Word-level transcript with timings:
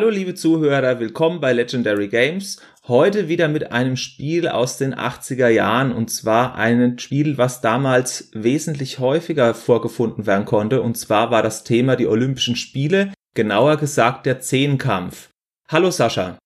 Hallo 0.00 0.08
liebe 0.08 0.34
Zuhörer, 0.34 0.98
willkommen 0.98 1.42
bei 1.42 1.52
Legendary 1.52 2.08
Games. 2.08 2.58
Heute 2.88 3.28
wieder 3.28 3.48
mit 3.48 3.70
einem 3.70 3.98
Spiel 3.98 4.48
aus 4.48 4.78
den 4.78 4.94
80er 4.94 5.48
Jahren 5.48 5.92
und 5.92 6.10
zwar 6.10 6.54
ein 6.54 6.98
Spiel, 6.98 7.36
was 7.36 7.60
damals 7.60 8.30
wesentlich 8.32 8.98
häufiger 8.98 9.52
vorgefunden 9.52 10.24
werden 10.24 10.46
konnte 10.46 10.80
und 10.80 10.96
zwar 10.96 11.30
war 11.30 11.42
das 11.42 11.64
Thema 11.64 11.96
die 11.96 12.06
Olympischen 12.06 12.56
Spiele, 12.56 13.12
genauer 13.34 13.76
gesagt 13.76 14.24
der 14.24 14.40
Zehnkampf. 14.40 15.28
Hallo 15.68 15.90
Sascha. 15.90 16.38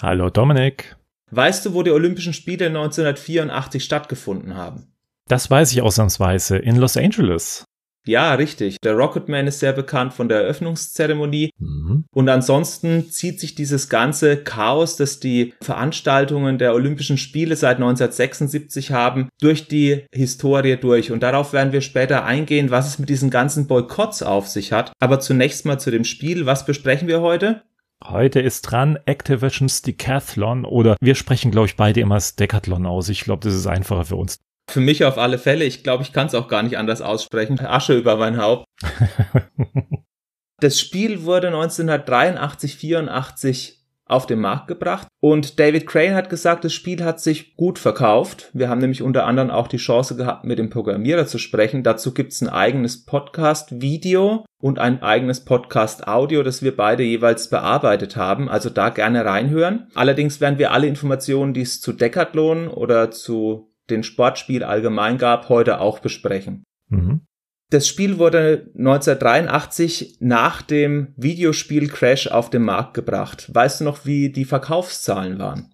Hallo 0.00 0.30
Dominik. 0.30 0.94
Weißt 1.32 1.66
du, 1.66 1.74
wo 1.74 1.82
die 1.82 1.90
Olympischen 1.90 2.32
Spiele 2.32 2.66
1984 2.66 3.82
stattgefunden 3.82 4.54
haben? 4.54 4.86
Das 5.26 5.50
weiß 5.50 5.72
ich 5.72 5.82
ausnahmsweise 5.82 6.58
in 6.58 6.76
Los 6.76 6.96
Angeles. 6.96 7.64
Ja, 8.06 8.34
richtig. 8.34 8.78
Der 8.82 8.94
Rocketman 8.94 9.46
ist 9.46 9.60
sehr 9.60 9.72
bekannt 9.72 10.14
von 10.14 10.28
der 10.28 10.42
Eröffnungszeremonie. 10.42 11.50
Mhm. 11.58 12.04
Und 12.10 12.28
ansonsten 12.28 13.10
zieht 13.10 13.40
sich 13.40 13.54
dieses 13.54 13.88
ganze 13.88 14.38
Chaos, 14.38 14.96
das 14.96 15.20
die 15.20 15.54
Veranstaltungen 15.60 16.58
der 16.58 16.74
Olympischen 16.74 17.18
Spiele 17.18 17.56
seit 17.56 17.76
1976 17.76 18.92
haben, 18.92 19.28
durch 19.40 19.68
die 19.68 20.06
Historie 20.12 20.76
durch. 20.76 21.12
Und 21.12 21.22
darauf 21.22 21.52
werden 21.52 21.72
wir 21.72 21.82
später 21.82 22.24
eingehen, 22.24 22.70
was 22.70 22.88
es 22.88 22.98
mit 22.98 23.10
diesen 23.10 23.30
ganzen 23.30 23.66
Boykotts 23.66 24.22
auf 24.22 24.48
sich 24.48 24.72
hat. 24.72 24.92
Aber 24.98 25.20
zunächst 25.20 25.66
mal 25.66 25.78
zu 25.78 25.90
dem 25.90 26.04
Spiel. 26.04 26.46
Was 26.46 26.64
besprechen 26.64 27.06
wir 27.06 27.20
heute? 27.20 27.62
Heute 28.02 28.40
ist 28.40 28.62
dran 28.62 28.98
Activision's 29.04 29.82
Decathlon 29.82 30.64
oder 30.64 30.96
wir 31.02 31.14
sprechen, 31.14 31.50
glaube 31.50 31.66
ich, 31.66 31.76
beide 31.76 32.00
immer 32.00 32.14
das 32.14 32.34
Decathlon 32.34 32.86
aus. 32.86 33.10
Ich 33.10 33.20
glaube, 33.20 33.44
das 33.44 33.54
ist 33.54 33.66
einfacher 33.66 34.06
für 34.06 34.16
uns. 34.16 34.40
Für 34.70 34.80
mich 34.80 35.04
auf 35.04 35.18
alle 35.18 35.38
Fälle. 35.38 35.64
Ich 35.64 35.82
glaube, 35.82 36.02
ich 36.04 36.12
kann 36.12 36.28
es 36.28 36.34
auch 36.34 36.48
gar 36.48 36.62
nicht 36.62 36.78
anders 36.78 37.02
aussprechen. 37.02 37.58
Asche 37.60 37.96
über 37.96 38.16
mein 38.16 38.40
Haupt. 38.40 38.64
das 40.60 40.78
Spiel 40.78 41.24
wurde 41.24 41.48
1983, 41.48 42.76
84 42.76 43.80
auf 44.10 44.26
den 44.26 44.40
Markt 44.40 44.66
gebracht 44.66 45.06
und 45.20 45.60
David 45.60 45.86
Crane 45.86 46.14
hat 46.14 46.30
gesagt, 46.30 46.64
das 46.64 46.72
Spiel 46.72 47.04
hat 47.04 47.20
sich 47.20 47.56
gut 47.56 47.78
verkauft. 47.78 48.50
Wir 48.52 48.68
haben 48.68 48.80
nämlich 48.80 49.02
unter 49.02 49.24
anderem 49.24 49.50
auch 49.50 49.68
die 49.68 49.76
Chance 49.76 50.16
gehabt, 50.16 50.44
mit 50.44 50.58
dem 50.58 50.68
Programmierer 50.68 51.26
zu 51.26 51.38
sprechen. 51.38 51.84
Dazu 51.84 52.12
gibt's 52.12 52.40
ein 52.40 52.48
eigenes 52.48 53.04
Podcast-Video 53.04 54.44
und 54.60 54.80
ein 54.80 55.02
eigenes 55.02 55.44
Podcast-Audio, 55.44 56.42
das 56.42 56.62
wir 56.62 56.76
beide 56.76 57.04
jeweils 57.04 57.50
bearbeitet 57.50 58.16
haben. 58.16 58.48
Also 58.48 58.68
da 58.68 58.88
gerne 58.88 59.24
reinhören. 59.24 59.86
Allerdings 59.94 60.40
werden 60.40 60.58
wir 60.58 60.72
alle 60.72 60.88
Informationen, 60.88 61.54
die 61.54 61.62
es 61.62 61.80
zu 61.80 61.92
Decathlon 61.92 62.66
oder 62.66 63.12
zu 63.12 63.69
den 63.90 64.02
Sportspiel 64.02 64.64
allgemein 64.64 65.18
gab, 65.18 65.48
heute 65.48 65.80
auch 65.80 65.98
besprechen. 65.98 66.64
Mhm. 66.88 67.22
Das 67.70 67.86
Spiel 67.86 68.18
wurde 68.18 68.70
1983 68.76 70.16
nach 70.18 70.60
dem 70.60 71.14
Videospiel 71.16 71.88
Crash 71.88 72.26
auf 72.26 72.50
den 72.50 72.62
Markt 72.62 72.94
gebracht. 72.94 73.48
Weißt 73.54 73.80
du 73.80 73.84
noch, 73.84 74.04
wie 74.04 74.30
die 74.30 74.44
Verkaufszahlen 74.44 75.38
waren? 75.38 75.72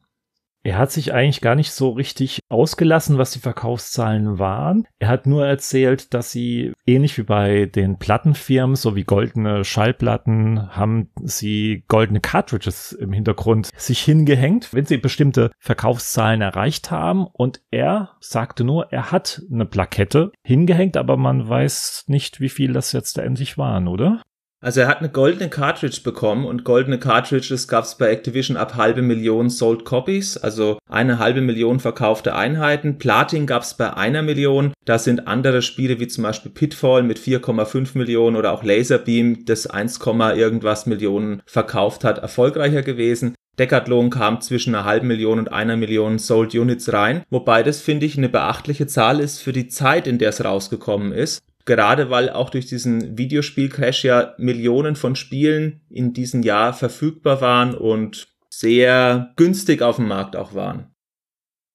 Er 0.67 0.79
hat 0.79 0.91
sich 0.91 1.15
eigentlich 1.15 1.43
gar 1.43 1.55
nicht 1.55 1.71
so 1.71 1.91
richtig 1.91 2.41
ausgelassen, 2.49 3.19
was 3.19 3.31
die 3.31 3.39
Verkaufszahlen 3.39 4.41
waren. 4.41 4.89
Er 4.99 5.07
hat 5.07 5.25
nur 5.25 5.47
erzählt, 5.47 6.13
dass 6.13 6.33
sie 6.33 6.73
ähnlich 6.85 7.17
wie 7.19 7.23
bei 7.23 7.67
den 7.67 8.01
Plattenfirmen, 8.01 8.75
so 8.75 8.97
wie 8.97 9.05
goldene 9.05 9.63
Schallplatten, 9.63 10.75
haben 10.75 11.11
sie 11.23 11.85
goldene 11.87 12.19
Cartridges 12.19 12.91
im 12.91 13.13
Hintergrund 13.13 13.71
sich 13.77 14.01
hingehängt, 14.01 14.75
wenn 14.75 14.87
sie 14.87 14.97
bestimmte 14.97 15.53
Verkaufszahlen 15.61 16.41
erreicht 16.41 16.91
haben. 16.91 17.29
Und 17.33 17.61
er 17.71 18.17
sagte 18.19 18.65
nur, 18.65 18.93
er 18.93 19.13
hat 19.13 19.43
eine 19.49 19.67
Plakette 19.67 20.33
hingehängt, 20.43 20.97
aber 20.97 21.17
man 21.17 21.49
weiß 21.49 22.07
nicht, 22.09 22.41
wie 22.41 22.49
viel 22.49 22.73
das 22.73 22.91
jetzt 22.91 23.19
endlich 23.19 23.57
waren, 23.57 23.87
oder? 23.87 24.21
Also 24.63 24.81
er 24.81 24.89
hat 24.89 25.01
eine 25.01 25.11
goldene 25.11 25.51
Cartridge 25.51 26.01
bekommen 26.03 26.47
und 26.47 26.65
goldene 26.65 26.99
Cartridges 26.99 27.69
gab 27.69 27.85
es 27.85 27.97
bei 27.97 28.09
Activision 28.09 28.57
ab 28.57 28.75
halbe 28.75 29.03
Million 29.03 29.51
sold 29.51 29.85
copies, 29.85 30.39
also 30.39 30.79
eine 30.89 31.19
halbe 31.19 31.43
Million 31.43 31.79
verkaufte 31.79 32.35
Einheiten. 32.35 32.97
Platin 32.97 33.47
gab 33.47 33.65
es 33.65 33.75
bei 33.75 33.93
einer 33.93 34.23
Million. 34.23 34.73
Da 34.87 34.99
sind 34.99 35.29
andere 35.29 35.61
Spiele 35.61 36.01
wie 36.01 36.09
zum 36.09 36.25
Beispiel 36.25 36.51
Pitfall 36.51 37.03
mit 37.03 37.19
4,5 37.19 37.99
Millionen 37.99 38.35
oder 38.37 38.53
auch 38.53 38.65
Laserbeam, 38.65 39.45
das 39.45 39.67
1, 39.67 40.01
irgendwas 40.37 40.87
Millionen 40.87 41.43
verkauft 41.45 42.03
hat, 42.03 42.19
erfolgreicher 42.19 42.83
gewesen. 42.83 43.35
Decathlon 43.59 44.11
kam 44.11 44.41
zwischen 44.41 44.75
einer 44.75 44.85
halben 44.85 45.07
Million 45.07 45.39
und 45.39 45.53
einer 45.53 45.77
Million 45.77 46.19
Sold 46.19 46.55
Units 46.55 46.93
rein, 46.93 47.23
wobei 47.31 47.63
das 47.63 47.81
finde 47.81 48.07
ich 48.07 48.17
eine 48.17 48.29
beachtliche 48.29 48.87
Zahl 48.87 49.21
ist 49.21 49.41
für 49.41 49.53
die 49.53 49.69
Zeit, 49.69 50.07
in 50.07 50.19
der 50.19 50.31
es 50.31 50.45
rausgekommen 50.45 51.13
ist 51.13 51.43
gerade 51.67 52.09
weil 52.09 52.31
auch 52.31 52.49
durch 52.49 52.67
diesen 52.67 53.19
Videospiel-Crash 53.19 54.05
ja 54.05 54.35
Millionen 54.39 54.97
von 54.97 55.17
Spielen 55.17 55.83
in 55.91 56.15
diesem 56.15 56.43
Jahr 56.43 56.73
verfügbar 56.73 57.41
waren 57.41 57.75
und 57.75 58.29
sehr 58.49 59.33
günstig 59.37 59.83
auf 59.83 59.97
dem 59.97 60.09
Markt 60.09 60.37
auch 60.37 60.55
waren. 60.55 60.93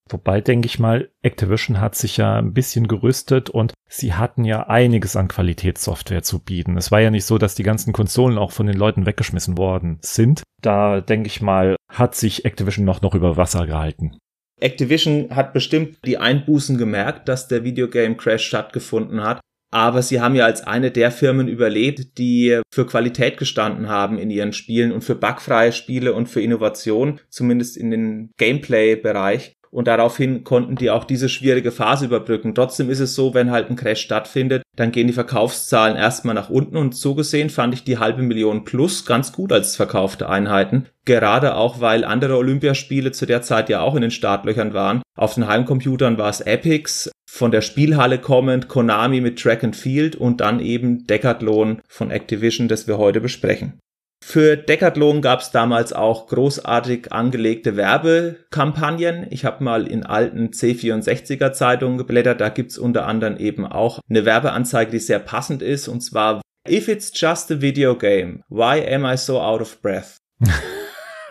Wobei, 0.09 0.41
denke 0.41 0.66
ich 0.66 0.79
mal, 0.79 1.09
Activision 1.22 1.79
hat 1.79 1.96
sich 1.96 2.18
ja 2.18 2.38
ein 2.38 2.53
bisschen 2.53 2.88
gerüstet 2.88 3.50
und 3.50 3.74
sie 3.88 4.13
hatten 4.13 4.44
ja 4.44 4.68
einiges 4.68 5.16
an 5.16 5.29
Qualitätssoftware 5.29 6.23
zu 6.23 6.40
bieten. 6.40 6.75
Es 6.75 6.91
war 6.91 7.00
ja 7.00 7.12
nicht 7.12 7.25
so, 7.25 7.38
dass 7.38 7.56
die 7.56 7.63
ganzen 7.63 7.94
Konsolen 7.94 8.38
auch 8.38 8.52
von 8.52 8.66
den 8.66 8.75
Leuten 8.75 9.06
weggeschmissen 9.06 9.58
worden 9.58 10.00
sind. 10.02 10.44
Da, 10.62 11.00
denke 11.00 11.28
ich 11.28 11.41
mal, 11.41 11.75
hat 11.90 12.16
sich 12.16 12.44
Activision 12.44 12.85
noch, 12.85 13.02
noch 13.02 13.16
über 13.16 13.38
Wasser 13.38 13.66
gehalten. 13.68 14.18
Activision 14.59 15.34
hat 15.35 15.53
bestimmt 15.53 15.97
die 16.06 16.18
Einbußen 16.18 16.78
gemerkt, 16.78 17.29
dass 17.29 17.47
der 17.47 17.63
Videogame 17.63 18.16
Crash 18.16 18.46
stattgefunden 18.46 19.23
hat 19.23 19.40
aber 19.72 20.02
sie 20.02 20.22
haben 20.22 20.36
ja 20.36 20.46
als 20.46 20.62
eine 20.68 20.92
der 20.92 21.12
Firmen 21.12 21.48
überlebt, 21.48 22.18
die 22.18 22.59
für 22.70 22.86
Qualität 22.86 23.38
gestanden 23.38 23.90
haben 23.90 24.20
in 24.20 24.30
ihren 24.30 24.54
Spielen 24.54 24.92
und 24.92 25.04
für 25.04 25.16
bugfreie 25.16 25.72
Spiele 25.72 26.14
und 26.14 26.28
für 26.28 26.42
Innovation, 26.42 27.20
zumindest 27.30 27.78
in 27.78 27.90
den 27.90 28.32
Gameplay-Bereich. 28.38 29.56
Und 29.72 29.88
daraufhin 29.88 30.44
konnten 30.44 30.76
die 30.76 30.90
auch 30.90 31.06
diese 31.06 31.30
schwierige 31.30 31.72
Phase 31.72 32.06
überbrücken. 32.06 32.54
Trotzdem 32.54 32.90
ist 32.90 33.00
es 33.00 33.16
so, 33.16 33.34
wenn 33.34 33.52
halt 33.52 33.70
ein 33.70 33.78
Crash 33.78 34.02
stattfindet, 34.02 34.64
dann 34.76 34.92
gehen 34.92 35.08
die 35.08 35.14
Verkaufszahlen 35.14 35.96
erstmal 35.96 36.36
nach 36.36 36.50
unten 36.50 36.76
und 36.76 36.94
so 36.94 37.16
gesehen 37.16 37.50
fand 37.50 37.74
ich 37.74 37.86
die 37.86 37.98
halbe 37.98 38.22
Million 38.22 38.66
plus 38.66 39.06
ganz 39.06 39.32
gut 39.32 39.53
als 39.53 39.78
verkaufte 39.78 40.28
Einheiten. 40.28 40.88
Gerade 41.06 41.56
auch, 41.56 41.80
weil 41.80 42.03
andere 42.03 42.36
Olympiaspiele 42.36 43.14
zu 43.14 43.26
der 43.26 43.42
Zeit 43.44 43.70
ja 43.70 43.80
auch 43.80 43.96
in 43.96 44.02
den 44.02 44.12
Startlöchern 44.12 44.74
waren. 44.74 45.02
Auf 45.16 45.36
den 45.36 45.48
Heimcomputern 45.48 46.18
war 46.18 46.30
es 46.30 46.42
Epics, 46.42 47.09
von 47.34 47.50
der 47.50 47.62
Spielhalle 47.62 48.19
kommend 48.19 48.68
Konami 48.68 49.22
mit 49.22 49.40
Track 49.40 49.64
and 49.64 49.75
Field 49.75 50.18
und 50.18 50.42
dann 50.42 50.59
eben 50.59 51.08
Decathlon 51.08 51.81
von 51.88 52.12
Activision, 52.12 52.68
das 52.68 52.90
wir 52.90 52.97
heute 52.97 53.22
besprechen. 53.22 53.80
Für 54.22 54.58
Decathlon 54.58 55.22
gab 55.22 55.40
es 55.40 55.50
damals 55.50 55.94
auch 55.94 56.28
großartig 56.28 57.14
angelegte 57.14 57.78
Werbekampagnen. 57.78 59.28
Ich 59.30 59.46
habe 59.46 59.64
mal 59.64 59.88
in 59.88 60.06
alten 60.06 60.50
C64er 60.50 61.53
Zeitungen 61.53 61.97
geblättert. 61.97 62.41
Da 62.41 62.50
gibt's 62.50 62.78
unter 62.78 63.08
anderem 63.08 63.38
eben 63.38 63.66
auch 63.66 64.02
eine 64.09 64.25
Werbeanzeige, 64.25 64.91
die 64.91 65.00
sehr 65.00 65.20
passend 65.20 65.62
ist. 65.62 65.88
Und 65.88 66.02
zwar 66.02 66.41
If 66.70 66.90
it's 66.90 67.12
just 67.16 67.50
a 67.50 67.62
video 67.62 67.96
game, 67.97 68.44
why 68.50 68.86
am 68.94 69.06
I 69.06 69.16
so 69.16 69.40
out 69.40 69.62
of 69.62 69.81
breath? 69.81 70.18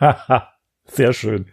sehr 0.87 1.13
schön. 1.13 1.47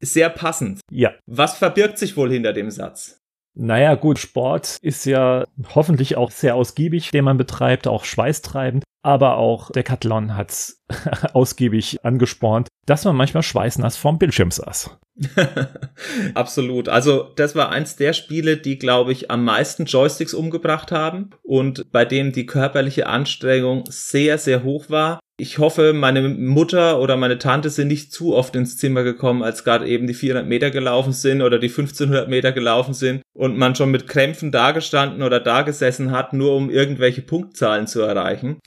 sehr 0.00 0.30
passend. 0.30 0.80
Ja. 0.88 1.14
Was 1.26 1.58
verbirgt 1.58 1.98
sich 1.98 2.16
wohl 2.16 2.30
hinter 2.30 2.52
dem 2.52 2.70
Satz? 2.70 3.20
Naja, 3.56 3.94
gut, 3.94 4.18
Sport 4.18 4.78
ist 4.82 5.04
ja 5.06 5.44
hoffentlich 5.74 6.16
auch 6.16 6.30
sehr 6.30 6.56
ausgiebig, 6.56 7.12
den 7.12 7.24
man 7.24 7.36
betreibt, 7.36 7.86
auch 7.86 8.04
schweißtreibend. 8.04 8.84
Aber 9.02 9.36
auch 9.36 9.70
Decathlon 9.70 10.34
hat's 10.34 10.82
ausgiebig 11.34 12.04
angespornt, 12.04 12.68
dass 12.86 13.04
man 13.04 13.14
manchmal 13.14 13.42
schweißnass 13.42 13.96
vorm 13.96 14.18
Bildschirm 14.18 14.50
saß. 14.50 14.98
Absolut. 16.34 16.88
Also 16.88 17.30
das 17.36 17.54
war 17.54 17.70
eins 17.70 17.96
der 17.96 18.14
Spiele, 18.14 18.56
die, 18.56 18.78
glaube 18.78 19.12
ich, 19.12 19.30
am 19.30 19.44
meisten 19.44 19.84
Joysticks 19.84 20.34
umgebracht 20.34 20.90
haben 20.90 21.30
und 21.42 21.92
bei 21.92 22.04
dem 22.04 22.32
die 22.32 22.46
körperliche 22.46 23.06
Anstrengung 23.06 23.84
sehr, 23.88 24.38
sehr 24.38 24.64
hoch 24.64 24.88
war. 24.88 25.20
Ich 25.36 25.58
hoffe, 25.58 25.92
meine 25.92 26.28
Mutter 26.28 27.00
oder 27.00 27.16
meine 27.16 27.38
Tante 27.38 27.68
sind 27.68 27.88
nicht 27.88 28.12
zu 28.12 28.36
oft 28.36 28.54
ins 28.54 28.76
Zimmer 28.76 29.02
gekommen, 29.02 29.42
als 29.42 29.64
gerade 29.64 29.84
eben 29.88 30.06
die 30.06 30.14
400 30.14 30.46
Meter 30.46 30.70
gelaufen 30.70 31.12
sind 31.12 31.42
oder 31.42 31.58
die 31.58 31.68
1500 31.68 32.28
Meter 32.28 32.52
gelaufen 32.52 32.94
sind 32.94 33.22
und 33.34 33.58
man 33.58 33.74
schon 33.74 33.90
mit 33.90 34.06
Krämpfen 34.06 34.52
dagestanden 34.52 35.24
oder 35.24 35.40
dagesessen 35.40 36.12
hat, 36.12 36.34
nur 36.34 36.54
um 36.54 36.70
irgendwelche 36.70 37.22
Punktzahlen 37.22 37.88
zu 37.88 38.02
erreichen. 38.02 38.60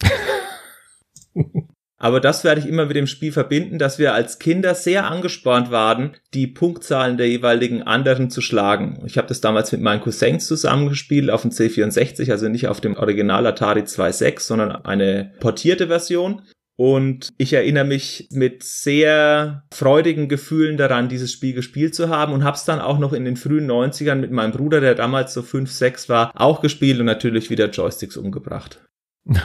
Aber 2.00 2.20
das 2.20 2.44
werde 2.44 2.62
ich 2.62 2.68
immer 2.68 2.86
mit 2.86 2.96
dem 2.96 3.08
Spiel 3.08 3.32
verbinden, 3.32 3.80
dass 3.80 3.98
wir 3.98 4.14
als 4.14 4.38
Kinder 4.38 4.76
sehr 4.76 5.10
angespornt 5.10 5.72
waren, 5.72 6.16
die 6.34 6.46
Punktzahlen 6.46 7.18
der 7.18 7.28
jeweiligen 7.28 7.82
anderen 7.82 8.30
zu 8.30 8.40
schlagen. 8.42 9.02
Ich 9.08 9.18
habe 9.18 9.28
das 9.28 9.42
damals 9.42 9.72
mit 9.72 9.82
meinen 9.82 10.02
Cousins 10.02 10.46
zusammengespielt 10.46 11.32
auf 11.32 11.42
dem 11.42 11.50
C64, 11.50 12.30
also 12.30 12.50
nicht 12.50 12.68
auf 12.68 12.82
dem 12.82 12.96
Original 12.98 13.48
Atari 13.48 13.82
2.6, 13.82 14.42
sondern 14.42 14.72
eine 14.86 15.32
portierte 15.40 15.88
Version. 15.88 16.44
Und 16.80 17.34
ich 17.38 17.54
erinnere 17.54 17.86
mich 17.86 18.28
mit 18.32 18.62
sehr 18.62 19.64
freudigen 19.74 20.30
Gefühlen 20.30 20.78
daran, 20.78 21.10
dieses 21.10 21.32
Spiel 21.32 21.54
gespielt 21.54 21.96
zu 21.96 22.10
haben 22.10 22.34
und 22.34 22.44
habe 22.44 22.56
es 22.56 22.66
dann 22.66 22.80
auch 22.80 23.00
noch 23.00 23.14
in 23.14 23.26
den 23.26 23.36
frühen 23.36 23.70
90ern 23.70 24.16
mit 24.16 24.32
meinem 24.32 24.52
Bruder, 24.52 24.80
der 24.80 24.94
damals 24.94 25.34
so 25.34 25.42
5, 25.42 25.72
6 25.72 26.08
war, 26.08 26.32
auch 26.36 26.62
gespielt 26.62 27.00
und 27.00 27.08
natürlich 27.08 27.50
wieder 27.50 27.70
Joysticks 27.70 28.16
umgebracht. 28.16 28.80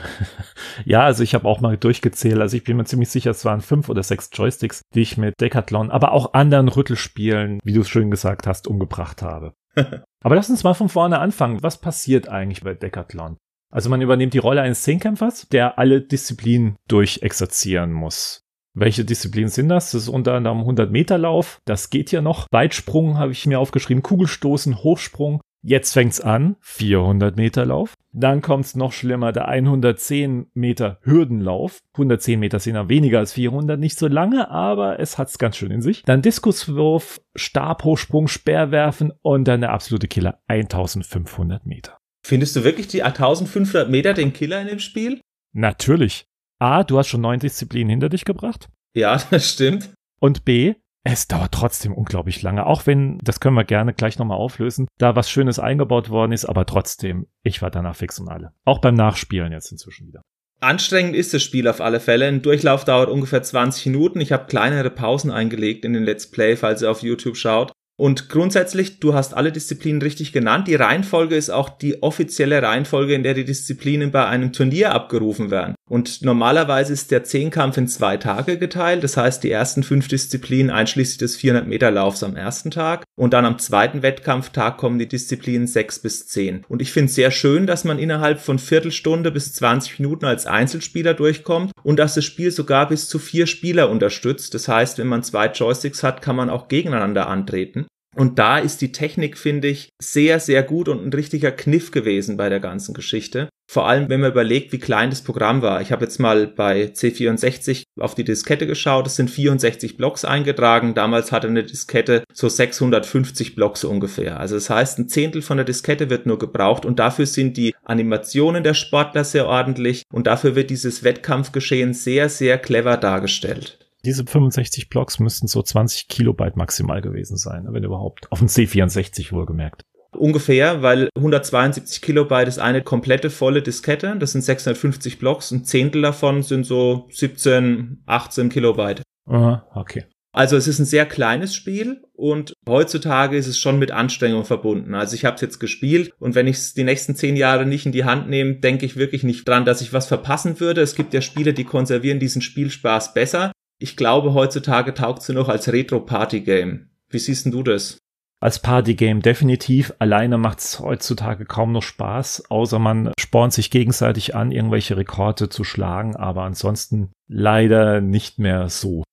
Ja, 0.84 1.04
also 1.04 1.22
ich 1.22 1.34
habe 1.34 1.46
auch 1.46 1.60
mal 1.60 1.76
durchgezählt. 1.76 2.40
Also 2.40 2.56
ich 2.56 2.64
bin 2.64 2.76
mir 2.76 2.84
ziemlich 2.84 3.10
sicher, 3.10 3.30
es 3.30 3.44
waren 3.44 3.60
fünf 3.60 3.88
oder 3.88 4.02
sechs 4.02 4.30
Joysticks, 4.32 4.82
die 4.94 5.02
ich 5.02 5.18
mit 5.18 5.40
Decathlon, 5.40 5.90
aber 5.90 6.12
auch 6.12 6.32
anderen 6.32 6.68
Rüttelspielen, 6.68 7.60
wie 7.62 7.74
du 7.74 7.82
es 7.82 7.88
schön 7.88 8.10
gesagt 8.10 8.46
hast, 8.46 8.66
umgebracht 8.66 9.22
habe. 9.22 9.52
aber 9.76 10.34
lass 10.34 10.50
uns 10.50 10.64
mal 10.64 10.74
von 10.74 10.88
vorne 10.88 11.18
anfangen. 11.18 11.62
Was 11.62 11.78
passiert 11.80 12.28
eigentlich 12.28 12.62
bei 12.62 12.74
Decathlon? 12.74 13.36
Also 13.72 13.88
man 13.88 14.02
übernimmt 14.02 14.34
die 14.34 14.38
Rolle 14.38 14.60
eines 14.60 14.82
Zehnkämpfers, 14.82 15.48
der 15.48 15.78
alle 15.78 16.02
Disziplinen 16.02 16.76
durchexerzieren 16.88 17.92
muss. 17.92 18.44
Welche 18.74 19.04
Disziplinen 19.04 19.48
sind 19.48 19.68
das? 19.68 19.90
Das 19.90 20.02
ist 20.02 20.08
unter 20.08 20.34
anderem 20.34 20.60
100 20.60 20.90
Meter 20.90 21.18
Lauf. 21.18 21.58
Das 21.64 21.90
geht 21.90 22.12
ja 22.12 22.22
noch. 22.22 22.46
Weitsprung 22.50 23.18
habe 23.18 23.32
ich 23.32 23.46
mir 23.46 23.58
aufgeschrieben. 23.58 24.02
Kugelstoßen, 24.02 24.82
Hochsprung. 24.82 25.40
Jetzt 25.64 25.92
fängt's 25.92 26.20
an. 26.20 26.56
400 26.60 27.36
Meter 27.36 27.64
Lauf. 27.66 27.94
Dann 28.12 28.42
kommt's 28.42 28.74
noch 28.74 28.92
schlimmer. 28.92 29.32
Der 29.32 29.48
110 29.48 30.50
Meter 30.54 30.98
Hürdenlauf. 31.02 31.78
110 31.94 32.40
Meter 32.40 32.58
sind 32.58 32.74
ja 32.74 32.88
weniger 32.88 33.20
als 33.20 33.32
400. 33.32 33.78
Nicht 33.78 33.98
so 33.98 34.08
lange, 34.08 34.50
aber 34.50 34.98
es 35.00 35.18
hat's 35.18 35.38
ganz 35.38 35.56
schön 35.56 35.70
in 35.70 35.82
sich. 35.82 36.02
Dann 36.02 36.22
Diskuswurf, 36.22 37.20
Stabhochsprung, 37.36 38.28
Speerwerfen 38.28 39.12
und 39.22 39.46
dann 39.46 39.60
der 39.60 39.72
absolute 39.72 40.08
Killer. 40.08 40.40
1500 40.48 41.64
Meter. 41.64 42.01
Findest 42.24 42.56
du 42.56 42.64
wirklich 42.64 42.86
die 42.88 43.02
1500 43.02 43.90
Meter 43.90 44.14
den 44.14 44.32
Killer 44.32 44.60
in 44.60 44.68
dem 44.68 44.78
Spiel? 44.78 45.20
Natürlich. 45.52 46.26
A, 46.58 46.84
du 46.84 46.98
hast 46.98 47.08
schon 47.08 47.20
neun 47.20 47.40
Disziplinen 47.40 47.90
hinter 47.90 48.08
dich 48.08 48.24
gebracht. 48.24 48.68
Ja, 48.94 49.20
das 49.30 49.50
stimmt. 49.50 49.90
Und 50.20 50.44
B, 50.44 50.74
es 51.04 51.26
dauert 51.26 51.52
trotzdem 51.52 51.92
unglaublich 51.92 52.42
lange, 52.42 52.64
auch 52.64 52.86
wenn, 52.86 53.18
das 53.18 53.40
können 53.40 53.56
wir 53.56 53.64
gerne 53.64 53.92
gleich 53.92 54.18
nochmal 54.18 54.38
auflösen, 54.38 54.86
da 54.98 55.16
was 55.16 55.28
Schönes 55.28 55.58
eingebaut 55.58 56.10
worden 56.10 56.30
ist, 56.30 56.44
aber 56.44 56.64
trotzdem, 56.64 57.26
ich 57.42 57.60
war 57.60 57.70
danach 57.70 57.96
fix 57.96 58.20
und 58.20 58.28
alle. 58.28 58.52
Auch 58.64 58.78
beim 58.78 58.94
Nachspielen 58.94 59.50
jetzt 59.50 59.72
inzwischen 59.72 60.06
wieder. 60.06 60.22
Anstrengend 60.60 61.16
ist 61.16 61.34
das 61.34 61.42
Spiel 61.42 61.66
auf 61.66 61.80
alle 61.80 61.98
Fälle. 61.98 62.28
Ein 62.28 62.40
Durchlauf 62.40 62.84
dauert 62.84 63.10
ungefähr 63.10 63.42
20 63.42 63.86
Minuten. 63.86 64.20
Ich 64.20 64.30
habe 64.30 64.46
kleinere 64.46 64.90
Pausen 64.90 65.32
eingelegt 65.32 65.84
in 65.84 65.92
den 65.92 66.04
Let's 66.04 66.30
Play, 66.30 66.54
falls 66.54 66.82
ihr 66.82 66.90
auf 66.92 67.02
YouTube 67.02 67.36
schaut. 67.36 67.72
Und 68.02 68.28
grundsätzlich, 68.28 68.98
du 68.98 69.14
hast 69.14 69.32
alle 69.32 69.52
Disziplinen 69.52 70.02
richtig 70.02 70.32
genannt. 70.32 70.66
Die 70.66 70.74
Reihenfolge 70.74 71.36
ist 71.36 71.50
auch 71.50 71.68
die 71.68 72.02
offizielle 72.02 72.60
Reihenfolge, 72.60 73.14
in 73.14 73.22
der 73.22 73.34
die 73.34 73.44
Disziplinen 73.44 74.10
bei 74.10 74.26
einem 74.26 74.52
Turnier 74.52 74.90
abgerufen 74.92 75.52
werden. 75.52 75.76
Und 75.88 76.22
normalerweise 76.22 76.92
ist 76.92 77.12
der 77.12 77.22
Zehnkampf 77.22 77.76
in 77.76 77.86
zwei 77.86 78.16
Tage 78.16 78.58
geteilt. 78.58 79.04
Das 79.04 79.16
heißt, 79.16 79.44
die 79.44 79.52
ersten 79.52 79.84
fünf 79.84 80.08
Disziplinen 80.08 80.72
einschließlich 80.72 81.18
des 81.18 81.36
400 81.36 81.68
Meter 81.68 81.92
Laufs 81.92 82.24
am 82.24 82.34
ersten 82.34 82.72
Tag. 82.72 83.04
Und 83.14 83.34
dann 83.34 83.44
am 83.44 83.60
zweiten 83.60 84.02
Wettkampftag 84.02 84.78
kommen 84.78 84.98
die 84.98 85.06
Disziplinen 85.06 85.68
sechs 85.68 86.00
bis 86.00 86.26
zehn. 86.26 86.64
Und 86.68 86.82
ich 86.82 86.90
finde 86.90 87.10
es 87.10 87.14
sehr 87.14 87.30
schön, 87.30 87.68
dass 87.68 87.84
man 87.84 88.00
innerhalb 88.00 88.40
von 88.40 88.58
Viertelstunde 88.58 89.30
bis 89.30 89.52
20 89.52 90.00
Minuten 90.00 90.24
als 90.24 90.46
Einzelspieler 90.46 91.14
durchkommt 91.14 91.70
und 91.84 92.00
dass 92.00 92.14
das 92.14 92.24
Spiel 92.24 92.50
sogar 92.50 92.88
bis 92.88 93.08
zu 93.08 93.20
vier 93.20 93.46
Spieler 93.46 93.90
unterstützt. 93.90 94.54
Das 94.54 94.66
heißt, 94.66 94.98
wenn 94.98 95.06
man 95.06 95.22
zwei 95.22 95.46
Joysticks 95.46 96.02
hat, 96.02 96.20
kann 96.20 96.34
man 96.34 96.50
auch 96.50 96.66
gegeneinander 96.66 97.28
antreten. 97.28 97.86
Und 98.14 98.38
da 98.38 98.58
ist 98.58 98.82
die 98.82 98.92
Technik, 98.92 99.38
finde 99.38 99.68
ich, 99.68 99.88
sehr, 100.00 100.38
sehr 100.38 100.62
gut 100.62 100.88
und 100.88 101.04
ein 101.04 101.12
richtiger 101.12 101.50
Kniff 101.50 101.90
gewesen 101.90 102.36
bei 102.36 102.48
der 102.48 102.60
ganzen 102.60 102.92
Geschichte. 102.92 103.48
Vor 103.70 103.88
allem, 103.88 104.10
wenn 104.10 104.20
man 104.20 104.32
überlegt, 104.32 104.72
wie 104.72 104.78
klein 104.78 105.08
das 105.08 105.22
Programm 105.22 105.62
war. 105.62 105.80
Ich 105.80 105.92
habe 105.92 106.04
jetzt 106.04 106.18
mal 106.18 106.46
bei 106.46 106.92
C64 106.92 107.84
auf 107.98 108.14
die 108.14 108.24
Diskette 108.24 108.66
geschaut. 108.66 109.06
Es 109.06 109.16
sind 109.16 109.30
64 109.30 109.96
Blocks 109.96 110.26
eingetragen. 110.26 110.92
Damals 110.92 111.32
hatte 111.32 111.46
eine 111.46 111.64
Diskette 111.64 112.22
so 112.34 112.50
650 112.50 113.54
Blocks 113.54 113.82
ungefähr. 113.84 114.38
Also 114.38 114.56
das 114.56 114.68
heißt, 114.68 114.98
ein 114.98 115.08
Zehntel 115.08 115.40
von 115.40 115.56
der 115.56 115.64
Diskette 115.64 116.10
wird 116.10 116.26
nur 116.26 116.38
gebraucht 116.38 116.84
und 116.84 116.98
dafür 116.98 117.24
sind 117.24 117.56
die 117.56 117.74
Animationen 117.82 118.62
der 118.62 118.74
Sportler 118.74 119.24
sehr 119.24 119.46
ordentlich 119.46 120.02
und 120.12 120.26
dafür 120.26 120.54
wird 120.54 120.68
dieses 120.68 121.02
Wettkampfgeschehen 121.02 121.94
sehr, 121.94 122.28
sehr 122.28 122.58
clever 122.58 122.98
dargestellt. 122.98 123.81
Diese 124.04 124.24
65 124.26 124.88
Blocks 124.88 125.20
müssten 125.20 125.46
so 125.46 125.62
20 125.62 126.08
Kilobyte 126.08 126.56
maximal 126.56 127.00
gewesen 127.00 127.36
sein, 127.36 127.66
wenn 127.68 127.84
überhaupt. 127.84 128.30
Auf 128.32 128.40
dem 128.40 128.48
C64 128.48 129.32
wohlgemerkt. 129.32 129.82
Ungefähr, 130.16 130.82
weil 130.82 131.08
172 131.16 132.02
Kilobyte 132.02 132.48
ist 132.48 132.58
eine 132.58 132.82
komplette 132.82 133.30
volle 133.30 133.62
Diskette. 133.62 134.16
Das 134.18 134.32
sind 134.32 134.42
650 134.42 135.18
Blocks. 135.18 135.50
Ein 135.50 135.64
Zehntel 135.64 136.02
davon 136.02 136.42
sind 136.42 136.66
so 136.66 137.08
17, 137.10 138.02
18 138.06 138.48
Kilobyte. 138.50 139.02
Aha, 139.26 139.66
okay. 139.74 140.04
Also 140.34 140.56
es 140.56 140.66
ist 140.66 140.78
ein 140.78 140.86
sehr 140.86 141.04
kleines 141.04 141.54
Spiel 141.54 142.02
und 142.14 142.54
heutzutage 142.66 143.36
ist 143.36 143.46
es 143.46 143.58
schon 143.58 143.78
mit 143.78 143.90
Anstrengung 143.90 144.44
verbunden. 144.44 144.94
Also 144.94 145.14
ich 145.14 145.26
habe 145.26 145.34
es 145.34 145.42
jetzt 145.42 145.60
gespielt 145.60 146.10
und 146.18 146.34
wenn 146.34 146.46
ich 146.46 146.56
es 146.56 146.74
die 146.74 146.84
nächsten 146.84 147.14
zehn 147.14 147.36
Jahre 147.36 147.66
nicht 147.66 147.84
in 147.84 147.92
die 147.92 148.04
Hand 148.04 148.30
nehme, 148.30 148.54
denke 148.54 148.86
ich 148.86 148.96
wirklich 148.96 149.24
nicht 149.24 149.46
dran, 149.46 149.66
dass 149.66 149.82
ich 149.82 149.92
was 149.92 150.06
verpassen 150.06 150.58
würde. 150.58 150.80
Es 150.80 150.94
gibt 150.94 151.12
ja 151.12 151.20
Spiele, 151.20 151.52
die 151.52 151.64
konservieren 151.64 152.18
diesen 152.18 152.40
Spielspaß 152.40 153.12
besser 153.12 153.52
ich 153.82 153.96
glaube, 153.96 154.32
heutzutage 154.34 154.94
taugt 154.94 155.22
sie 155.22 155.32
noch 155.32 155.48
als 155.48 155.72
Retro-Party-Game. 155.72 156.90
Wie 157.10 157.18
siehst 157.18 157.46
du 157.46 157.62
das? 157.62 157.98
Als 158.40 158.60
Party-Game 158.60 159.22
definitiv. 159.22 159.92
Alleine 159.98 160.38
macht 160.38 160.60
es 160.60 160.80
heutzutage 160.80 161.44
kaum 161.44 161.72
noch 161.72 161.82
Spaß, 161.82 162.44
außer 162.48 162.78
man 162.78 163.12
spornt 163.18 163.52
sich 163.52 163.70
gegenseitig 163.70 164.34
an, 164.34 164.50
irgendwelche 164.50 164.96
Rekorde 164.96 165.48
zu 165.48 165.64
schlagen, 165.64 166.16
aber 166.16 166.42
ansonsten 166.42 167.12
leider 167.28 168.00
nicht 168.00 168.38
mehr 168.38 168.68
so. 168.68 169.04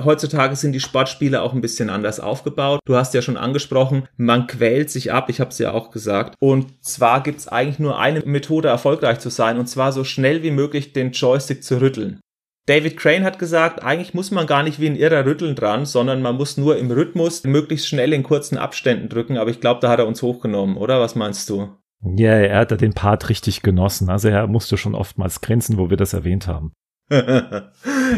Heutzutage 0.00 0.54
sind 0.54 0.72
die 0.72 0.80
Sportspiele 0.80 1.42
auch 1.42 1.52
ein 1.52 1.60
bisschen 1.60 1.90
anders 1.90 2.20
aufgebaut. 2.20 2.78
Du 2.86 2.94
hast 2.94 3.14
ja 3.14 3.22
schon 3.22 3.36
angesprochen, 3.36 4.06
man 4.16 4.46
quält 4.46 4.90
sich 4.90 5.12
ab, 5.12 5.28
ich 5.28 5.40
habe 5.40 5.50
es 5.50 5.58
ja 5.58 5.72
auch 5.72 5.90
gesagt. 5.90 6.36
Und 6.38 6.84
zwar 6.84 7.22
gibt 7.24 7.40
es 7.40 7.48
eigentlich 7.48 7.80
nur 7.80 7.98
eine 7.98 8.20
Methode, 8.20 8.68
erfolgreich 8.68 9.18
zu 9.18 9.30
sein, 9.30 9.58
und 9.58 9.66
zwar 9.66 9.90
so 9.90 10.04
schnell 10.04 10.44
wie 10.44 10.52
möglich 10.52 10.92
den 10.92 11.10
Joystick 11.10 11.64
zu 11.64 11.80
rütteln. 11.80 12.20
David 12.68 12.98
Crane 12.98 13.24
hat 13.24 13.38
gesagt, 13.38 13.82
eigentlich 13.82 14.12
muss 14.12 14.30
man 14.30 14.46
gar 14.46 14.62
nicht 14.62 14.78
wie 14.78 14.88
ein 14.88 14.96
Irrer 14.96 15.24
rütteln 15.24 15.54
dran, 15.54 15.86
sondern 15.86 16.20
man 16.20 16.36
muss 16.36 16.58
nur 16.58 16.76
im 16.76 16.90
Rhythmus 16.90 17.44
möglichst 17.44 17.88
schnell 17.88 18.12
in 18.12 18.22
kurzen 18.22 18.58
Abständen 18.58 19.08
drücken. 19.08 19.38
Aber 19.38 19.48
ich 19.48 19.60
glaube, 19.60 19.80
da 19.80 19.88
hat 19.88 20.00
er 20.00 20.06
uns 20.06 20.20
hochgenommen, 20.20 20.76
oder? 20.76 21.00
Was 21.00 21.14
meinst 21.14 21.48
du? 21.48 21.70
Ja, 22.02 22.32
er 22.32 22.58
hat 22.58 22.78
den 22.78 22.92
Part 22.92 23.30
richtig 23.30 23.62
genossen. 23.62 24.10
Also 24.10 24.28
er 24.28 24.46
musste 24.48 24.76
schon 24.76 24.94
oftmals 24.94 25.40
grinsen, 25.40 25.78
wo 25.78 25.88
wir 25.88 25.96
das 25.96 26.12
erwähnt 26.12 26.46
haben. 26.46 26.72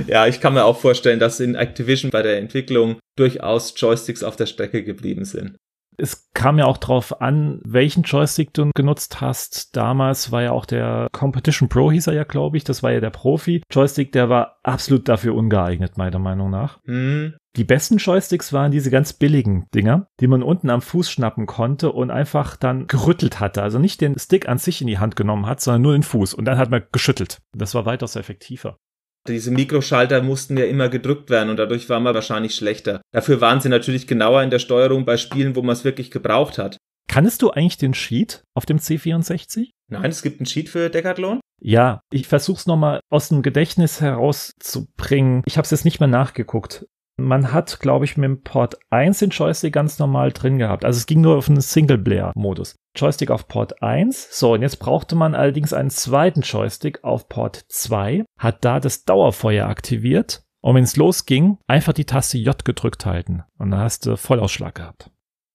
ja, 0.09 0.27
ich 0.27 0.41
kann 0.41 0.55
mir 0.55 0.65
auch 0.65 0.79
vorstellen, 0.79 1.21
dass 1.21 1.39
in 1.39 1.55
Activision 1.55 2.11
bei 2.11 2.23
der 2.23 2.39
Entwicklung 2.39 2.99
durchaus 3.17 3.73
Joysticks 3.77 4.25
auf 4.25 4.35
der 4.35 4.47
Strecke 4.47 4.83
geblieben 4.83 5.25
sind. 5.25 5.57
Es 6.01 6.31
kam 6.33 6.59
ja 6.59 6.67
auch 6.67 6.79
drauf 6.79 7.21
an, 7.21 7.61
welchen 7.65 8.03
Joystick 8.03 8.55
du 8.55 8.71
genutzt 8.75 9.21
hast. 9.21 9.77
Damals 9.77 10.33
war 10.33 10.43
ja 10.43 10.53
auch 10.53 10.65
der 10.65 11.09
Competition 11.13 11.69
Pro, 11.69 11.91
hieß 11.91 12.07
er 12.09 12.15
ja, 12.15 12.25
glaube 12.25 12.57
ich. 12.57 12.65
Das 12.65 12.83
war 12.83 12.93
ja 12.93 13.01
der 13.01 13.11
Profi-Joystick, 13.11 14.13
der 14.13 14.29
war 14.29 14.59
absolut 14.63 15.09
dafür 15.09 15.35
ungeeignet, 15.35 15.99
meiner 15.99 16.19
Meinung 16.19 16.51
nach. 16.51 16.81
Mhm. 16.85 17.35
Die 17.57 17.65
besten 17.65 17.97
Joysticks 17.97 18.53
waren 18.53 18.71
diese 18.71 18.91
ganz 18.91 19.13
billigen 19.13 19.67
Dinger, 19.75 20.07
die 20.21 20.29
man 20.29 20.43
unten 20.43 20.71
am 20.71 20.83
Fuß 20.83 21.11
schnappen 21.11 21.47
konnte 21.47 21.91
und 21.91 22.11
einfach 22.11 22.57
dann 22.57 22.87
gerüttelt 22.87 23.41
hatte. 23.41 23.63
Also 23.63 23.81
nicht 23.81 24.01
den 24.01 24.17
Stick 24.19 24.49
an 24.49 24.59
sich 24.59 24.81
in 24.81 24.87
die 24.87 24.99
Hand 24.99 25.17
genommen 25.17 25.47
hat, 25.47 25.61
sondern 25.61 25.83
nur 25.83 25.93
den 25.93 26.05
Fuß. 26.05 26.35
Und 26.35 26.45
dann 26.45 26.59
hat 26.59 26.71
man 26.71 26.85
geschüttelt. 26.93 27.39
Das 27.53 27.75
war 27.75 27.87
weitaus 27.87 28.15
effektiver. 28.15 28.79
Diese 29.29 29.51
Mikroschalter 29.51 30.23
mussten 30.23 30.57
ja 30.57 30.65
immer 30.65 30.89
gedrückt 30.89 31.31
werden 31.31 31.51
und 31.51 31.59
dadurch 31.59 31.89
war 31.89 32.01
man 32.01 32.15
wahrscheinlich 32.15 32.55
schlechter. 32.55 33.03
Dafür 33.13 33.41
waren 33.41 33.61
sie 33.61 33.69
natürlich 33.69 34.07
genauer 34.07 34.43
in 34.43 34.51
der 34.51 34.59
Steuerung 34.59 35.05
bei 35.05 35.17
Spielen, 35.17 35.57
wo 35.57 35.63
man 35.63 35.75
es 35.75 35.85
wirklich 35.85 36.11
gebraucht 36.11 36.59
hat. 36.59 36.79
Kannst 37.09 37.43
du 37.43 37.51
eigentlich 37.51 37.77
den 37.77 37.93
Cheat 37.93 38.45
auf 38.55 38.67
dem 38.67 38.79
C64? 38.79 39.71
Nein, 39.89 40.11
es 40.11 40.23
gibt 40.23 40.41
einen 40.41 40.47
Cheat 40.47 40.69
für 40.69 40.89
Decathlon. 40.91 41.41
Ja, 41.61 42.01
ich 42.13 42.29
versuch's 42.29 42.67
nochmal 42.67 43.01
aus 43.11 43.29
dem 43.29 43.43
Gedächtnis 43.43 44.01
herauszubringen. 44.01 45.43
Ich 45.45 45.57
habe 45.57 45.65
es 45.65 45.73
jetzt 45.73 45.85
nicht 45.85 46.01
mehr 46.01 46.09
nachgeguckt. 46.09 46.87
Man 47.25 47.53
hat, 47.53 47.81
glaube 47.81 48.05
ich, 48.05 48.17
mit 48.17 48.29
dem 48.29 48.43
Port 48.43 48.77
1 48.91 49.19
den 49.21 49.31
Joystick 49.31 49.73
ganz 49.73 49.99
normal 49.99 50.33
drin 50.33 50.59
gehabt. 50.59 50.85
Also 50.85 50.99
es 50.99 51.07
ging 51.07 51.21
nur 51.21 51.37
auf 51.37 51.49
einen 51.49 51.61
Single-Player-Modus. 51.61 52.77
Joystick 52.97 53.31
auf 53.31 53.49
Port 53.49 53.83
1. 53.83 54.29
So, 54.39 54.55
und 54.55 54.63
jetzt 54.63 54.79
brauchte 54.79 55.15
man 55.17 55.35
allerdings 55.35 55.73
einen 55.73 55.91
zweiten 55.91 56.41
Joystick 56.43 57.05
auf 57.05 57.29
Port 57.29 57.65
2, 57.69 58.25
hat 58.39 58.65
da 58.65 58.81
das 58.81 59.05
Dauerfeuer 59.05 59.69
aktiviert. 59.69 60.43
Und 60.63 60.75
wenn 60.75 60.85
es 60.85 60.97
losging, 60.97 61.59
einfach 61.67 61.93
die 61.93 62.05
Taste 62.05 62.39
J 62.39 62.65
gedrückt 62.65 63.07
halten. 63.07 63.43
Und 63.59 63.71
dann 63.71 63.81
hast 63.81 64.07
du 64.07 64.17
Vollausschlag 64.17 64.75
gehabt. 64.75 65.11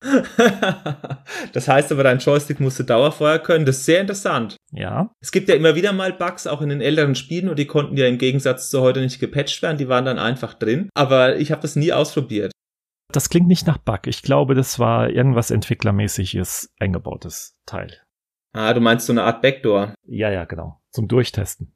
das 1.54 1.68
heißt 1.68 1.92
aber, 1.92 2.04
dein 2.04 2.20
Joystick 2.20 2.60
musste 2.60 2.84
Dauerfeuer 2.84 3.40
können. 3.40 3.66
Das 3.66 3.78
ist 3.78 3.86
sehr 3.86 4.02
interessant. 4.02 4.56
Ja. 4.72 5.12
Es 5.22 5.32
gibt 5.32 5.50
ja 5.50 5.56
immer 5.56 5.76
wieder 5.76 5.94
mal 5.94 6.14
Bugs, 6.14 6.48
auch 6.48 6.62
in 6.62 6.70
den 6.70 6.82
älteren 6.82 7.16
Spielen, 7.16 7.50
und 7.50 7.60
die 7.60 7.68
konnten 7.68 7.98
ja 7.98 8.08
im 8.08 8.18
Gegensatz 8.18 8.70
zu 8.70 8.82
heute 8.82 9.02
nicht 9.02 9.20
gepatcht 9.20 9.62
werden. 9.62 9.78
Die 9.78 9.90
waren 9.90 10.06
dann 10.06 10.20
einfach 10.20 10.54
drin. 10.54 10.90
Aber 10.94 11.38
ich 11.38 11.52
habe 11.52 11.62
das 11.62 11.76
nie 11.76 11.94
ausprobiert. 11.94 12.52
Das 13.12 13.30
klingt 13.30 13.48
nicht 13.48 13.68
nach 13.68 13.78
Bug. 13.78 14.08
Ich 14.08 14.22
glaube, 14.22 14.56
das 14.56 14.80
war 14.80 15.10
irgendwas 15.10 15.52
entwicklermäßiges 15.52 16.74
eingebautes 16.80 17.56
Teil. 17.66 18.02
Ah, 18.54 18.74
du 18.74 18.82
meinst 18.82 19.06
so 19.06 19.14
eine 19.14 19.24
Art 19.24 19.42
Backdoor? 19.42 19.94
Ja, 20.06 20.32
ja, 20.32 20.46
genau. 20.46 20.80
Zum 20.92 21.08
Durchtesten 21.08 21.75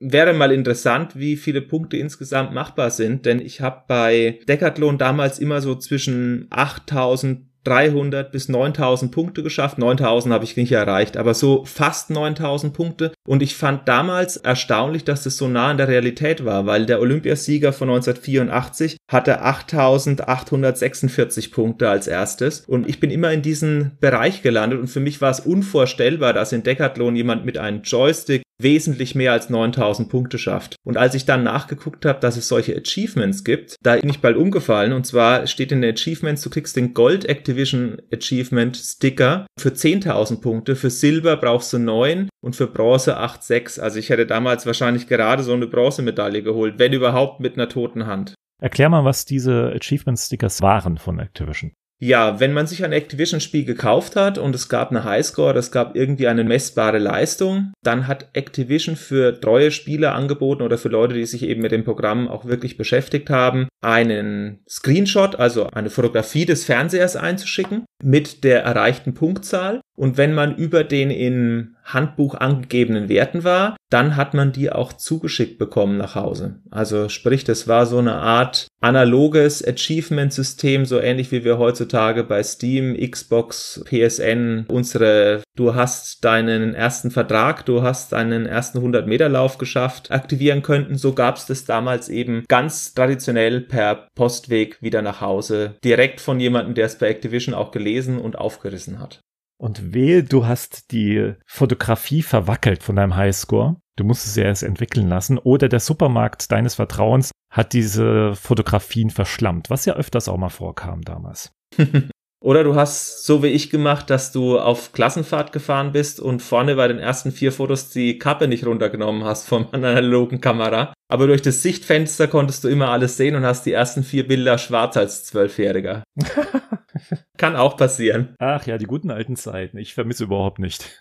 wäre 0.00 0.32
mal 0.32 0.50
interessant, 0.50 1.18
wie 1.18 1.36
viele 1.36 1.60
Punkte 1.60 1.98
insgesamt 1.98 2.52
machbar 2.52 2.90
sind, 2.90 3.26
denn 3.26 3.38
ich 3.38 3.60
habe 3.60 3.84
bei 3.86 4.40
Decathlon 4.48 4.98
damals 4.98 5.38
immer 5.38 5.60
so 5.60 5.74
zwischen 5.76 6.46
8000 6.50 7.50
300 7.64 8.32
bis 8.32 8.48
9000 8.48 9.12
Punkte 9.12 9.42
geschafft. 9.42 9.78
9000 9.78 10.32
habe 10.32 10.44
ich 10.44 10.56
nicht 10.56 10.72
erreicht, 10.72 11.16
aber 11.16 11.34
so 11.34 11.64
fast 11.64 12.10
9000 12.10 12.72
Punkte. 12.72 13.12
Und 13.26 13.42
ich 13.42 13.54
fand 13.54 13.86
damals 13.86 14.38
erstaunlich, 14.38 15.04
dass 15.04 15.24
das 15.24 15.36
so 15.36 15.46
nah 15.48 15.68
an 15.68 15.76
der 15.76 15.88
Realität 15.88 16.44
war, 16.44 16.66
weil 16.66 16.86
der 16.86 17.00
Olympiasieger 17.00 17.72
von 17.72 17.90
1984 17.90 18.96
hatte 19.10 19.42
8846 19.42 21.52
Punkte 21.52 21.88
als 21.88 22.06
erstes. 22.06 22.64
Und 22.66 22.88
ich 22.88 23.00
bin 23.00 23.10
immer 23.10 23.32
in 23.32 23.42
diesen 23.42 23.98
Bereich 24.00 24.42
gelandet 24.42 24.80
und 24.80 24.88
für 24.88 25.00
mich 25.00 25.20
war 25.20 25.30
es 25.30 25.40
unvorstellbar, 25.40 26.32
dass 26.32 26.52
in 26.52 26.62
Decathlon 26.62 27.16
jemand 27.16 27.44
mit 27.44 27.58
einem 27.58 27.82
Joystick 27.82 28.42
wesentlich 28.62 29.14
mehr 29.14 29.32
als 29.32 29.50
9000 29.50 30.08
Punkte 30.08 30.38
schafft. 30.38 30.76
Und 30.84 30.96
als 30.96 31.14
ich 31.14 31.24
dann 31.24 31.42
nachgeguckt 31.42 32.04
habe, 32.04 32.20
dass 32.20 32.36
es 32.36 32.46
solche 32.46 32.76
Achievements 32.76 33.42
gibt, 33.42 33.76
da 33.82 33.96
bin 33.96 34.10
ich 34.10 34.20
bald 34.20 34.36
umgefallen. 34.36 34.92
Und 34.92 35.06
zwar 35.06 35.46
steht 35.46 35.72
in 35.72 35.82
den 35.82 35.94
Achievements, 35.94 36.42
du 36.42 36.50
kriegst 36.50 36.76
den 36.76 36.94
Gold 36.94 37.28
Activision 37.28 38.00
Achievement 38.12 38.76
Sticker 38.76 39.46
für 39.58 39.70
10.000 39.70 40.40
Punkte. 40.40 40.76
Für 40.76 40.90
Silber 40.90 41.36
brauchst 41.36 41.72
du 41.72 41.78
9 41.78 42.28
und 42.42 42.54
für 42.54 42.66
Bronze 42.66 43.18
8,6. 43.18 43.80
Also 43.80 43.98
ich 43.98 44.10
hätte 44.10 44.26
damals 44.26 44.66
wahrscheinlich 44.66 45.06
gerade 45.06 45.42
so 45.42 45.52
eine 45.52 45.66
Bronzemedaille 45.66 46.42
geholt, 46.42 46.74
wenn 46.78 46.92
überhaupt 46.92 47.40
mit 47.40 47.54
einer 47.54 47.68
toten 47.68 48.06
Hand. 48.06 48.34
Erklär 48.60 48.88
mal, 48.88 49.04
was 49.04 49.24
diese 49.24 49.72
Achievement 49.74 50.18
Stickers 50.18 50.62
waren 50.62 50.98
von 50.98 51.18
Activision. 51.18 51.72
Ja, 52.02 52.40
wenn 52.40 52.54
man 52.54 52.66
sich 52.66 52.82
ein 52.82 52.92
Activision-Spiel 52.92 53.66
gekauft 53.66 54.16
hat 54.16 54.38
und 54.38 54.54
es 54.54 54.70
gab 54.70 54.90
eine 54.90 55.04
Highscore, 55.04 55.58
es 55.58 55.70
gab 55.70 55.94
irgendwie 55.94 56.28
eine 56.28 56.44
messbare 56.44 56.96
Leistung, 56.96 57.74
dann 57.82 58.06
hat 58.06 58.30
Activision 58.32 58.96
für 58.96 59.38
treue 59.38 59.70
Spieler 59.70 60.14
angeboten 60.14 60.62
oder 60.62 60.78
für 60.78 60.88
Leute, 60.88 61.12
die 61.12 61.26
sich 61.26 61.42
eben 61.42 61.60
mit 61.60 61.72
dem 61.72 61.84
Programm 61.84 62.26
auch 62.28 62.46
wirklich 62.46 62.78
beschäftigt 62.78 63.28
haben, 63.28 63.68
einen 63.82 64.60
Screenshot, 64.66 65.36
also 65.36 65.66
eine 65.66 65.90
Fotografie 65.90 66.46
des 66.46 66.64
Fernsehers 66.64 67.16
einzuschicken 67.16 67.84
mit 68.02 68.44
der 68.44 68.62
erreichten 68.62 69.12
Punktzahl. 69.12 69.82
Und 70.00 70.16
wenn 70.16 70.32
man 70.32 70.56
über 70.56 70.82
den 70.82 71.10
in 71.10 71.76
Handbuch 71.84 72.34
angegebenen 72.34 73.10
Werten 73.10 73.44
war, 73.44 73.76
dann 73.90 74.16
hat 74.16 74.32
man 74.32 74.50
die 74.50 74.72
auch 74.72 74.94
zugeschickt 74.94 75.58
bekommen 75.58 75.98
nach 75.98 76.14
Hause. 76.14 76.56
Also 76.70 77.10
sprich, 77.10 77.44
das 77.44 77.68
war 77.68 77.84
so 77.84 77.98
eine 77.98 78.14
Art 78.14 78.66
analoges 78.80 79.62
Achievement-System, 79.62 80.86
so 80.86 80.98
ähnlich 80.98 81.30
wie 81.32 81.44
wir 81.44 81.58
heutzutage 81.58 82.24
bei 82.24 82.42
Steam, 82.42 82.96
Xbox, 82.96 83.84
PSN 83.84 84.64
unsere, 84.68 85.42
du 85.54 85.74
hast 85.74 86.24
deinen 86.24 86.74
ersten 86.74 87.10
Vertrag, 87.10 87.66
du 87.66 87.82
hast 87.82 88.12
deinen 88.12 88.46
ersten 88.46 88.78
100-Meter-Lauf 88.78 89.58
geschafft, 89.58 90.10
aktivieren 90.10 90.62
könnten. 90.62 90.96
So 90.96 91.12
gab 91.12 91.36
es 91.36 91.44
das 91.44 91.66
damals 91.66 92.08
eben 92.08 92.44
ganz 92.48 92.94
traditionell 92.94 93.60
per 93.60 94.08
Postweg 94.14 94.80
wieder 94.80 95.02
nach 95.02 95.20
Hause, 95.20 95.74
direkt 95.84 96.22
von 96.22 96.40
jemandem, 96.40 96.74
der 96.74 96.86
es 96.86 96.96
bei 96.96 97.08
Activision 97.08 97.54
auch 97.54 97.70
gelesen 97.70 98.18
und 98.18 98.38
aufgerissen 98.38 98.98
hat. 98.98 99.20
Und 99.60 99.92
wehe, 99.92 100.24
du 100.24 100.46
hast 100.46 100.90
die 100.90 101.34
Fotografie 101.44 102.22
verwackelt 102.22 102.82
von 102.82 102.96
deinem 102.96 103.14
Highscore. 103.14 103.76
Du 103.96 104.04
musst 104.04 104.26
es 104.26 104.34
ja 104.34 104.44
erst 104.44 104.62
entwickeln 104.62 105.06
lassen. 105.10 105.36
Oder 105.36 105.68
der 105.68 105.80
Supermarkt 105.80 106.50
deines 106.50 106.76
Vertrauens 106.76 107.30
hat 107.52 107.74
diese 107.74 108.34
Fotografien 108.36 109.10
verschlammt, 109.10 109.68
was 109.68 109.84
ja 109.84 109.92
öfters 109.96 110.28
auch 110.30 110.38
mal 110.38 110.48
vorkam 110.48 111.02
damals. 111.02 111.52
Oder 112.42 112.64
du 112.64 112.74
hast 112.74 113.26
so 113.26 113.42
wie 113.42 113.48
ich 113.48 113.68
gemacht, 113.68 114.08
dass 114.08 114.32
du 114.32 114.58
auf 114.58 114.92
Klassenfahrt 114.92 115.52
gefahren 115.52 115.92
bist 115.92 116.20
und 116.20 116.40
vorne 116.40 116.74
bei 116.74 116.88
den 116.88 116.98
ersten 116.98 117.32
vier 117.32 117.52
Fotos 117.52 117.90
die 117.90 118.18
Kappe 118.18 118.48
nicht 118.48 118.64
runtergenommen 118.64 119.24
hast 119.24 119.46
von 119.46 119.70
einer 119.74 119.88
analogen 119.88 120.40
Kamera. 120.40 120.94
Aber 121.08 121.26
durch 121.26 121.42
das 121.42 121.62
Sichtfenster 121.62 122.28
konntest 122.28 122.64
du 122.64 122.68
immer 122.68 122.88
alles 122.88 123.18
sehen 123.18 123.34
und 123.34 123.44
hast 123.44 123.66
die 123.66 123.72
ersten 123.72 124.02
vier 124.02 124.26
Bilder 124.26 124.56
schwarz 124.56 124.96
als 124.96 125.24
Zwölfjähriger. 125.24 126.02
Kann 127.36 127.56
auch 127.56 127.76
passieren. 127.76 128.34
Ach 128.38 128.66
ja, 128.66 128.78
die 128.78 128.86
guten 128.86 129.10
alten 129.10 129.36
Zeiten. 129.36 129.76
Ich 129.76 129.92
vermisse 129.92 130.24
überhaupt 130.24 130.58
nicht. 130.58 130.98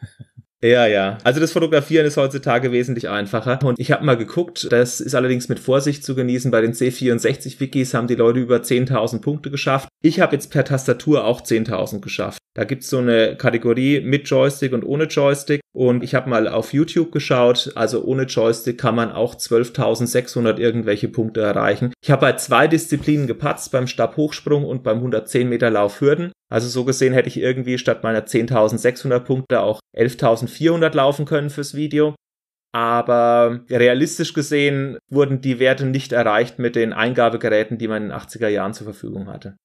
Ja, 0.62 0.86
ja. 0.88 1.18
Also 1.24 1.40
das 1.40 1.54
Fotografieren 1.54 2.06
ist 2.06 2.18
heutzutage 2.18 2.74
wesentlich 2.74 3.08
einfacher. 3.08 3.60
Und 3.64 3.80
ich 3.80 3.94
habe 3.94 4.04
mal 4.04 4.18
geguckt, 4.18 4.68
das 4.72 5.00
ist 5.00 5.16
allerdings 5.16 5.48
mit 5.48 5.60
Vorsicht 5.60 6.04
zu 6.04 6.16
genießen. 6.16 6.52
Bei 6.52 6.60
den 6.60 6.74
C64-Wikis 6.74 7.94
haben 7.94 8.08
die 8.08 8.16
Leute 8.16 8.40
über 8.40 8.58
10.000 8.58 9.22
Punkte 9.22 9.52
geschafft. 9.52 9.88
Ich 10.02 10.20
habe 10.20 10.36
jetzt 10.36 10.52
per 10.52 10.66
Tastatur 10.66 11.24
auch 11.24 11.42
10.000 11.42 12.02
geschafft. 12.02 12.40
Da 12.56 12.66
gibt's 12.66 12.90
so 12.90 12.98
eine 12.98 13.38
Kategorie 13.38 14.02
mit 14.02 14.28
Joystick 14.28 14.74
und 14.74 14.84
ohne 14.84 15.06
Joystick. 15.06 15.62
Und 15.72 16.04
ich 16.04 16.14
habe 16.14 16.30
mal 16.30 16.50
auf 16.50 16.74
YouTube 16.74 17.14
geschaut. 17.14 17.72
Also 17.76 18.04
ohne 18.04 18.24
Joystick 18.24 18.78
kann 18.78 18.96
man 18.96 19.14
auch 19.14 19.36
12.600 19.36 20.58
irgendwelche 20.58 21.08
Punkte 21.08 21.40
erreichen. 21.40 21.94
Ich 22.04 22.12
habe 22.12 22.22
bei 22.22 22.34
zwei 22.34 22.68
Disziplinen 22.68 23.28
gepatzt, 23.28 23.72
beim 23.72 23.88
Stabhochsprung 23.88 24.66
und 24.66 24.84
beim 24.84 24.98
110 24.98 25.48
Meter 25.48 25.70
Lauf 25.70 26.02
Hürden. 26.02 26.34
Also 26.52 26.68
so 26.68 26.84
gesehen 26.84 27.14
hätte 27.14 27.30
ich 27.30 27.38
irgendwie 27.38 27.78
statt 27.78 28.04
meiner 28.04 28.26
10.600 28.26 29.20
Punkte 29.20 29.62
auch 29.62 29.79
11.400 29.96 30.96
laufen 30.96 31.26
können 31.26 31.50
fürs 31.50 31.74
Video. 31.74 32.16
Aber 32.72 33.62
realistisch 33.70 34.34
gesehen 34.34 35.00
wurden 35.10 35.42
die 35.42 35.60
Werte 35.60 35.86
nicht 35.86 36.12
erreicht 36.12 36.60
mit 36.60 36.76
den 36.76 36.94
Eingabegeräten, 36.94 37.78
die 37.78 37.88
man 37.88 38.04
in 38.04 38.10
den 38.10 38.18
80er 38.18 38.48
Jahren 38.48 38.74
zur 38.74 38.86
Verfügung 38.86 39.28
hatte. 39.28 39.58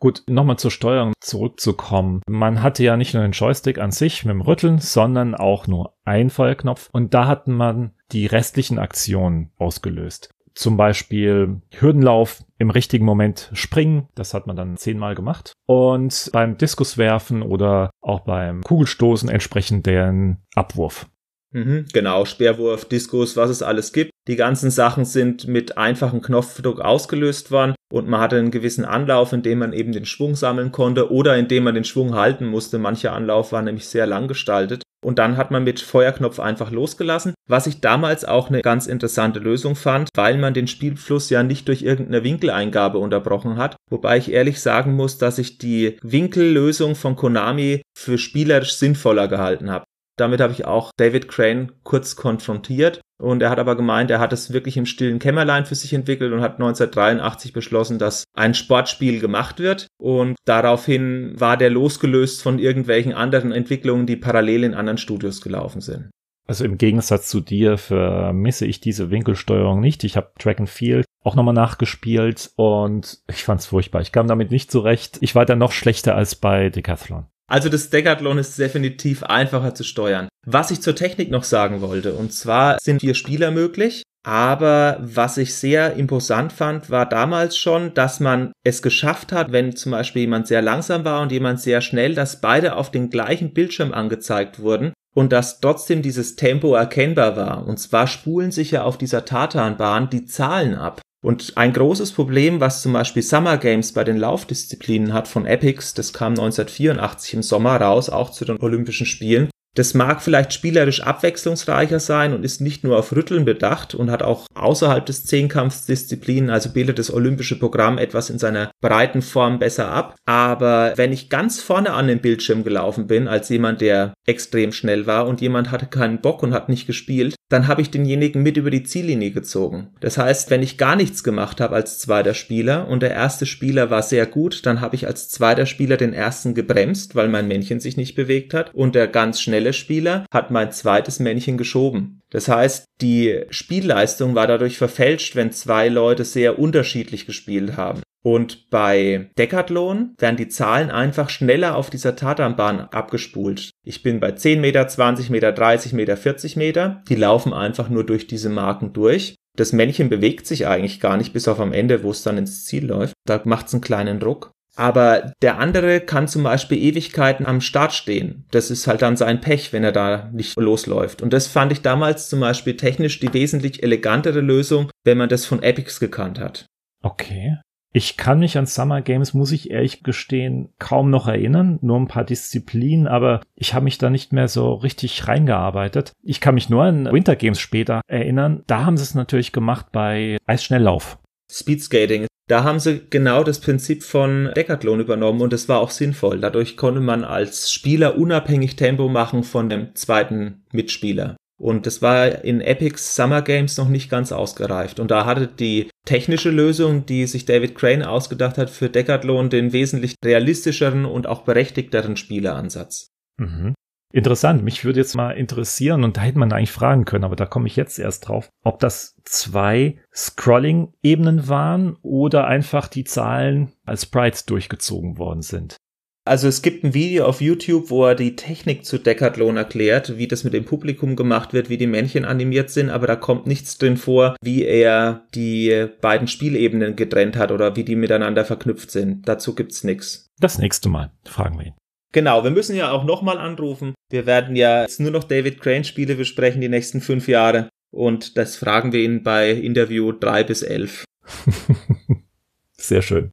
Gut, 0.00 0.22
nochmal 0.28 0.58
zur 0.58 0.70
Steuerung 0.70 1.12
zurückzukommen. 1.20 2.22
Man 2.28 2.62
hatte 2.62 2.84
ja 2.84 2.96
nicht 2.96 3.14
nur 3.14 3.22
den 3.22 3.32
Joystick 3.32 3.78
an 3.78 3.90
sich 3.90 4.24
mit 4.24 4.32
dem 4.32 4.40
Rütteln, 4.40 4.78
sondern 4.78 5.34
auch 5.34 5.66
nur 5.66 5.94
einen 6.04 6.30
Feuerknopf 6.30 6.88
und 6.92 7.14
da 7.14 7.26
hat 7.26 7.48
man 7.48 7.94
die 8.12 8.26
restlichen 8.26 8.78
Aktionen 8.78 9.50
ausgelöst 9.56 10.30
zum 10.58 10.76
Beispiel 10.76 11.60
Hürdenlauf 11.72 12.42
im 12.58 12.70
richtigen 12.70 13.04
Moment 13.04 13.50
springen. 13.52 14.08
Das 14.16 14.34
hat 14.34 14.48
man 14.48 14.56
dann 14.56 14.76
zehnmal 14.76 15.14
gemacht. 15.14 15.52
Und 15.66 16.30
beim 16.32 16.58
Diskuswerfen 16.58 17.42
oder 17.42 17.90
auch 18.00 18.20
beim 18.20 18.62
Kugelstoßen 18.62 19.28
entsprechend 19.28 19.86
deren 19.86 20.38
Abwurf. 20.56 21.06
Mhm, 21.52 21.86
genau, 21.92 22.24
Speerwurf, 22.24 22.86
Diskus, 22.86 23.36
was 23.36 23.50
es 23.50 23.62
alles 23.62 23.92
gibt. 23.92 24.10
Die 24.26 24.36
ganzen 24.36 24.70
Sachen 24.70 25.04
sind 25.04 25.46
mit 25.46 25.78
einfachem 25.78 26.20
Knopfdruck 26.20 26.80
ausgelöst 26.80 27.50
worden 27.50 27.74
und 27.90 28.08
man 28.08 28.20
hatte 28.20 28.36
einen 28.36 28.50
gewissen 28.50 28.84
Anlauf, 28.84 29.32
in 29.32 29.42
dem 29.42 29.60
man 29.60 29.72
eben 29.72 29.92
den 29.92 30.04
Schwung 30.04 30.34
sammeln 30.34 30.72
konnte 30.72 31.10
oder 31.10 31.36
in 31.38 31.48
dem 31.48 31.64
man 31.64 31.74
den 31.74 31.84
Schwung 31.84 32.14
halten 32.14 32.46
musste. 32.46 32.78
Mancher 32.78 33.12
Anlauf 33.12 33.52
war 33.52 33.62
nämlich 33.62 33.86
sehr 33.86 34.06
lang 34.06 34.28
gestaltet. 34.28 34.82
Und 35.04 35.18
dann 35.18 35.36
hat 35.36 35.50
man 35.50 35.64
mit 35.64 35.80
Feuerknopf 35.80 36.40
einfach 36.40 36.70
losgelassen, 36.70 37.34
was 37.48 37.66
ich 37.66 37.80
damals 37.80 38.24
auch 38.24 38.48
eine 38.48 38.62
ganz 38.62 38.86
interessante 38.86 39.38
Lösung 39.38 39.76
fand, 39.76 40.08
weil 40.14 40.38
man 40.38 40.54
den 40.54 40.66
Spielfluss 40.66 41.30
ja 41.30 41.42
nicht 41.42 41.68
durch 41.68 41.82
irgendeine 41.82 42.24
Winkeleingabe 42.24 42.98
unterbrochen 42.98 43.56
hat. 43.58 43.76
Wobei 43.90 44.18
ich 44.18 44.32
ehrlich 44.32 44.60
sagen 44.60 44.94
muss, 44.94 45.18
dass 45.18 45.38
ich 45.38 45.58
die 45.58 45.98
Winkellösung 46.02 46.96
von 46.96 47.14
Konami 47.14 47.82
für 47.96 48.18
spielerisch 48.18 48.74
sinnvoller 48.74 49.28
gehalten 49.28 49.70
habe. 49.70 49.84
Damit 50.18 50.40
habe 50.40 50.52
ich 50.52 50.66
auch 50.66 50.90
David 50.96 51.28
Crane 51.28 51.72
kurz 51.84 52.16
konfrontiert 52.16 53.00
und 53.20 53.40
er 53.40 53.50
hat 53.50 53.58
aber 53.58 53.76
gemeint, 53.76 54.10
er 54.10 54.18
hat 54.18 54.32
es 54.32 54.52
wirklich 54.52 54.76
im 54.76 54.86
stillen 54.86 55.18
Kämmerlein 55.18 55.64
für 55.64 55.74
sich 55.74 55.92
entwickelt 55.92 56.32
und 56.32 56.40
hat 56.40 56.54
1983 56.54 57.52
beschlossen, 57.52 57.98
dass 57.98 58.24
ein 58.34 58.54
Sportspiel 58.54 59.20
gemacht 59.20 59.60
wird 59.60 59.86
und 59.96 60.36
daraufhin 60.44 61.38
war 61.38 61.56
der 61.56 61.70
losgelöst 61.70 62.42
von 62.42 62.58
irgendwelchen 62.58 63.12
anderen 63.12 63.52
Entwicklungen, 63.52 64.06
die 64.06 64.16
parallel 64.16 64.64
in 64.64 64.74
anderen 64.74 64.98
Studios 64.98 65.40
gelaufen 65.40 65.80
sind. 65.80 66.10
Also 66.48 66.64
im 66.64 66.78
Gegensatz 66.78 67.28
zu 67.28 67.40
dir 67.40 67.76
vermisse 67.76 68.64
ich 68.66 68.80
diese 68.80 69.10
Winkelsteuerung 69.10 69.80
nicht. 69.80 70.02
Ich 70.02 70.16
habe 70.16 70.32
Track 70.38 70.60
and 70.60 70.70
Field 70.70 71.04
auch 71.22 71.34
nochmal 71.34 71.54
nachgespielt 71.54 72.50
und 72.56 73.18
ich 73.28 73.44
fand 73.44 73.60
es 73.60 73.66
furchtbar. 73.66 74.00
Ich 74.00 74.12
kam 74.12 74.26
damit 74.26 74.50
nicht 74.50 74.72
zurecht. 74.72 75.18
Ich 75.20 75.34
war 75.34 75.44
dann 75.44 75.58
noch 75.58 75.72
schlechter 75.72 76.16
als 76.16 76.36
bei 76.36 76.70
Decathlon. 76.70 77.26
Also 77.50 77.70
das 77.70 77.88
Decathlon 77.90 78.38
ist 78.38 78.58
definitiv 78.58 79.22
einfacher 79.22 79.74
zu 79.74 79.82
steuern. 79.82 80.28
Was 80.46 80.70
ich 80.70 80.82
zur 80.82 80.94
Technik 80.94 81.30
noch 81.30 81.44
sagen 81.44 81.80
wollte, 81.80 82.12
und 82.12 82.32
zwar 82.32 82.78
sind 82.80 83.00
vier 83.00 83.14
Spieler 83.14 83.50
möglich. 83.50 84.02
Aber 84.24 84.98
was 85.00 85.38
ich 85.38 85.54
sehr 85.54 85.94
imposant 85.94 86.52
fand, 86.52 86.90
war 86.90 87.08
damals 87.08 87.56
schon, 87.56 87.94
dass 87.94 88.20
man 88.20 88.52
es 88.62 88.82
geschafft 88.82 89.32
hat, 89.32 89.52
wenn 89.52 89.74
zum 89.74 89.92
Beispiel 89.92 90.22
jemand 90.22 90.46
sehr 90.46 90.60
langsam 90.60 91.04
war 91.06 91.22
und 91.22 91.32
jemand 91.32 91.60
sehr 91.60 91.80
schnell, 91.80 92.14
dass 92.14 92.42
beide 92.42 92.76
auf 92.76 92.90
den 92.90 93.08
gleichen 93.08 93.54
Bildschirm 93.54 93.94
angezeigt 93.94 94.60
wurden 94.60 94.92
und 95.14 95.32
dass 95.32 95.60
trotzdem 95.60 96.02
dieses 96.02 96.36
Tempo 96.36 96.74
erkennbar 96.74 97.36
war. 97.36 97.66
Und 97.66 97.78
zwar 97.78 98.06
spulen 98.06 98.50
sich 98.50 98.72
ja 98.72 98.82
auf 98.82 98.98
dieser 98.98 99.24
Tatanbahn 99.24 100.10
die 100.10 100.26
Zahlen 100.26 100.74
ab. 100.74 101.00
Und 101.20 101.56
ein 101.56 101.72
großes 101.72 102.12
Problem, 102.12 102.60
was 102.60 102.82
zum 102.82 102.92
Beispiel 102.92 103.22
Summer 103.22 103.58
Games 103.58 103.92
bei 103.92 104.04
den 104.04 104.18
Laufdisziplinen 104.18 105.12
hat 105.12 105.26
von 105.26 105.46
Epics, 105.46 105.94
das 105.94 106.12
kam 106.12 106.32
1984 106.32 107.34
im 107.34 107.42
Sommer 107.42 107.80
raus, 107.80 108.08
auch 108.08 108.30
zu 108.30 108.44
den 108.44 108.60
Olympischen 108.60 109.06
Spielen, 109.06 109.50
Das 109.78 109.94
mag 109.94 110.20
vielleicht 110.20 110.52
spielerisch 110.52 111.04
abwechslungsreicher 111.04 112.00
sein 112.00 112.34
und 112.34 112.44
ist 112.44 112.60
nicht 112.60 112.82
nur 112.82 112.98
auf 112.98 113.14
Rütteln 113.14 113.44
bedacht 113.44 113.94
und 113.94 114.10
hat 114.10 114.24
auch 114.24 114.48
außerhalb 114.56 115.06
des 115.06 115.22
Zehnkampfs 115.22 115.86
Disziplinen, 115.86 116.50
also 116.50 116.70
bildet 116.70 116.98
das 116.98 117.14
olympische 117.14 117.56
Programm 117.60 117.96
etwas 117.96 118.28
in 118.28 118.40
seiner 118.40 118.72
breiten 118.80 119.22
Form 119.22 119.60
besser 119.60 119.88
ab. 119.92 120.16
Aber 120.26 120.94
wenn 120.96 121.12
ich 121.12 121.30
ganz 121.30 121.60
vorne 121.60 121.92
an 121.92 122.08
den 122.08 122.18
Bildschirm 122.18 122.64
gelaufen 122.64 123.06
bin, 123.06 123.28
als 123.28 123.50
jemand, 123.50 123.80
der 123.80 124.14
extrem 124.26 124.72
schnell 124.72 125.06
war 125.06 125.28
und 125.28 125.40
jemand 125.40 125.70
hatte 125.70 125.86
keinen 125.86 126.20
Bock 126.20 126.42
und 126.42 126.54
hat 126.54 126.68
nicht 126.68 126.88
gespielt, 126.88 127.36
dann 127.48 127.66
habe 127.66 127.80
ich 127.80 127.90
denjenigen 127.90 128.42
mit 128.42 128.56
über 128.56 128.70
die 128.70 128.82
Ziellinie 128.82 129.30
gezogen. 129.30 129.88
Das 130.00 130.18
heißt, 130.18 130.50
wenn 130.50 130.62
ich 130.62 130.76
gar 130.76 130.96
nichts 130.96 131.24
gemacht 131.24 131.60
habe 131.60 131.74
als 131.74 131.98
zweiter 131.98 132.34
Spieler 132.34 132.88
und 132.88 133.00
der 133.00 133.12
erste 133.12 133.46
Spieler 133.46 133.90
war 133.90 134.02
sehr 134.02 134.26
gut, 134.26 134.66
dann 134.66 134.80
habe 134.80 134.96
ich 134.96 135.06
als 135.06 135.28
zweiter 135.30 135.66
Spieler 135.66 135.96
den 135.96 136.12
ersten 136.12 136.54
gebremst, 136.54 137.14
weil 137.14 137.28
mein 137.28 137.48
Männchen 137.48 137.80
sich 137.80 137.96
nicht 137.96 138.16
bewegt 138.16 138.52
hat 138.52 138.74
und 138.74 138.94
der 138.94 139.06
ganz 139.06 139.40
schnelle 139.40 139.67
Spieler 139.72 140.26
hat 140.32 140.50
mein 140.50 140.72
zweites 140.72 141.20
Männchen 141.20 141.58
geschoben. 141.58 142.20
Das 142.30 142.48
heißt, 142.48 142.84
die 143.00 143.44
Spielleistung 143.50 144.34
war 144.34 144.46
dadurch 144.46 144.78
verfälscht, 144.78 145.36
wenn 145.36 145.52
zwei 145.52 145.88
Leute 145.88 146.24
sehr 146.24 146.58
unterschiedlich 146.58 147.26
gespielt 147.26 147.76
haben. 147.76 148.02
Und 148.22 148.68
bei 148.70 149.30
Decathlon 149.38 150.14
werden 150.18 150.36
die 150.36 150.48
Zahlen 150.48 150.90
einfach 150.90 151.30
schneller 151.30 151.76
auf 151.76 151.88
dieser 151.88 152.16
Tatanbahn 152.16 152.80
abgespult. 152.80 153.70
Ich 153.84 154.02
bin 154.02 154.20
bei 154.20 154.32
10 154.32 154.60
Meter, 154.60 154.86
20 154.88 155.30
Meter, 155.30 155.52
30 155.52 155.92
Meter, 155.92 156.16
40 156.16 156.56
Meter. 156.56 157.02
Die 157.08 157.14
laufen 157.14 157.52
einfach 157.54 157.88
nur 157.88 158.04
durch 158.04 158.26
diese 158.26 158.50
Marken 158.50 158.92
durch. 158.92 159.36
Das 159.56 159.72
Männchen 159.72 160.08
bewegt 160.08 160.46
sich 160.46 160.66
eigentlich 160.66 161.00
gar 161.00 161.16
nicht 161.16 161.32
bis 161.32 161.48
auf 161.48 161.58
am 161.58 161.72
Ende, 161.72 162.02
wo 162.02 162.10
es 162.10 162.22
dann 162.22 162.38
ins 162.38 162.64
Ziel 162.64 162.86
läuft. 162.86 163.14
Da 163.24 163.40
macht 163.44 163.66
es 163.66 163.74
einen 163.74 163.80
kleinen 163.80 164.20
Druck. 164.20 164.52
Aber 164.78 165.32
der 165.42 165.58
andere 165.58 166.00
kann 166.00 166.28
zum 166.28 166.44
Beispiel 166.44 166.78
Ewigkeiten 166.78 167.46
am 167.46 167.60
Start 167.60 167.92
stehen. 167.92 168.44
Das 168.52 168.70
ist 168.70 168.86
halt 168.86 169.02
dann 169.02 169.16
sein 169.16 169.40
Pech, 169.40 169.72
wenn 169.72 169.82
er 169.82 169.90
da 169.90 170.30
nicht 170.32 170.56
losläuft. 170.56 171.20
Und 171.20 171.32
das 171.32 171.48
fand 171.48 171.72
ich 171.72 171.82
damals 171.82 172.28
zum 172.28 172.38
Beispiel 172.38 172.76
technisch 172.76 173.18
die 173.18 173.34
wesentlich 173.34 173.82
elegantere 173.82 174.40
Lösung, 174.40 174.88
wenn 175.02 175.18
man 175.18 175.28
das 175.28 175.46
von 175.46 175.64
Epics 175.64 175.98
gekannt 175.98 176.38
hat. 176.38 176.66
Okay. 177.02 177.58
Ich 177.92 178.16
kann 178.16 178.38
mich 178.38 178.56
an 178.56 178.66
Summer 178.66 179.02
Games, 179.02 179.34
muss 179.34 179.50
ich 179.50 179.70
ehrlich 179.70 180.04
gestehen, 180.04 180.68
kaum 180.78 181.10
noch 181.10 181.26
erinnern, 181.26 181.80
nur 181.82 181.98
ein 181.98 182.06
paar 182.06 182.24
Disziplinen, 182.24 183.08
aber 183.08 183.40
ich 183.56 183.74
habe 183.74 183.84
mich 183.84 183.98
da 183.98 184.10
nicht 184.10 184.32
mehr 184.32 184.46
so 184.46 184.74
richtig 184.74 185.26
reingearbeitet. 185.26 186.12
Ich 186.22 186.40
kann 186.40 186.54
mich 186.54 186.68
nur 186.68 186.84
an 186.84 187.10
Winter 187.10 187.34
Games 187.34 187.58
später 187.58 188.02
erinnern. 188.06 188.62
Da 188.68 188.84
haben 188.84 188.96
sie 188.96 189.02
es 189.02 189.16
natürlich 189.16 189.50
gemacht 189.50 189.86
bei 189.90 190.36
Eisschnelllauf. 190.46 191.18
Speedskating. 191.50 192.28
Da 192.48 192.64
haben 192.64 192.80
sie 192.80 193.02
genau 193.10 193.44
das 193.44 193.60
Prinzip 193.60 194.02
von 194.02 194.50
Decathlon 194.56 195.00
übernommen 195.00 195.42
und 195.42 195.52
das 195.52 195.68
war 195.68 195.80
auch 195.80 195.90
sinnvoll. 195.90 196.40
Dadurch 196.40 196.78
konnte 196.78 197.00
man 197.00 197.22
als 197.22 197.70
Spieler 197.70 198.16
unabhängig 198.16 198.74
Tempo 198.76 199.08
machen 199.08 199.44
von 199.44 199.68
dem 199.68 199.94
zweiten 199.94 200.64
Mitspieler. 200.72 201.36
Und 201.60 201.86
das 201.86 202.00
war 202.02 202.44
in 202.44 202.60
Epics 202.60 203.16
Summer 203.16 203.42
Games 203.42 203.76
noch 203.76 203.88
nicht 203.88 204.08
ganz 204.08 204.32
ausgereift. 204.32 205.00
Und 205.00 205.10
da 205.10 205.26
hatte 205.26 205.48
die 205.48 205.90
technische 206.06 206.50
Lösung, 206.50 207.04
die 207.04 207.26
sich 207.26 207.44
David 207.44 207.74
Crane 207.74 208.04
ausgedacht 208.04 208.56
hat, 208.56 208.70
für 208.70 208.88
Decathlon 208.88 209.50
den 209.50 209.72
wesentlich 209.72 210.14
realistischeren 210.24 211.04
und 211.04 211.26
auch 211.26 211.42
berechtigteren 211.42 212.16
Spieleransatz. 212.16 213.08
Mhm. 213.38 213.74
Interessant, 214.12 214.64
mich 214.64 214.84
würde 214.84 215.00
jetzt 215.00 215.14
mal 215.14 215.32
interessieren, 215.32 216.02
und 216.02 216.16
da 216.16 216.22
hätte 216.22 216.38
man 216.38 216.50
eigentlich 216.52 216.72
fragen 216.72 217.04
können, 217.04 217.24
aber 217.24 217.36
da 217.36 217.44
komme 217.44 217.66
ich 217.66 217.76
jetzt 217.76 217.98
erst 217.98 218.28
drauf, 218.28 218.48
ob 218.64 218.78
das 218.78 219.16
zwei 219.24 219.98
Scrolling-Ebenen 220.14 221.48
waren 221.48 221.96
oder 222.02 222.46
einfach 222.46 222.88
die 222.88 223.04
Zahlen 223.04 223.72
als 223.84 224.04
Sprites 224.04 224.46
durchgezogen 224.46 225.18
worden 225.18 225.42
sind. 225.42 225.76
Also 226.24 226.46
es 226.46 226.60
gibt 226.60 226.84
ein 226.84 226.92
Video 226.92 227.24
auf 227.24 227.40
YouTube, 227.40 227.88
wo 227.88 228.04
er 228.04 228.14
die 228.14 228.36
Technik 228.36 228.84
zu 228.84 228.98
Decathlon 228.98 229.56
erklärt, 229.56 230.18
wie 230.18 230.28
das 230.28 230.44
mit 230.44 230.52
dem 230.52 230.66
Publikum 230.66 231.16
gemacht 231.16 231.54
wird, 231.54 231.70
wie 231.70 231.78
die 231.78 231.86
Männchen 231.86 232.26
animiert 232.26 232.68
sind, 232.68 232.90
aber 232.90 233.06
da 233.06 233.16
kommt 233.16 233.46
nichts 233.46 233.78
drin 233.78 233.96
vor, 233.96 234.36
wie 234.42 234.62
er 234.62 235.26
die 235.34 235.86
beiden 236.02 236.28
Spielebenen 236.28 236.96
getrennt 236.96 237.36
hat 237.36 237.50
oder 237.50 237.76
wie 237.76 237.84
die 237.84 237.96
miteinander 237.96 238.44
verknüpft 238.44 238.90
sind. 238.90 239.26
Dazu 239.26 239.54
gibt's 239.54 239.84
nichts. 239.84 240.26
Das 240.38 240.58
nächste 240.58 240.90
Mal 240.90 241.10
fragen 241.24 241.58
wir 241.58 241.66
ihn. 241.68 241.74
Genau, 242.12 242.42
wir 242.42 242.50
müssen 242.50 242.76
ja 242.76 242.90
auch 242.90 243.04
nochmal 243.04 243.38
anrufen. 243.38 243.94
Wir 244.10 244.26
werden 244.26 244.56
ja 244.56 244.82
jetzt 244.82 245.00
nur 245.00 245.10
noch 245.10 245.24
David 245.24 245.60
Crane 245.60 245.84
Spiele 245.84 246.14
besprechen 246.14 246.60
die 246.60 246.68
nächsten 246.68 247.00
fünf 247.00 247.28
Jahre. 247.28 247.68
Und 247.90 248.36
das 248.36 248.56
fragen 248.56 248.92
wir 248.92 249.00
ihn 249.00 249.22
bei 249.22 249.50
Interview 249.50 250.12
drei 250.12 250.44
bis 250.44 250.62
elf. 250.62 251.04
Sehr 252.72 253.02
schön. 253.02 253.30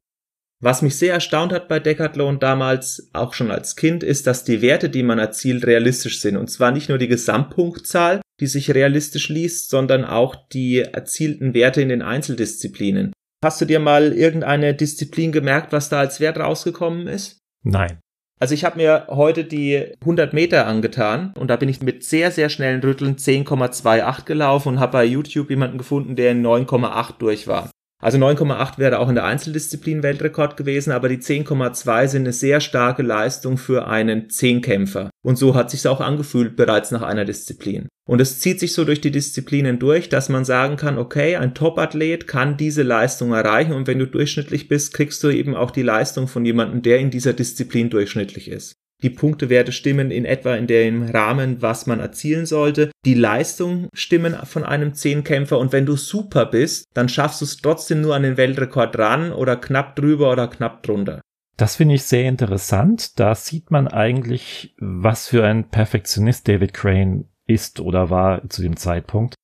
Was 0.58 0.80
mich 0.80 0.96
sehr 0.96 1.12
erstaunt 1.12 1.52
hat 1.52 1.68
bei 1.68 1.78
Decathlon 1.78 2.38
damals, 2.38 3.10
auch 3.12 3.34
schon 3.34 3.50
als 3.50 3.76
Kind, 3.76 4.02
ist, 4.02 4.26
dass 4.26 4.42
die 4.42 4.62
Werte, 4.62 4.88
die 4.88 5.02
man 5.02 5.18
erzielt, 5.18 5.66
realistisch 5.66 6.20
sind. 6.20 6.36
Und 6.36 6.50
zwar 6.50 6.70
nicht 6.70 6.88
nur 6.88 6.96
die 6.96 7.08
Gesamtpunktzahl, 7.08 8.22
die 8.40 8.46
sich 8.46 8.74
realistisch 8.74 9.28
liest, 9.28 9.68
sondern 9.68 10.04
auch 10.04 10.34
die 10.48 10.78
erzielten 10.78 11.52
Werte 11.52 11.82
in 11.82 11.90
den 11.90 12.00
Einzeldisziplinen. 12.00 13.12
Hast 13.44 13.60
du 13.60 13.66
dir 13.66 13.80
mal 13.80 14.14
irgendeine 14.14 14.74
Disziplin 14.74 15.30
gemerkt, 15.30 15.72
was 15.72 15.90
da 15.90 16.00
als 16.00 16.20
Wert 16.20 16.38
rausgekommen 16.38 17.06
ist? 17.06 17.38
Nein. 17.62 18.00
Also 18.38 18.52
ich 18.52 18.66
habe 18.66 18.76
mir 18.76 19.06
heute 19.08 19.44
die 19.44 19.94
100 20.02 20.34
Meter 20.34 20.66
angetan 20.66 21.32
und 21.38 21.48
da 21.48 21.56
bin 21.56 21.70
ich 21.70 21.80
mit 21.80 22.04
sehr, 22.04 22.30
sehr 22.30 22.50
schnellen 22.50 22.82
Rütteln 22.82 23.16
10,28 23.16 24.26
gelaufen 24.26 24.68
und 24.68 24.80
habe 24.80 24.92
bei 24.92 25.04
YouTube 25.06 25.48
jemanden 25.48 25.78
gefunden, 25.78 26.16
der 26.16 26.32
in 26.32 26.46
9,8 26.46 27.14
durch 27.18 27.46
war. 27.46 27.70
Also 28.02 28.18
9,8 28.18 28.78
wäre 28.78 28.98
auch 28.98 29.08
in 29.08 29.14
der 29.14 29.24
Einzeldisziplin 29.24 30.02
Weltrekord 30.02 30.56
gewesen, 30.56 30.92
aber 30.92 31.08
die 31.08 31.16
10,2 31.16 32.08
sind 32.08 32.22
eine 32.22 32.32
sehr 32.32 32.60
starke 32.60 33.02
Leistung 33.02 33.56
für 33.56 33.86
einen 33.86 34.28
Zehnkämpfer. 34.28 35.10
Und 35.24 35.36
so 35.36 35.54
hat 35.54 35.70
sich's 35.70 35.86
auch 35.86 36.00
angefühlt 36.00 36.56
bereits 36.56 36.90
nach 36.90 37.02
einer 37.02 37.24
Disziplin. 37.24 37.88
Und 38.06 38.20
es 38.20 38.38
zieht 38.38 38.60
sich 38.60 38.74
so 38.74 38.84
durch 38.84 39.00
die 39.00 39.10
Disziplinen 39.10 39.78
durch, 39.78 40.08
dass 40.08 40.28
man 40.28 40.44
sagen 40.44 40.76
kann, 40.76 40.98
okay, 40.98 41.36
ein 41.36 41.54
Topathlet 41.54 42.28
kann 42.28 42.56
diese 42.56 42.82
Leistung 42.82 43.32
erreichen 43.32 43.72
und 43.72 43.86
wenn 43.86 43.98
du 43.98 44.06
durchschnittlich 44.06 44.68
bist, 44.68 44.92
kriegst 44.92 45.24
du 45.24 45.30
eben 45.30 45.56
auch 45.56 45.70
die 45.70 45.82
Leistung 45.82 46.28
von 46.28 46.44
jemandem, 46.44 46.82
der 46.82 46.98
in 46.98 47.10
dieser 47.10 47.32
Disziplin 47.32 47.90
durchschnittlich 47.90 48.48
ist. 48.48 48.76
Die 49.02 49.10
Punktewerte 49.10 49.72
stimmen 49.72 50.10
in 50.10 50.24
etwa 50.24 50.56
in 50.56 50.66
dem 50.66 51.02
Rahmen, 51.02 51.60
was 51.60 51.86
man 51.86 52.00
erzielen 52.00 52.46
sollte. 52.46 52.90
Die 53.04 53.14
Leistung 53.14 53.88
stimmen 53.92 54.34
von 54.44 54.64
einem 54.64 54.94
Zehnkämpfer 54.94 55.58
und 55.58 55.72
wenn 55.72 55.84
du 55.84 55.96
super 55.96 56.46
bist, 56.46 56.86
dann 56.94 57.08
schaffst 57.08 57.40
du 57.40 57.44
es 57.44 57.58
trotzdem 57.58 58.00
nur 58.00 58.14
an 58.14 58.22
den 58.22 58.36
Weltrekord 58.36 58.98
ran 58.98 59.32
oder 59.32 59.56
knapp 59.56 59.96
drüber 59.96 60.32
oder 60.32 60.48
knapp 60.48 60.82
drunter. 60.82 61.20
Das 61.56 61.76
finde 61.76 61.94
ich 61.94 62.04
sehr 62.04 62.28
interessant. 62.28 63.18
Da 63.18 63.34
sieht 63.34 63.70
man 63.70 63.88
eigentlich, 63.88 64.74
was 64.78 65.28
für 65.28 65.44
ein 65.44 65.68
Perfektionist 65.68 66.48
David 66.48 66.74
Crane 66.74 67.24
ist 67.46 67.80
oder 67.80 68.10
war 68.10 68.48
zu 68.48 68.62
dem 68.62 68.76
Zeitpunkt. 68.76 69.34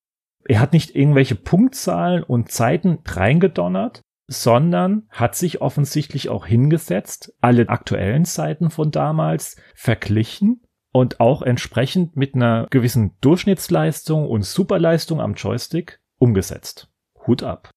Er 0.44 0.60
hat 0.60 0.72
nicht 0.72 0.94
irgendwelche 0.94 1.36
Punktzahlen 1.36 2.22
und 2.22 2.50
Zeiten 2.50 2.98
reingedonnert, 3.06 4.00
sondern 4.32 5.06
hat 5.10 5.34
sich 5.36 5.60
offensichtlich 5.60 6.28
auch 6.28 6.46
hingesetzt, 6.46 7.34
alle 7.40 7.68
aktuellen 7.68 8.24
Zeiten 8.24 8.70
von 8.70 8.90
damals 8.90 9.56
verglichen 9.74 10.62
und 10.92 11.20
auch 11.20 11.42
entsprechend 11.42 12.16
mit 12.16 12.34
einer 12.34 12.66
gewissen 12.70 13.16
Durchschnittsleistung 13.20 14.28
und 14.28 14.44
Superleistung 14.44 15.20
am 15.20 15.34
Joystick 15.34 16.00
umgesetzt. 16.18 16.88
Hut 17.26 17.42
ab. 17.42 17.70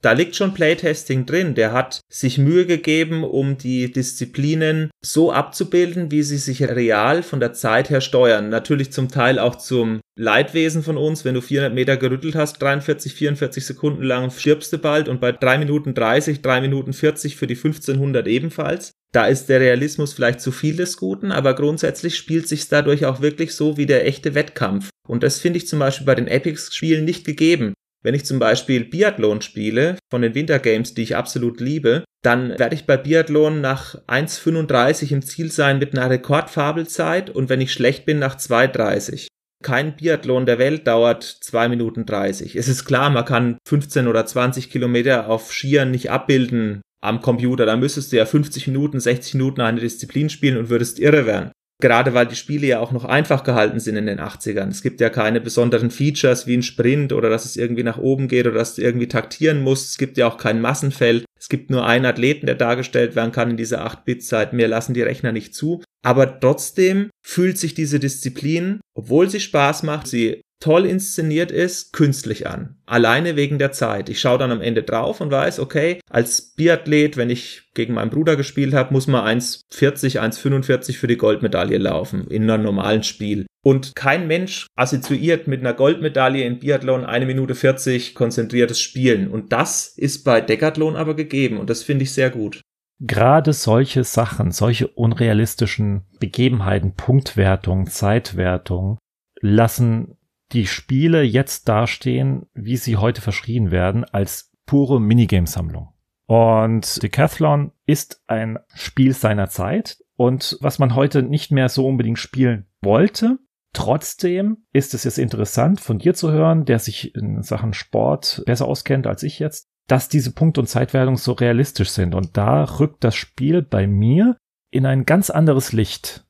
Da 0.00 0.12
liegt 0.12 0.36
schon 0.36 0.54
Playtesting 0.54 1.26
drin. 1.26 1.54
Der 1.54 1.72
hat 1.72 2.00
sich 2.08 2.38
Mühe 2.38 2.66
gegeben, 2.66 3.24
um 3.24 3.58
die 3.58 3.90
Disziplinen 3.90 4.90
so 5.04 5.32
abzubilden, 5.32 6.12
wie 6.12 6.22
sie 6.22 6.36
sich 6.36 6.62
real 6.62 7.24
von 7.24 7.40
der 7.40 7.52
Zeit 7.52 7.90
her 7.90 8.00
steuern. 8.00 8.48
Natürlich 8.48 8.92
zum 8.92 9.08
Teil 9.08 9.40
auch 9.40 9.56
zum 9.56 10.00
Leidwesen 10.16 10.84
von 10.84 10.96
uns. 10.96 11.24
Wenn 11.24 11.34
du 11.34 11.40
400 11.40 11.74
Meter 11.74 11.96
gerüttelt 11.96 12.36
hast, 12.36 12.62
43, 12.62 13.12
44 13.12 13.66
Sekunden 13.66 14.04
lang 14.04 14.30
stirbst 14.30 14.72
du 14.72 14.78
bald 14.78 15.08
und 15.08 15.20
bei 15.20 15.32
3 15.32 15.58
Minuten 15.58 15.94
30, 15.94 16.42
3 16.42 16.60
Minuten 16.60 16.92
40 16.92 17.34
für 17.34 17.48
die 17.48 17.56
1500 17.56 18.28
ebenfalls. 18.28 18.92
Da 19.12 19.26
ist 19.26 19.48
der 19.48 19.60
Realismus 19.60 20.12
vielleicht 20.12 20.40
zu 20.40 20.52
viel 20.52 20.76
des 20.76 20.96
Guten, 20.96 21.32
aber 21.32 21.54
grundsätzlich 21.54 22.16
spielt 22.16 22.46
sich 22.46 22.68
dadurch 22.68 23.06
auch 23.06 23.20
wirklich 23.20 23.54
so 23.54 23.76
wie 23.76 23.86
der 23.86 24.06
echte 24.06 24.34
Wettkampf. 24.34 24.90
Und 25.08 25.22
das 25.22 25.40
finde 25.40 25.56
ich 25.56 25.66
zum 25.66 25.78
Beispiel 25.78 26.06
bei 26.06 26.14
den 26.14 26.28
Epics-Spielen 26.28 27.04
nicht 27.04 27.24
gegeben. 27.24 27.72
Wenn 28.02 28.14
ich 28.14 28.24
zum 28.24 28.38
Beispiel 28.38 28.84
Biathlon 28.84 29.42
spiele, 29.42 29.96
von 30.10 30.22
den 30.22 30.34
Winter 30.34 30.58
Games, 30.58 30.94
die 30.94 31.02
ich 31.02 31.16
absolut 31.16 31.60
liebe, 31.60 32.04
dann 32.22 32.58
werde 32.58 32.74
ich 32.74 32.86
bei 32.86 32.96
Biathlon 32.96 33.60
nach 33.60 33.94
1,35 34.06 35.12
im 35.12 35.22
Ziel 35.22 35.50
sein 35.50 35.78
mit 35.78 35.96
einer 35.96 36.10
Rekordfabelzeit 36.10 37.30
und 37.30 37.48
wenn 37.48 37.60
ich 37.60 37.72
schlecht 37.72 38.04
bin, 38.06 38.18
nach 38.18 38.36
2,30. 38.36 39.28
Kein 39.62 39.96
Biathlon 39.96 40.46
der 40.46 40.58
Welt 40.58 40.86
dauert 40.86 41.24
2 41.24 41.68
Minuten 41.68 42.06
30. 42.06 42.54
Es 42.54 42.68
ist 42.68 42.84
klar, 42.84 43.10
man 43.10 43.24
kann 43.24 43.58
15 43.66 44.06
oder 44.06 44.24
20 44.24 44.70
Kilometer 44.70 45.28
auf 45.28 45.52
Skiern 45.52 45.90
nicht 45.90 46.10
abbilden 46.10 46.80
am 47.00 47.20
Computer. 47.20 47.66
Da 47.66 47.76
müsstest 47.76 48.12
du 48.12 48.16
ja 48.16 48.26
50 48.26 48.68
Minuten, 48.68 49.00
60 49.00 49.34
Minuten 49.34 49.60
eine 49.60 49.80
Disziplin 49.80 50.30
spielen 50.30 50.58
und 50.58 50.70
würdest 50.70 51.00
irre 51.00 51.26
werden. 51.26 51.50
Gerade 51.80 52.12
weil 52.12 52.26
die 52.26 52.34
Spiele 52.34 52.66
ja 52.66 52.80
auch 52.80 52.90
noch 52.90 53.04
einfach 53.04 53.44
gehalten 53.44 53.78
sind 53.78 53.96
in 53.96 54.06
den 54.06 54.18
80ern. 54.18 54.68
Es 54.68 54.82
gibt 54.82 55.00
ja 55.00 55.10
keine 55.10 55.40
besonderen 55.40 55.92
Features 55.92 56.46
wie 56.48 56.56
ein 56.56 56.64
Sprint 56.64 57.12
oder 57.12 57.30
dass 57.30 57.44
es 57.44 57.56
irgendwie 57.56 57.84
nach 57.84 57.98
oben 57.98 58.26
geht 58.26 58.46
oder 58.46 58.56
dass 58.56 58.74
du 58.74 58.82
irgendwie 58.82 59.06
taktieren 59.06 59.62
musst. 59.62 59.90
Es 59.90 59.98
gibt 59.98 60.18
ja 60.18 60.26
auch 60.26 60.38
kein 60.38 60.60
Massenfeld. 60.60 61.24
Es 61.38 61.48
gibt 61.48 61.70
nur 61.70 61.86
einen 61.86 62.04
Athleten, 62.04 62.46
der 62.46 62.56
dargestellt 62.56 63.14
werden 63.14 63.30
kann 63.30 63.50
in 63.50 63.56
dieser 63.56 63.86
8-Bit-Zeit. 63.86 64.52
Mehr 64.52 64.66
lassen 64.66 64.92
die 64.92 65.02
Rechner 65.02 65.30
nicht 65.30 65.54
zu. 65.54 65.82
Aber 66.04 66.40
trotzdem 66.40 67.10
fühlt 67.24 67.58
sich 67.58 67.74
diese 67.74 68.00
Disziplin, 68.00 68.80
obwohl 68.94 69.30
sie 69.30 69.40
Spaß 69.40 69.84
macht, 69.84 70.08
sie 70.08 70.42
toll 70.60 70.86
inszeniert 70.86 71.50
ist, 71.50 71.92
künstlich 71.92 72.46
an. 72.46 72.76
Alleine 72.86 73.36
wegen 73.36 73.58
der 73.58 73.72
Zeit. 73.72 74.08
Ich 74.08 74.20
schaue 74.20 74.38
dann 74.38 74.50
am 74.50 74.60
Ende 74.60 74.82
drauf 74.82 75.20
und 75.20 75.30
weiß, 75.30 75.60
okay, 75.60 76.00
als 76.10 76.54
Biathlet, 76.54 77.16
wenn 77.16 77.30
ich 77.30 77.62
gegen 77.74 77.94
meinen 77.94 78.10
Bruder 78.10 78.36
gespielt 78.36 78.74
habe, 78.74 78.92
muss 78.92 79.06
man 79.06 79.24
1,40, 79.38 80.20
1,45 80.20 80.96
für 80.96 81.06
die 81.06 81.16
Goldmedaille 81.16 81.78
laufen 81.78 82.26
in 82.28 82.50
einem 82.50 82.64
normalen 82.64 83.02
Spiel. 83.02 83.46
Und 83.64 83.94
kein 83.94 84.26
Mensch 84.26 84.66
assoziiert 84.76 85.46
mit 85.46 85.60
einer 85.60 85.74
Goldmedaille 85.74 86.44
in 86.44 86.58
Biathlon 86.58 87.04
eine 87.04 87.26
Minute 87.26 87.54
40 87.54 88.14
konzentriertes 88.14 88.80
Spielen. 88.80 89.28
Und 89.28 89.52
das 89.52 89.88
ist 89.96 90.24
bei 90.24 90.40
Decathlon 90.40 90.96
aber 90.96 91.14
gegeben 91.14 91.58
und 91.58 91.70
das 91.70 91.82
finde 91.82 92.04
ich 92.04 92.12
sehr 92.12 92.30
gut. 92.30 92.60
Gerade 93.00 93.52
solche 93.52 94.02
Sachen, 94.02 94.50
solche 94.50 94.88
unrealistischen 94.88 96.02
Begebenheiten, 96.18 96.94
Punktwertung, 96.94 97.86
Zeitwertung, 97.86 98.98
lassen 99.40 100.17
die 100.52 100.66
Spiele 100.66 101.22
jetzt 101.22 101.68
dastehen, 101.68 102.46
wie 102.54 102.76
sie 102.76 102.96
heute 102.96 103.20
verschrien 103.20 103.70
werden, 103.70 104.04
als 104.04 104.50
pure 104.66 105.00
Minigame-Sammlung. 105.00 105.88
Und 106.26 107.02
Decathlon 107.02 107.72
ist 107.86 108.22
ein 108.26 108.58
Spiel 108.74 109.14
seiner 109.14 109.48
Zeit 109.48 109.98
und 110.16 110.58
was 110.60 110.78
man 110.78 110.94
heute 110.94 111.22
nicht 111.22 111.50
mehr 111.50 111.68
so 111.68 111.86
unbedingt 111.86 112.18
spielen 112.18 112.66
wollte. 112.82 113.38
Trotzdem 113.72 114.58
ist 114.72 114.92
es 114.94 115.04
jetzt 115.04 115.18
interessant 115.18 115.80
von 115.80 115.98
dir 115.98 116.14
zu 116.14 116.30
hören, 116.30 116.64
der 116.64 116.78
sich 116.78 117.14
in 117.14 117.42
Sachen 117.42 117.72
Sport 117.72 118.42
besser 118.46 118.66
auskennt 118.66 119.06
als 119.06 119.22
ich 119.22 119.38
jetzt, 119.38 119.68
dass 119.86 120.08
diese 120.10 120.32
Punkt- 120.32 120.58
und 120.58 120.68
Zeitwertung 120.68 121.16
so 121.16 121.32
realistisch 121.32 121.90
sind. 121.90 122.14
Und 122.14 122.36
da 122.36 122.64
rückt 122.64 123.04
das 123.04 123.14
Spiel 123.14 123.62
bei 123.62 123.86
mir 123.86 124.36
in 124.70 124.84
ein 124.84 125.06
ganz 125.06 125.30
anderes 125.30 125.72
Licht 125.72 126.26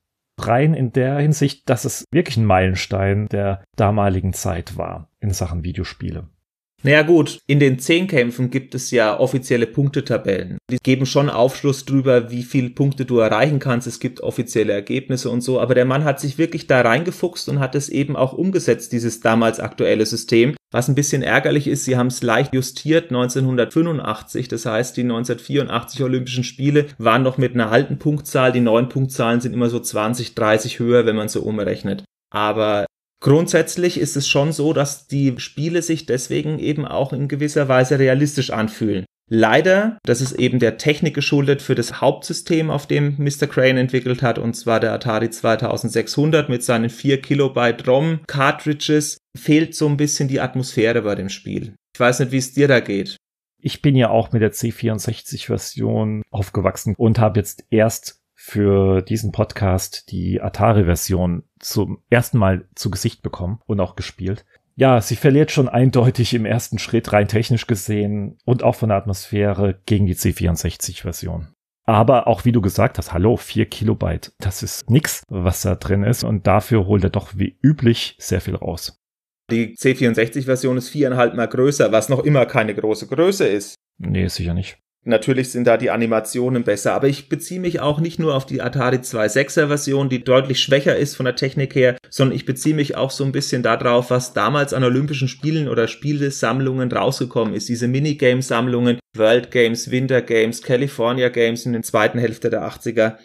rein 0.47 0.73
in 0.73 0.91
der 0.91 1.17
Hinsicht, 1.19 1.69
dass 1.69 1.85
es 1.85 2.05
wirklich 2.11 2.37
ein 2.37 2.45
Meilenstein 2.45 3.27
der 3.27 3.63
damaligen 3.75 4.33
Zeit 4.33 4.77
war 4.77 5.09
in 5.19 5.31
Sachen 5.31 5.63
Videospiele. 5.63 6.27
Naja 6.81 7.01
gut, 7.01 7.41
in 7.45 7.59
den 7.59 7.77
Zehnkämpfen 7.77 8.51
gibt 8.51 8.73
es 8.73 8.89
ja 8.91 9.19
offizielle 9.19 9.67
Punktetabellen. 9.67 10.57
Die 10.71 10.77
geben 10.81 11.05
schon 11.05 11.29
Aufschluss 11.29 11.83
drüber, 11.83 12.31
wie 12.31 12.43
viel 12.43 12.69
Punkte 12.69 13.03
du 13.03 13.19
erreichen 13.19 13.59
kannst. 13.59 13.85
Es 13.85 13.99
gibt 13.99 14.21
offizielle 14.21 14.71
Ergebnisse 14.71 15.29
und 15.29 15.41
so. 15.41 15.59
Aber 15.59 15.75
der 15.75 15.83
Mann 15.83 16.05
hat 16.05 16.21
sich 16.21 16.37
wirklich 16.37 16.67
da 16.67 16.79
reingefuchst 16.79 17.49
und 17.49 17.59
hat 17.59 17.75
es 17.75 17.89
eben 17.89 18.15
auch 18.15 18.31
umgesetzt, 18.31 18.93
dieses 18.93 19.19
damals 19.19 19.59
aktuelle 19.59 20.05
System. 20.05 20.55
Was 20.71 20.87
ein 20.87 20.95
bisschen 20.95 21.23
ärgerlich 21.23 21.67
ist, 21.67 21.85
sie 21.85 21.97
haben 21.97 22.07
es 22.07 22.21
leicht 22.21 22.53
justiert 22.53 23.09
1985. 23.09 24.47
Das 24.47 24.65
heißt, 24.65 24.95
die 24.97 25.01
1984 25.01 26.03
Olympischen 26.03 26.43
Spiele 26.43 26.87
waren 26.97 27.23
noch 27.23 27.37
mit 27.37 27.55
einer 27.55 27.71
alten 27.71 27.97
Punktzahl. 27.97 28.51
Die 28.51 28.59
neuen 28.59 28.87
Punktzahlen 28.87 29.41
sind 29.41 29.53
immer 29.53 29.69
so 29.69 29.79
20, 29.79 30.35
30 30.35 30.79
höher, 30.79 31.05
wenn 31.05 31.15
man 31.15 31.29
so 31.29 31.41
umrechnet. 31.41 32.03
Aber 32.31 32.85
Grundsätzlich 33.21 33.99
ist 33.99 34.15
es 34.15 34.29
schon 34.29 34.53
so, 34.53 34.71
dass 34.71 35.07
die 35.07 35.37
Spiele 35.39 35.81
sich 35.81 36.05
deswegen 36.05 36.57
eben 36.57 36.85
auch 36.85 37.11
in 37.11 37.27
gewisser 37.27 37.67
Weise 37.67 37.99
realistisch 37.99 38.51
anfühlen. 38.51 39.03
Leider, 39.29 39.99
das 40.03 40.21
ist 40.21 40.33
eben 40.33 40.57
der 40.57 40.77
Technik 40.77 41.13
geschuldet 41.13 41.61
für 41.61 41.75
das 41.75 42.01
Hauptsystem, 42.01 42.71
auf 42.71 42.87
dem 42.87 43.15
Mr. 43.17 43.45
Crane 43.47 43.77
entwickelt 43.77 44.23
hat, 44.23 44.39
und 44.39 44.55
zwar 44.55 44.79
der 44.79 44.91
Atari 44.91 45.29
2600 45.29 46.49
mit 46.49 46.63
seinen 46.63 46.89
4 46.89 47.21
Kilobyte 47.21 47.87
ROM 47.87 48.21
Cartridges, 48.25 49.19
fehlt 49.37 49.75
so 49.75 49.87
ein 49.87 49.97
bisschen 49.97 50.27
die 50.27 50.39
Atmosphäre 50.39 51.03
bei 51.03 51.13
dem 51.13 51.29
Spiel. 51.29 51.75
Ich 51.93 51.99
weiß 51.99 52.19
nicht, 52.19 52.31
wie 52.31 52.37
es 52.37 52.53
dir 52.53 52.67
da 52.67 52.79
geht. 52.79 53.17
Ich 53.61 53.81
bin 53.81 53.95
ja 53.95 54.09
auch 54.09 54.31
mit 54.31 54.41
der 54.41 54.53
C64-Version 54.53 56.23
aufgewachsen 56.31 56.95
und 56.97 57.19
habe 57.19 57.39
jetzt 57.39 57.65
erst 57.69 58.19
für 58.33 59.01
diesen 59.01 59.33
Podcast 59.33 60.09
die 60.11 60.41
Atari-Version 60.41 61.43
zum 61.59 62.01
ersten 62.09 62.37
Mal 62.37 62.69
zu 62.73 62.89
Gesicht 62.89 63.21
bekommen 63.21 63.59
und 63.65 63.81
auch 63.81 63.97
gespielt. 63.97 64.45
Ja, 64.79 65.01
sie 65.01 65.17
verliert 65.17 65.51
schon 65.51 65.67
eindeutig 65.67 66.33
im 66.33 66.45
ersten 66.45 66.79
Schritt 66.79 67.11
rein 67.11 67.27
technisch 67.27 67.67
gesehen 67.67 68.37
und 68.45 68.63
auch 68.63 68.75
von 68.75 68.87
der 68.87 68.97
Atmosphäre 68.97 69.77
gegen 69.85 70.05
die 70.05 70.15
C64-Version. 70.15 71.49
Aber 71.85 72.27
auch 72.27 72.45
wie 72.45 72.53
du 72.53 72.61
gesagt 72.61 72.97
hast, 72.97 73.11
hallo, 73.11 73.35
4 73.35 73.65
Kilobyte, 73.65 74.31
das 74.39 74.63
ist 74.63 74.89
nix, 74.89 75.23
was 75.27 75.63
da 75.63 75.75
drin 75.75 76.03
ist 76.03 76.23
und 76.23 76.47
dafür 76.47 76.85
holt 76.85 77.03
er 77.03 77.09
doch 77.09 77.31
wie 77.35 77.59
üblich 77.61 78.15
sehr 78.19 78.39
viel 78.39 78.55
raus. 78.55 78.97
Die 79.51 79.75
C64-Version 79.75 80.77
ist 80.77 80.87
viereinhalb 80.87 81.35
mal 81.35 81.49
größer, 81.49 81.91
was 81.91 82.07
noch 82.07 82.23
immer 82.23 82.45
keine 82.45 82.73
große 82.73 83.07
Größe 83.07 83.47
ist. 83.47 83.75
Nee, 83.97 84.29
sicher 84.29 84.53
nicht. 84.53 84.77
Natürlich 85.05 85.51
sind 85.51 85.65
da 85.65 85.77
die 85.77 85.91
Animationen 85.91 86.63
besser, 86.63 86.93
aber 86.93 87.07
ich 87.07 87.29
beziehe 87.29 87.61
mich 87.61 87.79
auch 87.79 88.01
nicht 88.01 88.19
nur 88.19 88.35
auf 88.35 88.45
die 88.45 88.61
Atari 88.61 88.97
2.6er 88.97 89.67
Version, 89.67 90.09
die 90.09 90.23
deutlich 90.23 90.61
schwächer 90.61 90.97
ist 90.97 91.15
von 91.15 91.25
der 91.25 91.37
Technik 91.37 91.73
her, 91.73 91.97
sondern 92.09 92.35
ich 92.35 92.45
beziehe 92.45 92.75
mich 92.75 92.97
auch 92.97 93.09
so 93.09 93.23
ein 93.23 93.31
bisschen 93.31 93.63
darauf, 93.63 94.11
was 94.11 94.33
damals 94.33 94.73
an 94.73 94.83
Olympischen 94.83 95.29
Spielen 95.29 95.69
oder 95.69 95.87
Spielesammlungen 95.87 96.91
rausgekommen 96.91 97.53
ist. 97.53 97.69
Diese 97.69 97.87
Minigame-Sammlungen, 97.87 98.99
World 99.15 99.51
Games, 99.51 99.89
Winter 99.89 100.21
Games, 100.21 100.61
California 100.61 101.29
Games 101.29 101.65
in 101.65 101.73
der 101.73 101.83
zweiten 101.83 102.19
Hälfte 102.19 102.49
der 102.49 102.67
80er. 102.67 103.15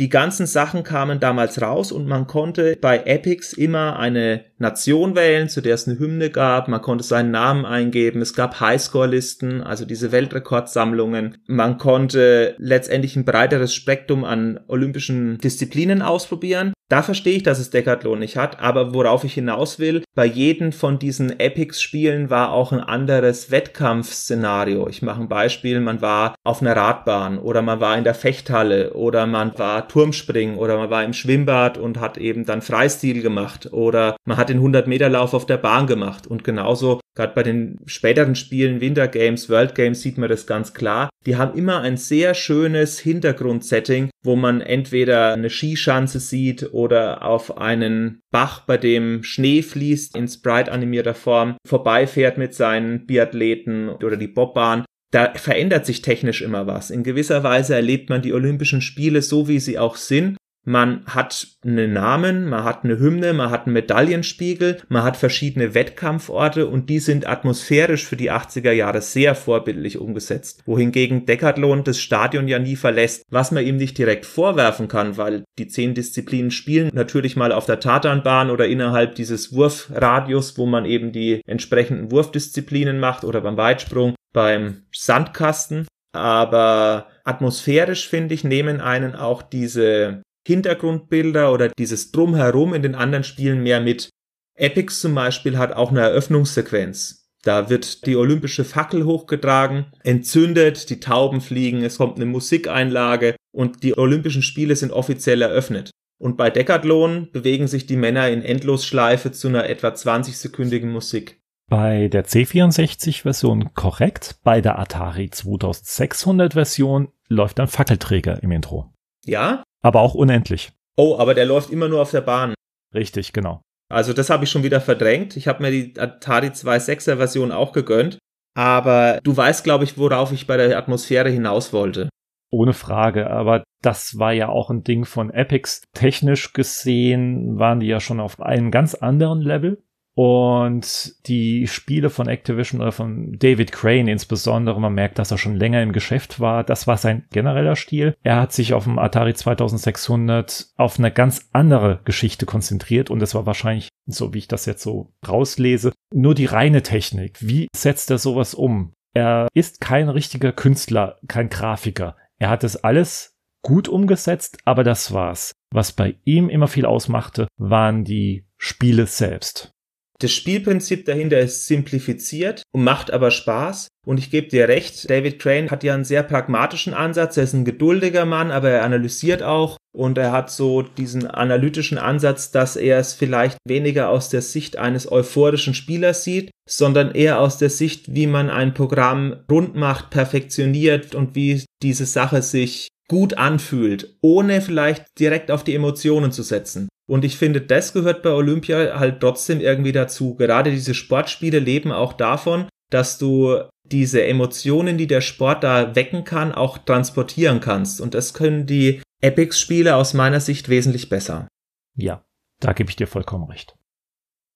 Die 0.00 0.08
ganzen 0.08 0.46
Sachen 0.46 0.82
kamen 0.82 1.20
damals 1.20 1.62
raus 1.62 1.92
und 1.92 2.08
man 2.08 2.26
konnte 2.26 2.76
bei 2.80 3.04
Epics 3.04 3.52
immer 3.52 3.96
eine 3.98 4.44
Nation 4.58 5.16
wählen, 5.16 5.48
zu 5.48 5.60
der 5.60 5.74
es 5.74 5.88
eine 5.88 5.98
Hymne 5.98 6.30
gab. 6.30 6.68
Man 6.68 6.82
konnte 6.82 7.04
seinen 7.04 7.30
Namen 7.30 7.64
eingeben. 7.64 8.22
Es 8.22 8.34
gab 8.34 8.60
Highscore-Listen, 8.60 9.62
also 9.62 9.84
diese 9.84 10.12
Weltrekordsammlungen. 10.12 11.38
Man 11.46 11.78
konnte 11.78 12.54
letztendlich 12.58 13.16
ein 13.16 13.24
breiteres 13.24 13.74
Spektrum 13.74 14.24
an 14.24 14.60
olympischen 14.68 15.38
Disziplinen 15.38 16.02
ausprobieren. 16.02 16.72
Da 16.90 17.02
verstehe 17.02 17.36
ich, 17.36 17.42
dass 17.42 17.58
es 17.58 17.70
Decathlon 17.70 18.18
nicht 18.18 18.36
hat, 18.36 18.60
aber 18.60 18.92
worauf 18.92 19.24
ich 19.24 19.32
hinaus 19.32 19.78
will, 19.78 20.04
bei 20.14 20.26
jedem 20.26 20.70
von 20.70 20.98
diesen 20.98 21.40
Epics-Spielen 21.40 22.28
war 22.28 22.52
auch 22.52 22.72
ein 22.72 22.80
anderes 22.80 23.50
Wettkampfszenario. 23.50 24.86
Ich 24.88 25.00
mache 25.00 25.22
ein 25.22 25.28
Beispiel, 25.28 25.80
man 25.80 26.02
war 26.02 26.34
auf 26.44 26.60
einer 26.60 26.76
Radbahn 26.76 27.38
oder 27.38 27.62
man 27.62 27.80
war 27.80 27.96
in 27.96 28.04
der 28.04 28.14
Fechthalle 28.14 28.92
oder 28.92 29.26
man 29.26 29.58
war 29.58 29.88
Turmspringen 29.88 30.58
oder 30.58 30.76
man 30.76 30.90
war 30.90 31.04
im 31.04 31.14
Schwimmbad 31.14 31.78
und 31.78 31.98
hat 31.98 32.18
eben 32.18 32.44
dann 32.44 32.60
Freistil 32.60 33.22
gemacht 33.22 33.72
oder 33.72 34.16
man 34.26 34.36
hat 34.36 34.43
den 34.48 34.60
100-Meter-Lauf 34.60 35.34
auf 35.34 35.46
der 35.46 35.56
Bahn 35.56 35.86
gemacht 35.86 36.26
und 36.26 36.44
genauso 36.44 37.00
Gerade 37.16 37.32
bei 37.34 37.44
den 37.44 37.78
späteren 37.86 38.34
Spielen, 38.34 38.80
Winter 38.80 39.06
Games, 39.06 39.48
World 39.48 39.76
Games, 39.76 40.02
sieht 40.02 40.18
man 40.18 40.28
das 40.28 40.48
ganz 40.48 40.74
klar. 40.74 41.10
Die 41.26 41.36
haben 41.36 41.56
immer 41.56 41.80
ein 41.80 41.96
sehr 41.96 42.34
schönes 42.34 42.98
Hintergrundsetting, 42.98 44.10
wo 44.24 44.34
man 44.34 44.60
entweder 44.60 45.32
eine 45.32 45.48
Skischanze 45.48 46.18
sieht 46.18 46.72
oder 46.72 47.24
auf 47.24 47.56
einen 47.56 48.20
Bach, 48.32 48.66
bei 48.66 48.78
dem 48.78 49.22
Schnee 49.22 49.62
fließt, 49.62 50.16
in 50.16 50.26
Sprite 50.26 50.72
animierter 50.72 51.14
Form, 51.14 51.56
vorbeifährt 51.64 52.36
mit 52.36 52.54
seinen 52.54 53.06
Biathleten 53.06 53.90
oder 53.90 54.16
die 54.16 54.26
Bobbahn. 54.26 54.84
Da 55.12 55.32
verändert 55.34 55.86
sich 55.86 56.02
technisch 56.02 56.42
immer 56.42 56.66
was. 56.66 56.90
In 56.90 57.04
gewisser 57.04 57.44
Weise 57.44 57.76
erlebt 57.76 58.10
man 58.10 58.22
die 58.22 58.32
Olympischen 58.32 58.80
Spiele 58.80 59.22
so, 59.22 59.46
wie 59.46 59.60
sie 59.60 59.78
auch 59.78 59.94
sind 59.94 60.36
man 60.64 61.04
hat 61.06 61.46
einen 61.64 61.92
Namen, 61.92 62.48
man 62.48 62.64
hat 62.64 62.84
eine 62.84 62.98
Hymne, 62.98 63.32
man 63.32 63.50
hat 63.50 63.66
einen 63.66 63.74
Medaillenspiegel, 63.74 64.78
man 64.88 65.02
hat 65.02 65.16
verschiedene 65.16 65.74
Wettkampforte 65.74 66.66
und 66.66 66.88
die 66.88 66.98
sind 66.98 67.28
atmosphärisch 67.28 68.04
für 68.04 68.16
die 68.16 68.32
80er 68.32 68.72
Jahre 68.72 69.02
sehr 69.02 69.34
vorbildlich 69.34 69.98
umgesetzt. 69.98 70.62
Wohingegen 70.66 71.26
Decathlon 71.26 71.84
das 71.84 72.00
Stadion 72.00 72.48
ja 72.48 72.58
nie 72.58 72.76
verlässt, 72.76 73.24
was 73.30 73.50
man 73.50 73.64
ihm 73.64 73.76
nicht 73.76 73.98
direkt 73.98 74.26
vorwerfen 74.26 74.88
kann, 74.88 75.16
weil 75.16 75.44
die 75.58 75.68
zehn 75.68 75.94
Disziplinen 75.94 76.50
spielen 76.50 76.90
natürlich 76.94 77.36
mal 77.36 77.52
auf 77.52 77.66
der 77.66 77.80
Tatanbahn 77.80 78.50
oder 78.50 78.66
innerhalb 78.66 79.14
dieses 79.14 79.54
Wurfradius, 79.54 80.56
wo 80.56 80.66
man 80.66 80.86
eben 80.86 81.12
die 81.12 81.42
entsprechenden 81.46 82.10
Wurfdisziplinen 82.10 82.98
macht 82.98 83.24
oder 83.24 83.40
beim 83.40 83.56
Weitsprung, 83.56 84.14
beim 84.32 84.82
Sandkasten. 84.92 85.86
Aber 86.12 87.08
atmosphärisch 87.24 88.08
finde 88.08 88.34
ich, 88.34 88.44
nehmen 88.44 88.80
einen 88.80 89.16
auch 89.16 89.42
diese 89.42 90.22
Hintergrundbilder 90.46 91.52
oder 91.52 91.68
dieses 91.68 92.12
Drumherum 92.12 92.74
in 92.74 92.82
den 92.82 92.94
anderen 92.94 93.24
Spielen 93.24 93.62
mehr 93.62 93.80
mit. 93.80 94.10
Epics 94.56 95.00
zum 95.00 95.14
Beispiel 95.14 95.58
hat 95.58 95.72
auch 95.72 95.90
eine 95.90 96.00
Eröffnungssequenz. 96.00 97.24
Da 97.42 97.68
wird 97.68 98.06
die 98.06 98.16
olympische 98.16 98.64
Fackel 98.64 99.04
hochgetragen, 99.04 99.86
entzündet, 100.02 100.88
die 100.88 101.00
Tauben 101.00 101.42
fliegen, 101.42 101.84
es 101.84 101.98
kommt 101.98 102.16
eine 102.16 102.24
Musikeinlage 102.24 103.36
und 103.52 103.82
die 103.82 103.98
Olympischen 103.98 104.42
Spiele 104.42 104.76
sind 104.76 104.92
offiziell 104.92 105.42
eröffnet. 105.42 105.90
Und 106.18 106.38
bei 106.38 106.48
Decathlon 106.48 107.28
bewegen 107.32 107.66
sich 107.66 107.86
die 107.86 107.96
Männer 107.96 108.30
in 108.30 108.42
Endlosschleife 108.42 109.32
zu 109.32 109.48
einer 109.48 109.68
etwa 109.68 109.88
20-sekündigen 109.88 110.86
Musik. 110.86 111.40
Bei 111.68 112.08
der 112.08 112.24
C64-Version 112.24 113.74
korrekt, 113.74 114.36
bei 114.42 114.60
der 114.60 114.78
Atari 114.78 115.30
2600-Version 115.32 117.08
läuft 117.28 117.60
ein 117.60 117.68
Fackelträger 117.68 118.42
im 118.42 118.52
Intro. 118.52 118.92
Ja, 119.26 119.62
aber 119.84 120.00
auch 120.00 120.14
unendlich. 120.14 120.72
Oh, 120.96 121.16
aber 121.18 121.34
der 121.34 121.46
läuft 121.46 121.70
immer 121.70 121.88
nur 121.88 122.00
auf 122.02 122.10
der 122.10 122.20
Bahn. 122.22 122.54
Richtig, 122.94 123.32
genau. 123.32 123.60
Also 123.92 124.12
das 124.12 124.30
habe 124.30 124.44
ich 124.44 124.50
schon 124.50 124.62
wieder 124.62 124.80
verdrängt. 124.80 125.36
Ich 125.36 125.46
habe 125.46 125.62
mir 125.62 125.70
die 125.70 125.98
Atari 125.98 126.48
2.6er 126.48 127.16
Version 127.16 127.52
auch 127.52 127.72
gegönnt. 127.72 128.18
Aber 128.56 129.20
du 129.22 129.36
weißt, 129.36 129.64
glaube 129.64 129.84
ich, 129.84 129.98
worauf 129.98 130.32
ich 130.32 130.46
bei 130.46 130.56
der 130.56 130.78
Atmosphäre 130.78 131.28
hinaus 131.28 131.72
wollte. 131.72 132.08
ohne 132.50 132.72
Frage. 132.72 133.28
Aber 133.30 133.64
das 133.82 134.18
war 134.18 134.32
ja 134.32 134.48
auch 134.48 134.70
ein 134.70 134.84
Ding 134.84 135.04
von 135.04 135.30
Epics. 135.30 135.82
Technisch 135.92 136.52
gesehen 136.52 137.58
waren 137.58 137.80
die 137.80 137.88
ja 137.88 138.00
schon 138.00 138.20
auf 138.20 138.40
einem 138.40 138.70
ganz 138.70 138.94
anderen 138.94 139.40
Level. 139.40 139.82
Und 140.14 141.26
die 141.26 141.66
Spiele 141.66 142.08
von 142.08 142.28
Activision 142.28 142.80
oder 142.80 142.92
von 142.92 143.36
David 143.38 143.72
Crane 143.72 144.08
insbesondere, 144.08 144.80
man 144.80 144.94
merkt, 144.94 145.18
dass 145.18 145.32
er 145.32 145.38
schon 145.38 145.56
länger 145.56 145.82
im 145.82 145.92
Geschäft 145.92 146.38
war. 146.38 146.62
Das 146.62 146.86
war 146.86 146.96
sein 146.96 147.24
genereller 147.32 147.74
Stil. 147.74 148.16
Er 148.22 148.40
hat 148.40 148.52
sich 148.52 148.74
auf 148.74 148.84
dem 148.84 148.98
Atari 148.98 149.34
2600 149.34 150.68
auf 150.76 150.98
eine 150.98 151.10
ganz 151.10 151.48
andere 151.52 152.00
Geschichte 152.04 152.46
konzentriert 152.46 153.10
und 153.10 153.20
es 153.22 153.34
war 153.34 153.44
wahrscheinlich, 153.46 153.88
so 154.06 154.32
wie 154.32 154.38
ich 154.38 154.48
das 154.48 154.66
jetzt 154.66 154.82
so 154.82 155.12
rauslese, 155.26 155.92
nur 156.12 156.34
die 156.34 156.46
reine 156.46 156.82
Technik. 156.82 157.38
Wie 157.40 157.68
setzt 157.74 158.10
er 158.10 158.18
sowas 158.18 158.54
um? 158.54 158.92
Er 159.14 159.48
ist 159.52 159.80
kein 159.80 160.08
richtiger 160.08 160.52
Künstler, 160.52 161.18
kein 161.26 161.48
Grafiker. 161.48 162.16
Er 162.38 162.50
hat 162.50 162.62
es 162.62 162.76
alles 162.76 163.36
gut 163.62 163.88
umgesetzt, 163.88 164.58
aber 164.64 164.84
das 164.84 165.12
war's. 165.12 165.52
Was 165.72 165.92
bei 165.92 166.16
ihm 166.24 166.48
immer 166.48 166.68
viel 166.68 166.84
ausmachte, 166.84 167.48
waren 167.56 168.04
die 168.04 168.46
Spiele 168.58 169.06
selbst. 169.06 169.73
Das 170.20 170.32
Spielprinzip 170.32 171.04
dahinter 171.06 171.40
ist 171.40 171.66
simplifiziert 171.66 172.62
und 172.72 172.84
macht 172.84 173.10
aber 173.10 173.30
Spaß. 173.30 173.88
Und 174.06 174.18
ich 174.18 174.30
gebe 174.30 174.48
dir 174.48 174.68
recht, 174.68 175.10
David 175.10 175.38
Crane 175.38 175.70
hat 175.70 175.82
ja 175.82 175.94
einen 175.94 176.04
sehr 176.04 176.22
pragmatischen 176.22 176.94
Ansatz. 176.94 177.36
Er 177.36 177.44
ist 177.44 177.54
ein 177.54 177.64
geduldiger 177.64 178.24
Mann, 178.24 178.50
aber 178.50 178.70
er 178.70 178.84
analysiert 178.84 179.42
auch. 179.42 179.76
Und 179.92 180.18
er 180.18 180.30
hat 180.32 180.50
so 180.50 180.82
diesen 180.82 181.26
analytischen 181.26 181.98
Ansatz, 181.98 182.50
dass 182.50 182.76
er 182.76 182.98
es 182.98 183.14
vielleicht 183.14 183.58
weniger 183.66 184.08
aus 184.08 184.28
der 184.28 184.42
Sicht 184.42 184.76
eines 184.76 185.10
euphorischen 185.10 185.74
Spielers 185.74 186.22
sieht, 186.24 186.50
sondern 186.68 187.12
eher 187.12 187.40
aus 187.40 187.58
der 187.58 187.70
Sicht, 187.70 188.14
wie 188.14 188.26
man 188.26 188.50
ein 188.50 188.74
Programm 188.74 189.44
rund 189.50 189.74
macht, 189.74 190.10
perfektioniert 190.10 191.14
und 191.14 191.34
wie 191.34 191.64
diese 191.82 192.06
Sache 192.06 192.42
sich 192.42 192.88
gut 193.08 193.36
anfühlt, 193.36 194.16
ohne 194.20 194.60
vielleicht 194.60 195.04
direkt 195.18 195.50
auf 195.50 195.64
die 195.64 195.74
Emotionen 195.74 196.32
zu 196.32 196.42
setzen. 196.42 196.88
Und 197.06 197.24
ich 197.24 197.36
finde, 197.36 197.60
das 197.60 197.92
gehört 197.92 198.22
bei 198.22 198.30
Olympia 198.30 198.98
halt 198.98 199.20
trotzdem 199.20 199.60
irgendwie 199.60 199.92
dazu. 199.92 200.36
Gerade 200.36 200.70
diese 200.70 200.94
Sportspiele 200.94 201.58
leben 201.58 201.92
auch 201.92 202.14
davon, 202.14 202.68
dass 202.90 203.18
du 203.18 203.60
diese 203.84 204.24
Emotionen, 204.24 204.96
die 204.96 205.06
der 205.06 205.20
Sport 205.20 205.64
da 205.64 205.94
wecken 205.94 206.24
kann, 206.24 206.52
auch 206.52 206.78
transportieren 206.78 207.60
kannst. 207.60 208.00
Und 208.00 208.14
das 208.14 208.32
können 208.32 208.66
die 208.66 209.02
Epics-Spiele 209.20 209.96
aus 209.96 210.14
meiner 210.14 210.40
Sicht 210.40 210.68
wesentlich 210.68 211.08
besser. 211.08 211.48
Ja, 211.96 212.24
da 212.60 212.72
gebe 212.72 212.90
ich 212.90 212.96
dir 212.96 213.06
vollkommen 213.06 213.44
recht. 213.44 213.76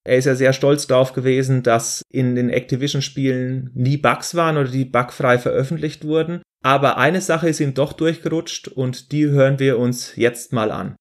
Er 0.05 0.17
ist 0.17 0.25
ja 0.25 0.35
sehr 0.35 0.55
stolz 0.55 0.87
darauf 0.87 1.13
gewesen, 1.13 1.63
dass 1.63 2.03
in 2.11 2.35
den 2.35 2.49
Activision-Spielen 2.49 3.71
nie 3.75 3.99
Bugs 3.99 4.35
waren 4.35 4.57
oder 4.57 4.71
die 4.71 4.87
bugfrei 4.87 5.39
veröffentlicht 5.39 6.05
wurden. 6.05 6.41
Aber 6.65 6.97
eine 6.97 7.21
Sache 7.21 7.49
ist 7.49 7.61
ihm 7.61 7.75
doch 7.75 7.93
durchgerutscht 7.93 8.69
und 8.69 9.13
die 9.13 9.27
hören 9.27 9.59
wir 9.59 9.79
uns 9.79 10.17
jetzt 10.17 10.55
mal 10.55 10.71
an. 10.71 10.97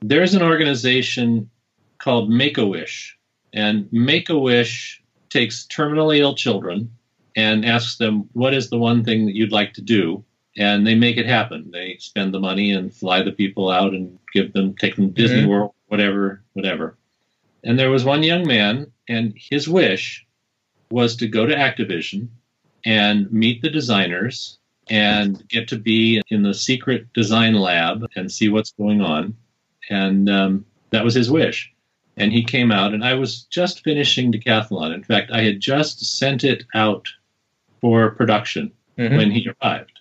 There's 0.00 0.34
an 0.34 0.42
organization 0.42 1.50
called 1.98 2.30
Make 2.30 2.58
a 2.58 2.66
Wish, 2.66 3.18
and 3.52 3.90
Make 3.92 4.28
a 4.28 4.38
Wish 4.38 5.02
takes 5.30 5.66
terminally 5.66 6.18
ill 6.18 6.34
children 6.34 6.90
and 7.34 7.64
asks 7.64 7.96
them, 7.96 8.28
What 8.32 8.54
is 8.54 8.70
the 8.70 8.78
one 8.78 9.04
thing 9.04 9.26
that 9.26 9.34
you'd 9.34 9.52
like 9.52 9.72
to 9.74 9.82
do? 9.82 10.24
And 10.58 10.86
they 10.86 10.94
make 10.94 11.18
it 11.18 11.26
happen. 11.26 11.70
They 11.70 11.98
spend 11.98 12.32
the 12.32 12.40
money 12.40 12.72
and 12.72 12.94
fly 12.94 13.22
the 13.22 13.32
people 13.32 13.70
out 13.70 13.92
and 13.92 14.18
give 14.32 14.54
them, 14.54 14.74
take 14.74 14.96
them 14.96 15.12
to 15.12 15.22
Disney 15.22 15.40
mm-hmm. 15.40 15.50
World, 15.50 15.74
whatever, 15.88 16.42
whatever. 16.54 16.96
And 17.62 17.78
there 17.78 17.90
was 17.90 18.04
one 18.04 18.22
young 18.22 18.46
man, 18.46 18.90
and 19.08 19.34
his 19.36 19.68
wish 19.68 20.24
was 20.90 21.16
to 21.16 21.28
go 21.28 21.44
to 21.44 21.54
Activision 21.54 22.28
and 22.84 23.30
meet 23.30 23.60
the 23.60 23.68
designers 23.68 24.58
and 24.88 25.46
get 25.48 25.68
to 25.68 25.78
be 25.78 26.22
in 26.28 26.42
the 26.42 26.54
secret 26.54 27.12
design 27.12 27.54
lab 27.54 28.06
and 28.14 28.30
see 28.30 28.48
what's 28.48 28.70
going 28.72 29.00
on 29.00 29.36
and 29.90 30.28
um, 30.28 30.66
that 30.90 31.04
was 31.04 31.14
his 31.14 31.30
wish. 31.30 31.72
And 32.16 32.32
he 32.32 32.44
came 32.44 32.72
out, 32.72 32.94
and 32.94 33.04
I 33.04 33.14
was 33.14 33.42
just 33.44 33.84
finishing 33.84 34.32
Decathlon. 34.32 34.94
In 34.94 35.04
fact, 35.04 35.30
I 35.30 35.42
had 35.42 35.60
just 35.60 36.18
sent 36.18 36.44
it 36.44 36.64
out 36.74 37.08
for 37.80 38.10
production 38.12 38.72
mm-hmm. 38.98 39.16
when 39.16 39.30
he 39.30 39.50
arrived, 39.62 40.00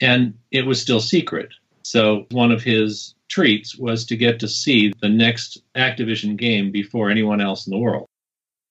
and 0.00 0.34
it 0.50 0.66
was 0.66 0.80
still 0.80 1.00
secret. 1.00 1.48
So 1.82 2.26
one 2.30 2.52
of 2.52 2.62
his 2.62 3.14
treats 3.28 3.76
was 3.76 4.04
to 4.06 4.16
get 4.16 4.40
to 4.40 4.48
see 4.48 4.92
the 5.00 5.08
next 5.08 5.62
Activision 5.74 6.36
game 6.36 6.70
before 6.70 7.10
anyone 7.10 7.40
else 7.40 7.66
in 7.66 7.70
the 7.70 7.78
world. 7.78 8.06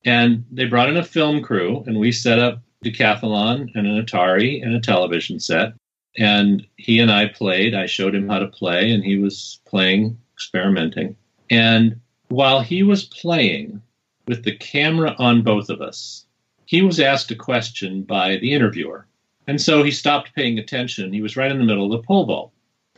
And 0.05 0.45
they 0.51 0.65
brought 0.65 0.89
in 0.89 0.97
a 0.97 1.03
film 1.03 1.41
crew, 1.41 1.83
and 1.88 1.99
we 1.99 2.12
set 2.12 2.39
up 2.39 2.62
Decathlon 2.83 3.71
and 3.75 3.88
an 3.88 4.05
Atari 4.05 4.63
and 4.63 4.75
a 4.75 4.79
television 4.79 5.39
set. 5.39 5.73
And 6.17 6.65
he 6.77 6.99
and 6.99 7.12
I 7.12 7.27
played. 7.27 7.75
I 7.75 7.86
showed 7.86 8.15
him 8.15 8.27
how 8.29 8.39
to 8.39 8.47
play, 8.47 8.91
and 8.91 9.03
he 9.03 9.17
was 9.17 9.60
playing 9.67 10.17
experimenting. 10.38 11.15
And 11.50 12.00
while 12.30 12.62
he 12.62 12.84
was 12.84 13.06
playing 13.06 13.82
with 14.28 14.43
the 14.43 14.56
camera 14.56 15.15
on 15.17 15.41
both 15.41 15.69
of 15.69 15.82
us, 15.82 16.26
he 16.65 16.84
was 16.84 17.00
asked 17.00 17.32
a 17.32 17.36
question 17.36 18.04
by 18.04 18.38
the 18.38 18.54
interviewer. 18.54 19.08
And 19.47 19.60
so 19.60 19.82
he 19.82 19.91
stopped 19.91 20.36
paying 20.36 20.60
attention. 20.60 21.12
He 21.12 21.21
was 21.21 21.38
right 21.38 21.50
in 21.50 21.58
the 21.58 21.63
middle 21.63 21.86
of 21.86 21.91
the 21.91 22.06
pole 22.06 22.26
vault. 22.26 22.52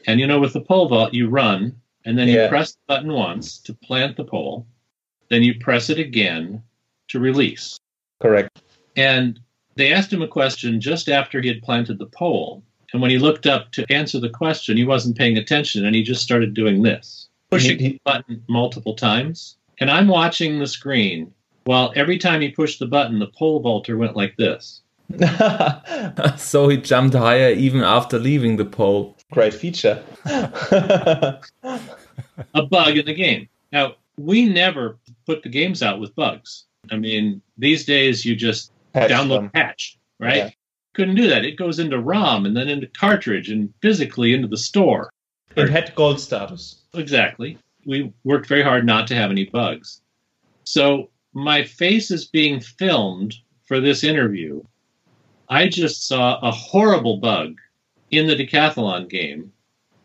And 0.06 0.19
you 0.19 0.28
know, 0.28 0.39
with 0.39 0.54
the 0.54 0.62
pole 0.62 0.89
vault, 0.89 1.13
you 1.13 1.30
run 1.30 1.80
and 2.04 2.17
then 2.17 2.28
yeah. 2.28 2.43
you 2.43 2.49
press 2.49 2.73
the 2.73 2.80
button 2.88 3.13
once 3.13 3.58
to 3.60 3.73
plant 3.73 4.17
the 4.17 4.25
pole, 4.25 4.65
then 5.30 5.43
you 5.43 5.60
press 5.60 5.89
it 5.89 5.99
again 5.99 6.62
to 7.10 7.19
release. 7.19 7.80
Correct. 8.19 8.62
And 8.97 9.39
they 9.75 9.93
asked 9.93 10.12
him 10.12 10.21
a 10.21 10.28
question 10.28 10.82
just 10.82 11.08
after 11.08 11.39
he 11.39 11.47
had 11.47 11.62
planted 11.62 11.99
the 11.99 12.08
pole. 12.08 12.63
And 12.91 13.02
when 13.02 13.12
he 13.12 13.19
looked 13.19 13.45
up 13.45 13.71
to 13.73 13.86
answer 13.89 14.19
the 14.19 14.30
question, 14.30 14.75
he 14.75 14.84
wasn't 14.84 15.17
paying 15.17 15.38
attention 15.38 15.86
and 15.86 15.95
he 15.95 16.04
just 16.04 16.23
started 16.23 16.54
doing 16.54 16.82
this 16.82 17.29
pushing 17.49 17.77
the 17.77 18.01
button 18.03 18.43
multiple 18.47 18.95
times. 18.95 19.57
And 19.79 19.89
I'm 19.89 20.07
watching 20.07 20.59
the 20.59 20.67
screen 20.67 21.33
while 21.65 21.93
every 21.95 22.17
time 22.17 22.41
he 22.41 22.49
pushed 22.49 22.79
the 22.79 22.88
button, 22.88 23.19
the 23.19 23.27
pole 23.27 23.59
vaulter 23.59 23.97
went 23.97 24.15
like 24.15 24.35
this. 24.38 24.81
so 26.38 26.67
he 26.67 26.77
jumped 26.77 27.15
higher 27.15 27.51
even 27.51 27.83
after 27.83 28.17
leaving 28.19 28.57
the 28.57 28.65
pole. 28.65 29.15
Great 29.31 29.53
feature. 29.53 30.03
a 30.25 31.39
bug 32.69 32.97
in 32.97 33.05
the 33.05 33.13
game. 33.13 33.47
Now, 33.71 33.95
we 34.17 34.45
never 34.45 34.97
put 35.25 35.43
the 35.43 35.49
games 35.49 35.83
out 35.83 35.99
with 35.99 36.15
bugs. 36.15 36.65
I 36.91 36.97
mean, 36.97 37.41
these 37.57 37.85
days 37.85 38.25
you 38.25 38.35
just 38.35 38.71
patch 38.93 39.12
download 39.12 39.41
them. 39.41 39.49
patch, 39.51 39.97
right? 40.19 40.38
Yeah. 40.38 40.49
Couldn't 40.95 41.15
do 41.15 41.27
that. 41.27 41.45
It 41.45 41.55
goes 41.55 41.79
into 41.79 41.99
ROM 41.99 42.45
and 42.45 42.57
then 42.57 42.67
into 42.67 42.88
cartridge 42.88 43.49
and 43.49 43.71
physically 43.81 44.33
into 44.33 44.47
the 44.47 44.57
store. 44.57 45.12
It 45.55 45.69
had 45.69 45.95
gold 45.95 46.19
status. 46.19 46.83
Exactly. 46.93 47.57
We 47.85 48.13
worked 48.23 48.47
very 48.47 48.63
hard 48.63 48.85
not 48.85 49.07
to 49.07 49.15
have 49.15 49.31
any 49.31 49.45
bugs. 49.45 50.01
So 50.63 51.09
my 51.33 51.63
face 51.63 52.12
is 52.12 52.25
being 52.25 52.59
filmed 52.59 53.35
for 53.63 53.79
this 53.79 54.03
interview. 54.03 54.62
I 55.49 55.67
just 55.67 56.07
saw 56.07 56.39
a 56.41 56.51
horrible 56.51 57.17
bug 57.17 57.55
in 58.12 58.27
the 58.27 58.35
decathlon 58.35 59.09
game 59.09 59.51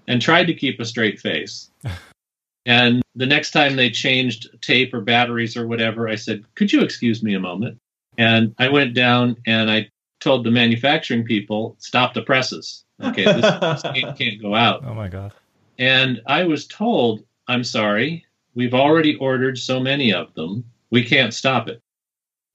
and 0.09 0.21
tried 0.21 0.47
to 0.47 0.55
keep 0.55 0.81
a 0.81 0.85
straight 0.85 1.21
face. 1.21 1.71
and 2.67 3.03
the 3.15 3.27
next 3.27 3.51
time 3.51 3.77
they 3.77 3.91
changed 3.91 4.49
tape 4.61 4.93
or 4.95 5.01
batteries 5.01 5.57
or 5.57 5.67
whatever, 5.67 6.09
I 6.09 6.15
said, 6.15 6.45
Could 6.55 6.73
you 6.73 6.83
excuse 6.83 7.23
me 7.23 7.35
a 7.35 7.41
moment? 7.41 7.79
And 8.17 8.55
I 8.59 8.69
went 8.69 8.95
down 8.95 9.37
and 9.47 9.71
I 9.71 9.91
told 10.25 10.45
the 10.45 10.51
manufacturing 10.51 11.25
people, 11.25 11.77
Stop 11.79 12.15
the 12.15 12.23
presses. 12.23 12.85
Okay, 13.01 13.25
this, 13.25 13.83
this 13.93 14.19
can't 14.19 14.43
go 14.43 14.55
out. 14.55 14.83
Oh 14.85 14.95
my 14.95 15.09
God. 15.09 15.33
And 15.79 16.23
I 16.27 16.45
was 16.45 16.67
told, 16.67 17.25
I'm 17.47 17.65
sorry, 17.65 18.25
we've 18.55 18.75
already 18.75 19.17
ordered 19.17 19.59
so 19.59 19.79
many 19.79 20.13
of 20.13 20.33
them, 20.35 20.65
we 20.91 21.05
can't 21.05 21.35
stop 21.35 21.69
it. 21.69 21.83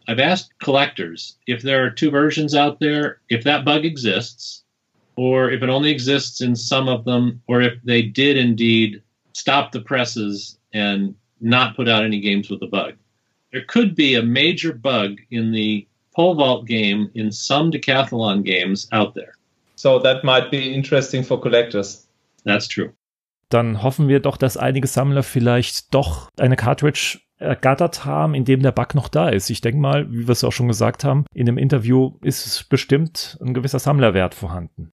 I've 0.08 0.20
asked 0.20 0.58
collectors 0.60 1.38
if 1.46 1.62
there 1.62 1.86
are 1.86 1.92
two 1.92 2.10
versions 2.10 2.56
out 2.56 2.80
there, 2.80 3.22
if 3.30 3.44
that 3.44 3.66
bug 3.66 3.86
exists, 3.86 4.64
or 5.16 5.52
if 5.52 5.62
it 5.62 5.70
only 5.70 5.92
exists 5.92 6.42
in 6.42 6.56
some 6.56 6.88
of 6.88 7.06
them, 7.06 7.42
or 7.48 7.62
if 7.62 7.74
they 7.84 8.02
did 8.02 8.38
indeed 8.38 9.04
stop 9.34 9.72
the 9.72 9.82
presses 9.82 10.58
and 10.74 11.14
not 11.42 11.76
put 11.76 11.88
out 11.88 12.06
any 12.06 12.20
games 12.22 12.50
with 12.50 12.62
the 12.62 12.68
bug. 12.68 12.94
There 13.52 13.66
could 13.68 13.96
be 13.96 14.16
a 14.16 14.24
major 14.24 14.74
bug 14.74 15.18
in 15.30 15.52
the 15.52 15.88
pole 16.16 16.36
vault 16.36 16.66
game 16.66 17.10
in 17.14 17.32
some 17.32 17.72
decathlon 17.72 18.44
games 18.44 18.88
out 18.92 19.14
there. 19.14 19.34
So 19.76 20.00
that 20.00 20.24
might 20.24 20.52
be 20.52 20.74
interesting 20.74 21.24
for 21.24 21.40
collectors. 21.40 22.08
That's 22.46 22.68
true. 22.68 22.92
dann 23.50 23.82
hoffen 23.84 24.08
wir 24.08 24.20
doch, 24.20 24.38
dass 24.38 24.58
einige 24.58 24.88
Sammler 24.88 25.24
vielleicht 25.24 25.94
doch 25.94 26.30
eine 26.40 26.56
Cartridge 26.56 27.20
ergattert 27.38 28.06
haben, 28.06 28.36
in 28.36 28.46
dem 28.46 28.62
der 28.62 28.72
Bug 28.72 28.96
noch 28.96 29.08
da 29.08 29.30
ist. 29.30 29.50
Ich 29.50 29.62
denke 29.62 29.80
mal, 29.80 30.12
wie 30.12 30.28
wir 30.28 30.32
es 30.34 30.44
auch 30.44 30.52
schon 30.52 30.68
gesagt 30.68 31.04
haben, 31.04 31.26
in 31.34 31.46
dem 31.46 31.58
Interview 31.58 32.18
ist 32.22 32.70
bestimmt 32.70 33.38
ein 33.42 33.54
gewisser 33.54 33.80
Sammlerwert 33.80 34.36
vorhanden. 34.36 34.92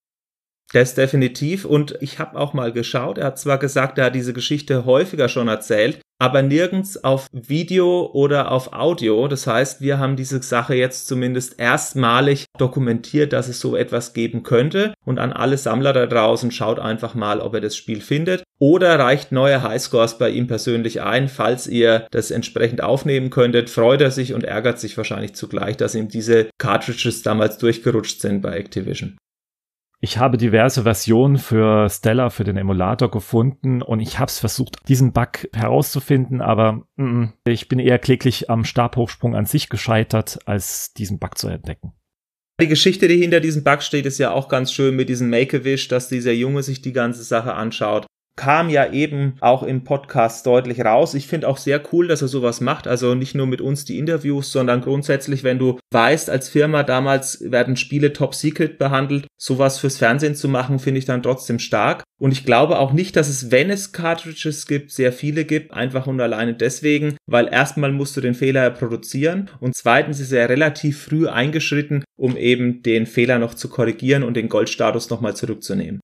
Das 0.73 0.95
definitiv. 0.95 1.65
Und 1.65 1.97
ich 2.01 2.19
habe 2.19 2.39
auch 2.39 2.53
mal 2.53 2.73
geschaut. 2.73 3.19
Er 3.19 3.27
hat 3.27 3.39
zwar 3.39 3.59
gesagt, 3.59 3.99
er 3.99 4.07
hat 4.07 4.15
diese 4.15 4.33
Geschichte 4.33 4.85
häufiger 4.85 5.29
schon 5.29 5.49
erzählt, 5.49 6.01
aber 6.19 6.43
nirgends 6.43 7.05
auf 7.05 7.29
Video 7.33 8.11
oder 8.13 8.51
auf 8.51 8.73
Audio. 8.73 9.29
Das 9.29 9.47
heißt, 9.47 9.81
wir 9.81 9.99
haben 9.99 10.17
diese 10.17 10.43
Sache 10.43 10.75
jetzt 10.75 11.07
zumindest 11.07 11.61
erstmalig 11.61 12.47
dokumentiert, 12.59 13.33
dass 13.33 13.49
es 13.49 13.61
so 13.61 13.77
etwas 13.77 14.13
geben 14.13 14.43
könnte. 14.43 14.95
Und 15.05 15.19
an 15.19 15.33
alle 15.33 15.57
Sammler 15.57 15.93
da 15.93 16.07
draußen 16.07 16.51
schaut 16.51 16.81
einfach 16.81 17.15
mal, 17.15 17.41
ob 17.41 17.55
ihr 17.55 17.61
das 17.61 17.77
Spiel 17.77 18.01
findet. 18.01 18.43
Oder 18.59 18.99
reicht 18.99 19.31
neue 19.31 19.63
Highscores 19.63 20.19
bei 20.19 20.31
ihm 20.31 20.47
persönlich 20.49 21.01
ein. 21.03 21.29
Falls 21.29 21.69
ihr 21.69 22.09
das 22.11 22.31
entsprechend 22.33 22.83
aufnehmen 22.83 23.31
könntet, 23.31 23.71
freut 23.71 24.01
er 24.01 24.11
sich 24.11 24.35
und 24.35 24.43
ärgert 24.43 24.81
sich 24.81 24.97
wahrscheinlich 24.97 25.35
zugleich, 25.35 25.77
dass 25.77 25.95
ihm 25.95 26.09
diese 26.09 26.49
Cartridges 26.59 27.23
damals 27.23 27.59
durchgerutscht 27.59 28.21
sind 28.21 28.41
bei 28.41 28.57
Activision. 28.57 29.17
Ich 30.07 30.19
habe 30.19 30.37
diverse 30.37 30.85
Versionen 30.85 31.37
für 31.37 31.91
Stella, 31.91 32.31
für 32.31 32.45
den 32.45 32.57
Emulator 32.57 33.11
gefunden 33.11 33.83
und 33.83 33.99
ich 33.99 34.21
habe 34.21 34.29
es 34.29 34.39
versucht, 34.39 34.77
diesen 34.87 35.13
Bug 35.13 35.49
herauszufinden, 35.53 36.41
aber 36.41 36.87
mm, 36.95 37.25
ich 37.45 37.67
bin 37.67 37.81
eher 37.81 37.99
kläglich 37.99 38.49
am 38.49 38.65
Stabhochsprung 38.65 39.35
an 39.35 39.47
sich 39.47 39.69
gescheitert, 39.69 40.39
als 40.45 40.93
diesen 40.93 41.19
Bug 41.19 41.37
zu 41.37 41.49
entdecken. 41.49 41.93
Die 42.61 42.69
Geschichte, 42.69 43.09
die 43.09 43.19
hinter 43.19 43.41
diesem 43.41 43.65
Bug 43.65 43.83
steht, 43.83 44.07
ist 44.07 44.19
ja 44.19 44.31
auch 44.31 44.47
ganz 44.47 44.73
schön 44.73 44.95
mit 44.95 45.09
diesem 45.09 45.29
Make-A-Wish, 45.29 45.89
dass 45.89 46.09
dieser 46.09 46.31
Junge 46.31 46.63
sich 46.63 46.81
die 46.81 46.93
ganze 46.93 47.25
Sache 47.25 47.55
anschaut 47.55 48.07
kam 48.37 48.69
ja 48.69 48.93
eben 48.93 49.35
auch 49.41 49.63
im 49.63 49.85
Podcast 49.85 50.47
deutlich 50.47 50.85
raus. 50.85 51.15
Ich 51.15 51.27
finde 51.27 51.49
auch 51.49 51.57
sehr 51.57 51.83
cool, 51.93 52.07
dass 52.07 52.23
er 52.23 52.29
sowas 52.29 52.61
macht. 52.61 52.87
Also 52.87 53.15
nicht 53.15 53.35
nur 53.35 53.47
mit 53.47 53.61
uns 53.61 53.85
die 53.85 53.99
Interviews, 53.99 54.53
sondern 54.53 54.83
grundsätzlich, 54.83 55.43
wenn 55.43 55.59
du 55.59 55.79
weißt, 55.93 56.31
als 56.31 56.49
Firma 56.49 56.83
damals 56.83 57.51
werden 57.51 57.77
Spiele 57.77 58.13
top 58.13 58.35
secret 58.35 58.79
behandelt, 58.79 59.27
sowas 59.41 59.79
fürs 59.79 59.97
Fernsehen 59.97 60.35
zu 60.35 60.49
machen, 60.49 60.79
finde 60.79 60.99
ich 60.99 61.07
dann 61.07 61.23
trotzdem 61.23 61.59
stark. 61.59 62.03
Und 62.19 62.33
ich 62.33 62.45
glaube 62.45 62.79
auch 62.79 62.93
nicht, 62.93 63.17
dass 63.17 63.29
es, 63.29 63.51
wenn 63.51 63.71
es 63.71 63.93
Cartridges 63.93 64.67
gibt, 64.67 64.91
sehr 64.91 65.13
viele 65.13 65.45
gibt, 65.45 65.73
einfach 65.73 66.07
und 66.07 66.21
alleine 66.21 66.55
deswegen, 66.55 67.17
weil 67.27 67.49
erstmal 67.53 67.93
musst 67.93 68.17
du 68.17 68.21
den 68.21 68.35
Fehler 68.35 68.71
produzieren 68.71 69.51
und 69.61 69.75
zweitens 69.75 70.21
ist 70.21 70.33
er 70.33 70.49
relativ 70.49 71.03
früh 71.03 71.29
eingeschritten, 71.29 72.05
um 72.17 72.37
eben 72.37 72.83
den 72.83 73.07
Fehler 73.07 73.39
noch 73.39 73.55
zu 73.55 73.69
korrigieren 73.69 74.23
und 74.23 74.35
den 74.35 74.49
Goldstatus 74.49 75.11
nochmal 75.11 75.37
zurückzunehmen. 75.37 76.01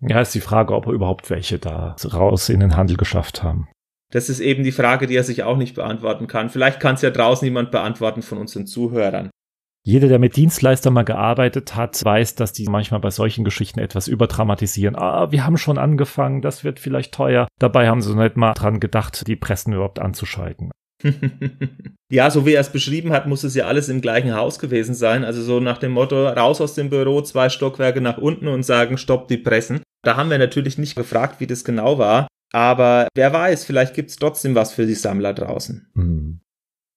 Ja, 0.00 0.20
ist 0.20 0.34
die 0.34 0.40
Frage, 0.40 0.74
ob 0.74 0.86
er 0.86 0.92
überhaupt 0.92 1.30
welche 1.30 1.58
da 1.58 1.96
raus 2.12 2.48
in 2.48 2.60
den 2.60 2.76
Handel 2.76 2.96
geschafft 2.96 3.42
haben. 3.42 3.68
Das 4.10 4.28
ist 4.28 4.40
eben 4.40 4.62
die 4.62 4.72
Frage, 4.72 5.06
die 5.06 5.16
er 5.16 5.24
sich 5.24 5.42
auch 5.42 5.56
nicht 5.56 5.74
beantworten 5.74 6.26
kann. 6.26 6.50
Vielleicht 6.50 6.78
kann 6.78 6.94
es 6.94 7.02
ja 7.02 7.10
draußen 7.10 7.44
niemand 7.44 7.70
beantworten 7.70 8.22
von 8.22 8.38
unseren 8.38 8.66
Zuhörern. 8.66 9.30
Jeder, 9.86 10.08
der 10.08 10.18
mit 10.18 10.36
Dienstleistern 10.36 10.94
mal 10.94 11.04
gearbeitet 11.04 11.76
hat, 11.76 12.02
weiß, 12.02 12.36
dass 12.36 12.52
die 12.54 12.66
manchmal 12.68 13.00
bei 13.00 13.10
solchen 13.10 13.44
Geschichten 13.44 13.80
etwas 13.80 14.08
überdramatisieren. 14.08 14.96
Ah, 14.96 15.30
wir 15.30 15.44
haben 15.44 15.58
schon 15.58 15.76
angefangen, 15.76 16.40
das 16.40 16.64
wird 16.64 16.80
vielleicht 16.80 17.12
teuer. 17.12 17.48
Dabei 17.58 17.88
haben 17.88 18.00
sie 18.00 18.14
nicht 18.14 18.36
mal 18.36 18.54
dran 18.54 18.80
gedacht, 18.80 19.26
die 19.26 19.36
Pressen 19.36 19.74
überhaupt 19.74 19.98
anzuschalten. 19.98 20.70
ja, 22.10 22.30
so 22.30 22.46
wie 22.46 22.54
er 22.54 22.60
es 22.60 22.70
beschrieben 22.70 23.12
hat, 23.12 23.26
muss 23.26 23.44
es 23.44 23.54
ja 23.54 23.66
alles 23.66 23.88
im 23.88 24.00
gleichen 24.00 24.34
Haus 24.34 24.58
gewesen 24.58 24.94
sein. 24.94 25.24
Also 25.24 25.42
so 25.42 25.60
nach 25.60 25.78
dem 25.78 25.92
Motto, 25.92 26.28
raus 26.28 26.60
aus 26.60 26.74
dem 26.74 26.90
Büro, 26.90 27.20
zwei 27.22 27.48
Stockwerke 27.48 28.00
nach 28.00 28.18
unten 28.18 28.48
und 28.48 28.62
sagen, 28.62 28.98
stopp 28.98 29.28
die 29.28 29.36
Pressen. 29.36 29.82
Da 30.02 30.16
haben 30.16 30.30
wir 30.30 30.38
natürlich 30.38 30.78
nicht 30.78 30.96
gefragt, 30.96 31.40
wie 31.40 31.46
das 31.46 31.64
genau 31.64 31.98
war. 31.98 32.28
Aber 32.52 33.08
wer 33.14 33.32
weiß, 33.32 33.64
vielleicht 33.64 33.94
gibt 33.94 34.10
es 34.10 34.16
trotzdem 34.16 34.54
was 34.54 34.72
für 34.72 34.86
die 34.86 34.94
Sammler 34.94 35.34
draußen. 35.34 35.90
Mhm. 35.94 36.40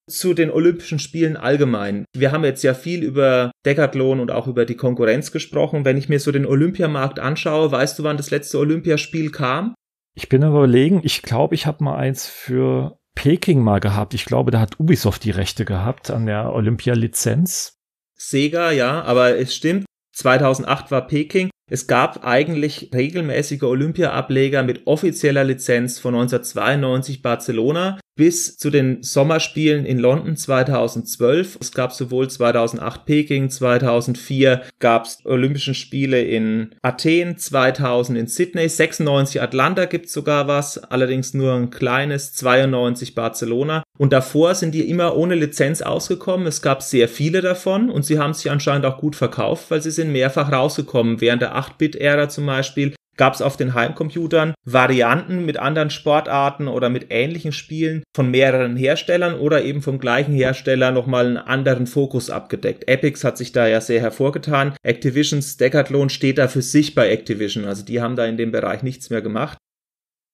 Zu 0.10 0.34
den 0.34 0.52
Olympischen 0.52 1.00
Spielen 1.00 1.36
allgemein. 1.36 2.06
Wir 2.16 2.32
haben 2.32 2.46
jetzt 2.46 2.64
ja 2.64 2.74
viel 2.74 3.04
über 3.04 3.52
Decathlon 3.66 4.22
und 4.22 4.32
auch 4.32 4.48
über 4.48 4.66
die 4.66 4.78
Konkurrenz 4.78 5.32
gesprochen. 5.34 5.84
Wenn 5.84 5.98
ich 5.98 6.08
mir 6.08 6.20
so 6.20 6.32
den 6.32 6.46
Olympiamarkt 6.46 7.20
anschaue, 7.20 7.72
weißt 7.72 8.00
du, 8.00 8.04
wann 8.04 8.16
das 8.16 8.32
letzte 8.32 8.60
Olympiaspiel 8.60 9.32
kam? 9.32 9.74
Ich 10.16 10.30
bin 10.30 10.44
überlegen, 10.44 11.02
ich 11.04 11.22
glaube, 11.24 11.56
ich 11.56 11.66
habe 11.66 11.84
mal 11.84 11.98
eins 11.98 12.28
für 12.28 12.98
Peking 13.18 13.64
mal 13.64 13.80
gehabt. 13.80 14.14
Ich 14.14 14.26
glaube, 14.26 14.52
da 14.52 14.60
hat 14.60 14.80
Ubisoft 14.80 15.24
die 15.24 15.32
Rechte 15.32 15.66
gehabt 15.66 16.12
an 16.12 16.28
der 16.28 16.54
Olympia-Lizenz. 16.54 17.74
Sega, 18.14 18.70
ja, 18.70 19.02
aber 19.02 19.40
es 19.40 19.56
stimmt. 19.56 19.86
2008 20.14 20.92
war 20.92 21.08
Peking. 21.08 21.50
Es 21.70 21.86
gab 21.86 22.26
eigentlich 22.26 22.92
regelmäßige 22.96 23.64
Olympia-Ableger 23.64 24.64
mit 24.64 24.88
offizieller 24.88 25.44
Lizenz 25.44 26.00
von 26.00 26.16
1992 26.16 27.22
Barcelona 27.22 28.00
bis 28.18 28.58
zu 28.58 28.70
den 28.70 29.04
Sommerspielen 29.04 29.86
in 29.86 30.00
London 30.00 30.36
2012. 30.36 31.60
Es 31.62 31.72
gab 31.72 31.94
sowohl 31.94 32.30
2008 32.30 33.06
Peking, 33.06 33.50
2004 33.50 34.64
gab 34.80 35.06
es 35.06 35.20
Olympischen 35.24 35.76
Spiele 35.76 36.22
in 36.22 36.76
Athen, 36.82 37.38
2000 37.38 38.18
in 38.18 38.28
Sydney, 38.28 38.68
96 38.68 39.42
Atlanta 39.42 39.86
gibt's 39.86 40.12
sogar 40.12 40.48
was, 40.48 40.78
allerdings 40.80 41.34
nur 41.34 41.54
ein 41.54 41.70
kleines, 41.70 42.34
92 42.34 43.14
Barcelona. 43.14 43.84
Und 43.98 44.14
davor 44.14 44.56
sind 44.56 44.74
die 44.74 44.90
immer 44.90 45.16
ohne 45.16 45.36
Lizenz 45.36 45.82
ausgekommen. 45.82 46.48
Es 46.48 46.62
gab 46.62 46.82
sehr 46.82 47.08
viele 47.08 47.42
davon 47.42 47.90
und 47.90 48.04
sie 48.04 48.20
haben 48.20 48.34
sich 48.34 48.50
anscheinend 48.50 48.86
auch 48.86 48.98
gut 48.98 49.16
verkauft, 49.16 49.70
weil 49.70 49.82
sie 49.82 49.92
sind 49.92 50.12
mehrfach 50.12 50.52
rausgekommen. 50.52 51.22
Während 51.22 51.44
der 51.44 51.56
8-Bit-Ära 51.58 52.30
zum 52.30 52.46
Beispiel 52.46 52.94
gab 53.18 53.34
es 53.34 53.42
auf 53.42 53.58
den 53.58 53.74
Heimcomputern 53.74 54.54
Varianten 54.64 55.46
mit 55.46 55.58
anderen 55.58 55.90
Sportarten 55.90 56.68
oder 56.68 56.90
mit 56.90 57.08
ähnlichen 57.10 57.52
Spielen 57.52 58.04
von 58.16 58.30
mehreren 58.32 58.78
Herstellern 58.78 59.34
oder 59.34 59.64
eben 59.64 59.82
vom 59.82 60.00
gleichen 60.00 60.34
Hersteller 60.34 60.92
nochmal 60.92 61.26
einen 61.26 61.38
anderen 61.38 61.88
Fokus 61.88 62.30
abgedeckt. 62.30 62.88
Epix 62.88 63.24
hat 63.24 63.38
sich 63.38 63.52
da 63.52 63.68
ja 63.68 63.82
sehr 63.82 64.00
hervorgetan. 64.00 64.76
Activisions 64.84 65.58
Decathlon 65.58 66.10
steht 66.10 66.38
da 66.38 66.48
für 66.48 66.62
sich 66.62 66.96
bei 66.96 67.10
Activision, 67.10 67.66
also 67.66 67.84
die 67.84 68.02
haben 68.02 68.16
da 68.16 68.26
in 68.26 68.38
dem 68.38 68.52
Bereich 68.52 68.84
nichts 68.84 69.10
mehr 69.10 69.22
gemacht. 69.22 69.58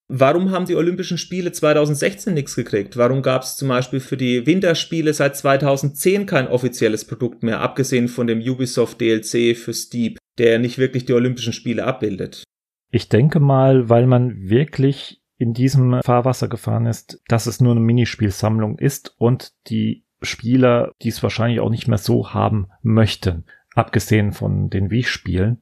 Warum 0.10 0.52
haben 0.52 0.66
die 0.66 0.76
Olympischen 0.76 1.18
Spiele 1.18 1.54
2016 1.54 2.34
nichts 2.34 2.56
gekriegt? 2.56 2.98
Warum 2.98 3.22
gab 3.22 3.44
es 3.44 3.56
zum 3.56 3.70
Beispiel 3.70 4.02
für 4.02 4.18
die 4.18 4.46
Winterspiele 4.46 5.14
seit 5.14 5.38
2010 5.38 6.26
kein 6.26 6.48
offizielles 6.50 7.06
Produkt 7.06 7.42
mehr, 7.42 7.62
abgesehen 7.62 8.10
von 8.10 8.28
dem 8.28 8.42
Ubisoft 8.42 9.00
DLC 9.00 9.58
für 9.58 9.74
Steep, 9.74 10.18
der 10.38 10.60
nicht 10.60 10.78
wirklich 10.78 11.06
die 11.06 11.14
Olympischen 11.14 11.54
Spiele 11.54 11.86
abbildet? 11.86 12.44
Ich 12.92 13.10
denke 13.10 13.40
mal, 13.40 13.90
weil 13.90 14.06
man 14.06 14.50
wirklich 14.50 15.22
in 15.38 15.54
diesem 15.54 16.02
Fahrwasser 16.04 16.48
gefahren 16.48 16.86
ist, 16.86 17.22
dass 17.28 17.48
es 17.48 17.60
nur 17.60 17.72
eine 17.72 17.82
Minispielsammlung 17.82 18.78
ist 18.78 19.16
und 19.18 19.52
die 19.68 20.06
Spieler 20.22 20.92
dies 21.02 21.22
wahrscheinlich 21.22 21.60
auch 21.60 21.70
nicht 21.70 21.88
mehr 21.88 21.98
so 21.98 22.34
haben 22.34 22.68
möchten, 22.82 23.46
abgesehen 23.74 24.32
von 24.32 24.70
den 24.70 24.90
Wii-Spielen. 24.90 25.62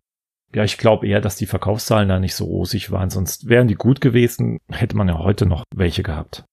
Ja, 0.53 0.63
ich 0.63 0.77
glaube 0.77 1.07
eher, 1.07 1.21
dass 1.21 1.37
die 1.37 1.45
Verkaufszahlen 1.45 2.09
da 2.09 2.19
nicht 2.19 2.35
so 2.35 2.45
rosig 2.45 2.91
waren, 2.91 3.09
sonst 3.09 3.47
wären 3.47 3.67
die 3.67 3.75
gut 3.75 4.01
gewesen, 4.01 4.57
hätte 4.69 4.97
man 4.97 5.07
ja 5.07 5.17
heute 5.17 5.45
noch 5.45 5.63
welche 5.73 6.03
gehabt. 6.03 6.43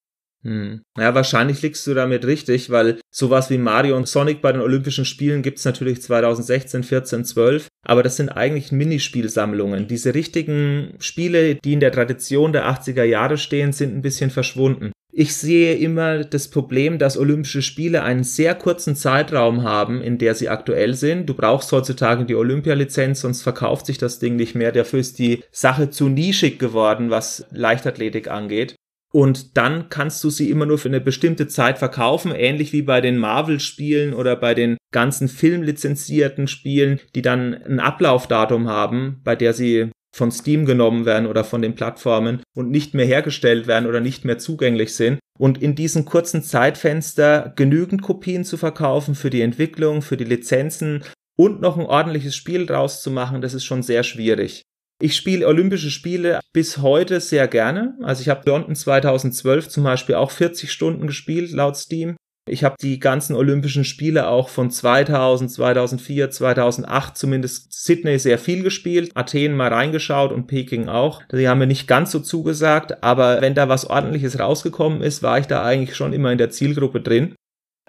Hm. 0.45 0.83
Ja, 0.97 1.15
wahrscheinlich 1.15 1.63
liegst 1.63 1.87
du 1.87 1.95
damit 1.95 2.25
richtig, 2.25 2.71
weil 2.71 3.01
sowas 3.11 3.51
wie 3.51 3.59
Mario 3.59 3.97
und 3.97 4.07
Sonic 4.07 4.41
bei 4.41 4.53
den 4.53 4.61
Olympischen 4.61 5.05
Spielen 5.05 5.43
gibt's 5.43 5.65
natürlich 5.65 6.01
2016, 6.01 6.85
14, 6.85 7.25
12, 7.25 7.67
aber 7.85 8.03
das 8.05 8.17
sind 8.17 8.29
eigentlich 8.29 8.71
Minispielsammlungen. 8.71 9.89
Diese 9.89 10.15
richtigen 10.15 10.95
Spiele, 11.01 11.57
die 11.57 11.73
in 11.73 11.81
der 11.81 11.93
Tradition 11.93 12.53
der 12.53 12.69
80er 12.69 13.03
Jahre 13.03 13.37
stehen, 13.37 13.73
sind 13.73 13.97
ein 13.97 14.03
bisschen 14.03 14.31
verschwunden. 14.31 14.93
Ich 15.11 15.35
sehe 15.35 15.75
immer 15.75 16.23
das 16.23 16.47
Problem, 16.47 16.99
dass 16.99 17.19
Olympische 17.19 17.63
Spiele 17.63 18.05
einen 18.05 18.23
sehr 18.23 18.55
kurzen 18.55 18.95
Zeitraum 18.95 19.65
haben, 19.65 20.01
in 20.01 20.19
der 20.19 20.37
sie 20.37 20.49
aktuell 20.49 20.95
sind. 20.95 21.27
Du 21.27 21.35
brauchst 21.35 21.73
heutzutage 21.73 22.25
die 22.25 22.37
Olympializenz, 22.37 23.23
sonst 23.23 23.43
verkauft 23.43 23.87
sich 23.87 23.99
das 23.99 24.21
Ding 24.21 24.37
nicht 24.37 24.55
mehr. 24.55 24.71
Dafür 24.71 25.01
ist 25.01 25.19
die 25.19 25.43
Sache 25.51 25.91
zu 25.91 26.09
nischig 26.09 26.61
geworden, 26.61 27.11
was 27.11 27.45
Leichtathletik 27.51 28.29
angeht. 28.31 28.77
Und 29.13 29.57
dann 29.57 29.89
kannst 29.89 30.23
du 30.23 30.31
sie 30.31 30.51
immer 30.51 30.67
nur 30.67 30.79
für 30.79 30.89
eine 30.89 31.01
bestimmte 31.01 31.49
Zeit 31.49 31.79
verkaufen, 31.79 32.33
ähnlich 32.35 32.73
wie 32.73 32.83
bei 32.83 33.01
den 33.01 33.17
Marvel-Spielen 33.17 34.13
oder 34.13 34.37
bei 34.37 34.55
den 34.55 34.77
ganzen 34.93 35.29
filmlizenzierten 35.29 36.47
Spielen, 36.47 37.01
die 37.15 37.23
dann 37.23 37.55
ein 37.55 37.81
Ablaufdatum 37.81 38.69
haben, 38.69 39.21
bei 39.25 39.35
der 39.35 39.55
sie 39.55 39.91
von 40.15 40.31
Steam 40.31 40.67
genommen 40.67 41.07
werden 41.07 41.27
oder 41.27 41.45
von 41.45 41.63
den 41.63 41.75
Plattformen 41.75 42.43
und 42.55 42.71
nicht 42.71 42.95
mehr 42.95 43.07
hergestellt 43.07 43.67
werden 43.67 43.89
oder 43.89 44.01
nicht 44.01 44.25
mehr 44.25 44.39
zugänglich 44.39 44.95
sind. 44.95 45.19
Und 45.39 45.63
in 45.63 45.75
diesem 45.75 46.05
kurzen 46.05 46.43
Zeitfenster 46.43 47.53
genügend 47.55 48.03
Kopien 48.03 48.45
zu 48.45 48.57
verkaufen 48.57 49.15
für 49.15 49.31
die 49.31 49.43
Entwicklung, 49.43 50.03
für 50.03 50.17
die 50.17 50.25
Lizenzen 50.25 51.05
und 51.37 51.61
noch 51.61 51.79
ein 51.79 51.87
ordentliches 51.87 52.35
Spiel 52.35 52.67
draus 52.67 53.01
zu 53.01 53.11
machen, 53.11 53.41
das 53.41 53.55
ist 53.55 53.65
schon 53.65 53.83
sehr 53.83 54.03
schwierig. 54.03 54.65
Ich 55.01 55.15
spiele 55.15 55.47
Olympische 55.47 55.91
Spiele 55.91 56.41
bis 56.53 56.79
heute 56.79 57.21
sehr 57.21 57.47
gerne. 57.47 57.97
Also 58.03 58.21
ich 58.21 58.29
habe 58.29 58.49
London 58.51 58.75
2012 58.75 59.69
zum 59.69 59.85
Beispiel 59.85 60.17
auch 60.17 60.33
40 60.33 60.73
Stunden 60.73 61.07
gespielt 61.07 61.53
laut 61.53 61.77
Steam. 61.77 62.17
Ich 62.51 62.65
habe 62.65 62.75
die 62.81 62.99
ganzen 62.99 63.37
Olympischen 63.37 63.85
Spiele 63.85 64.27
auch 64.27 64.49
von 64.49 64.71
2000, 64.71 65.53
2004, 65.53 66.31
2008, 66.31 67.17
zumindest 67.17 67.73
Sydney 67.73 68.19
sehr 68.19 68.39
viel 68.39 68.63
gespielt, 68.63 69.13
Athen 69.15 69.55
mal 69.55 69.73
reingeschaut 69.73 70.33
und 70.33 70.47
Peking 70.47 70.89
auch. 70.89 71.23
Die 71.31 71.47
haben 71.47 71.59
mir 71.59 71.67
nicht 71.67 71.87
ganz 71.87 72.11
so 72.11 72.19
zugesagt, 72.19 73.05
aber 73.05 73.41
wenn 73.41 73.55
da 73.55 73.69
was 73.69 73.89
ordentliches 73.89 74.41
rausgekommen 74.41 75.03
ist, 75.03 75.23
war 75.23 75.39
ich 75.39 75.47
da 75.47 75.63
eigentlich 75.63 75.95
schon 75.95 76.13
immer 76.13 76.33
in 76.33 76.39
der 76.39 76.51
Zielgruppe 76.51 77.01
drin. 77.03 77.35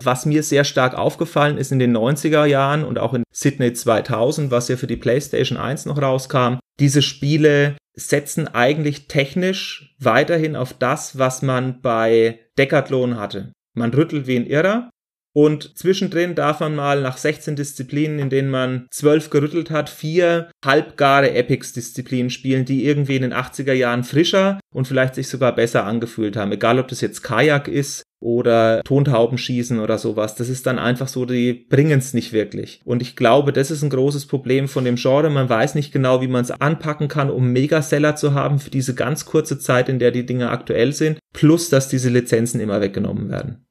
Was 0.04 0.26
mir 0.26 0.44
sehr 0.44 0.64
stark 0.64 0.96
aufgefallen 0.96 1.58
ist 1.58 1.72
in 1.72 1.80
den 1.80 1.96
90er 1.96 2.46
Jahren 2.46 2.84
und 2.84 3.00
auch 3.00 3.14
in 3.14 3.24
Sydney 3.34 3.74
2000, 3.74 4.52
was 4.52 4.68
ja 4.68 4.78
für 4.78 4.88
die 4.88 4.98
PlayStation 4.98 5.58
1 5.58 5.86
noch 5.86 6.02
rauskam, 6.02 6.60
diese 6.80 7.02
Spiele 7.02 7.76
setzen 7.96 8.48
eigentlich 8.48 9.08
technisch 9.08 9.96
weiterhin 10.00 10.56
auf 10.56 10.74
das, 10.74 11.18
was 11.18 11.42
man 11.42 11.82
bei 11.82 12.40
Decathlon 12.58 13.18
hatte. 13.18 13.52
Man 13.76 13.94
rüttelt 13.94 14.28
wie 14.28 14.38
ein 14.38 14.48
Irrer, 14.48 14.90
und 15.34 15.78
zwischendrin 15.78 16.36
darf 16.36 16.60
man 16.60 16.76
mal 16.76 17.02
nach 17.02 17.18
16 17.18 17.56
Disziplinen, 17.56 18.20
in 18.20 18.30
denen 18.30 18.50
man 18.50 18.88
12 18.92 19.30
gerüttelt 19.30 19.70
hat, 19.70 19.90
vier 19.90 20.50
halbgare 20.66 21.32
Epics-Disziplinen 21.32 22.30
spielen, 22.30 22.66
die 22.66 22.86
irgendwie 22.86 23.16
in 23.16 23.22
den 23.22 23.34
80er 23.34 23.74
Jahren 23.74 24.04
frischer 24.04 24.60
und 24.74 24.88
vielleicht 24.88 25.16
sich 25.16 25.28
sogar 25.28 25.54
besser 25.54 25.86
angefühlt 25.86 26.36
haben. 26.36 26.52
Egal, 26.52 26.80
ob 26.80 26.88
das 26.88 27.02
jetzt 27.02 27.22
Kajak 27.22 27.68
ist 27.68 28.04
oder 28.22 28.82
Tontaubenschießen 28.84 29.80
oder 29.80 29.98
sowas. 29.98 30.36
Das 30.36 30.50
ist 30.50 30.66
dann 30.66 30.78
einfach 30.78 31.08
so, 31.08 31.26
die 31.26 31.54
bringen 31.54 32.00
es 32.00 32.14
nicht 32.14 32.34
wirklich. 32.34 32.82
Und 32.84 33.02
ich 33.02 33.16
glaube, 33.16 33.54
das 33.54 33.72
ist 33.72 33.82
ein 33.82 33.90
großes 33.90 34.26
Problem 34.26 34.68
von 34.68 34.84
dem 34.84 34.96
Genre. 34.96 35.30
Man 35.30 35.48
weiß 35.48 35.76
nicht 35.76 35.94
genau, 35.94 36.22
wie 36.22 36.28
man 36.28 36.44
es 36.44 36.52
anpacken 36.52 37.08
kann, 37.08 37.30
um 37.30 37.52
Megaseller 37.52 38.16
zu 38.16 38.34
haben 38.34 38.60
für 38.60 38.72
diese 38.72 38.96
ganz 38.96 39.26
kurze 39.26 39.58
Zeit, 39.60 39.88
in 39.88 40.00
der 40.00 40.12
die 40.12 40.26
Dinge 40.26 40.50
aktuell 40.50 40.92
sind. 40.92 41.20
Plus, 41.34 41.70
dass 41.70 41.88
diese 41.88 42.10
Lizenzen 42.10 42.60
immer 42.60 42.82
weggenommen 42.82 43.30
werden. 43.30 43.66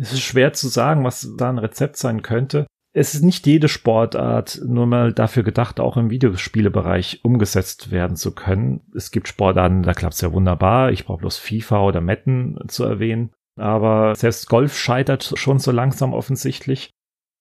Es 0.00 0.14
ist 0.14 0.22
schwer 0.22 0.54
zu 0.54 0.68
sagen, 0.68 1.04
was 1.04 1.30
da 1.36 1.50
ein 1.50 1.58
Rezept 1.58 1.98
sein 1.98 2.22
könnte. 2.22 2.66
Es 2.92 3.14
ist 3.14 3.22
nicht 3.22 3.46
jede 3.46 3.68
Sportart 3.68 4.60
nur 4.66 4.86
mal 4.86 5.12
dafür 5.12 5.42
gedacht, 5.42 5.78
auch 5.78 5.96
im 5.96 6.10
Videospielebereich 6.10 7.20
umgesetzt 7.22 7.90
werden 7.90 8.16
zu 8.16 8.34
können. 8.34 8.80
Es 8.96 9.10
gibt 9.10 9.28
Sportarten, 9.28 9.82
da 9.82 9.92
klappt 9.92 10.14
es 10.14 10.22
ja 10.22 10.32
wunderbar. 10.32 10.90
Ich 10.90 11.04
brauche 11.04 11.20
bloß 11.20 11.36
FIFA 11.36 11.82
oder 11.82 12.00
Metten 12.00 12.58
zu 12.68 12.84
erwähnen. 12.84 13.30
Aber 13.60 14.14
selbst 14.14 14.48
Golf 14.48 14.78
scheitert 14.78 15.34
schon 15.36 15.58
so 15.58 15.70
langsam 15.70 16.14
offensichtlich. 16.14 16.90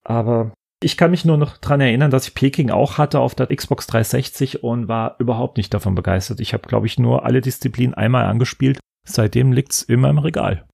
Aber 0.03 0.53
ich 0.84 0.97
kann 0.97 1.12
mich 1.12 1.24
nur 1.24 1.38
noch 1.38 1.57
dran 1.57 1.82
erinnern, 1.82 2.12
dass 2.12 2.28
ich 2.28 2.34
Peking 2.36 2.72
auch 2.72 2.97
hatte 2.97 3.20
auf 3.20 3.36
der 3.36 3.47
Xbox 3.47 3.88
360 3.88 4.64
und 4.64 4.89
war 4.89 5.16
überhaupt 5.20 5.57
nicht 5.57 5.74
davon 5.74 5.95
begeistert. 5.95 6.41
Ich 6.41 6.53
habe, 6.53 6.68
glaube 6.68 6.88
ich, 6.88 6.99
nur 6.99 7.26
alle 7.26 7.41
Disziplinen 7.41 7.93
einmal 7.93 8.26
angespielt. 8.26 8.80
Seitdem 9.07 9.53
liegt's 9.53 9.82
immer 9.82 10.10
im 10.10 10.20
Regal. 10.20 10.66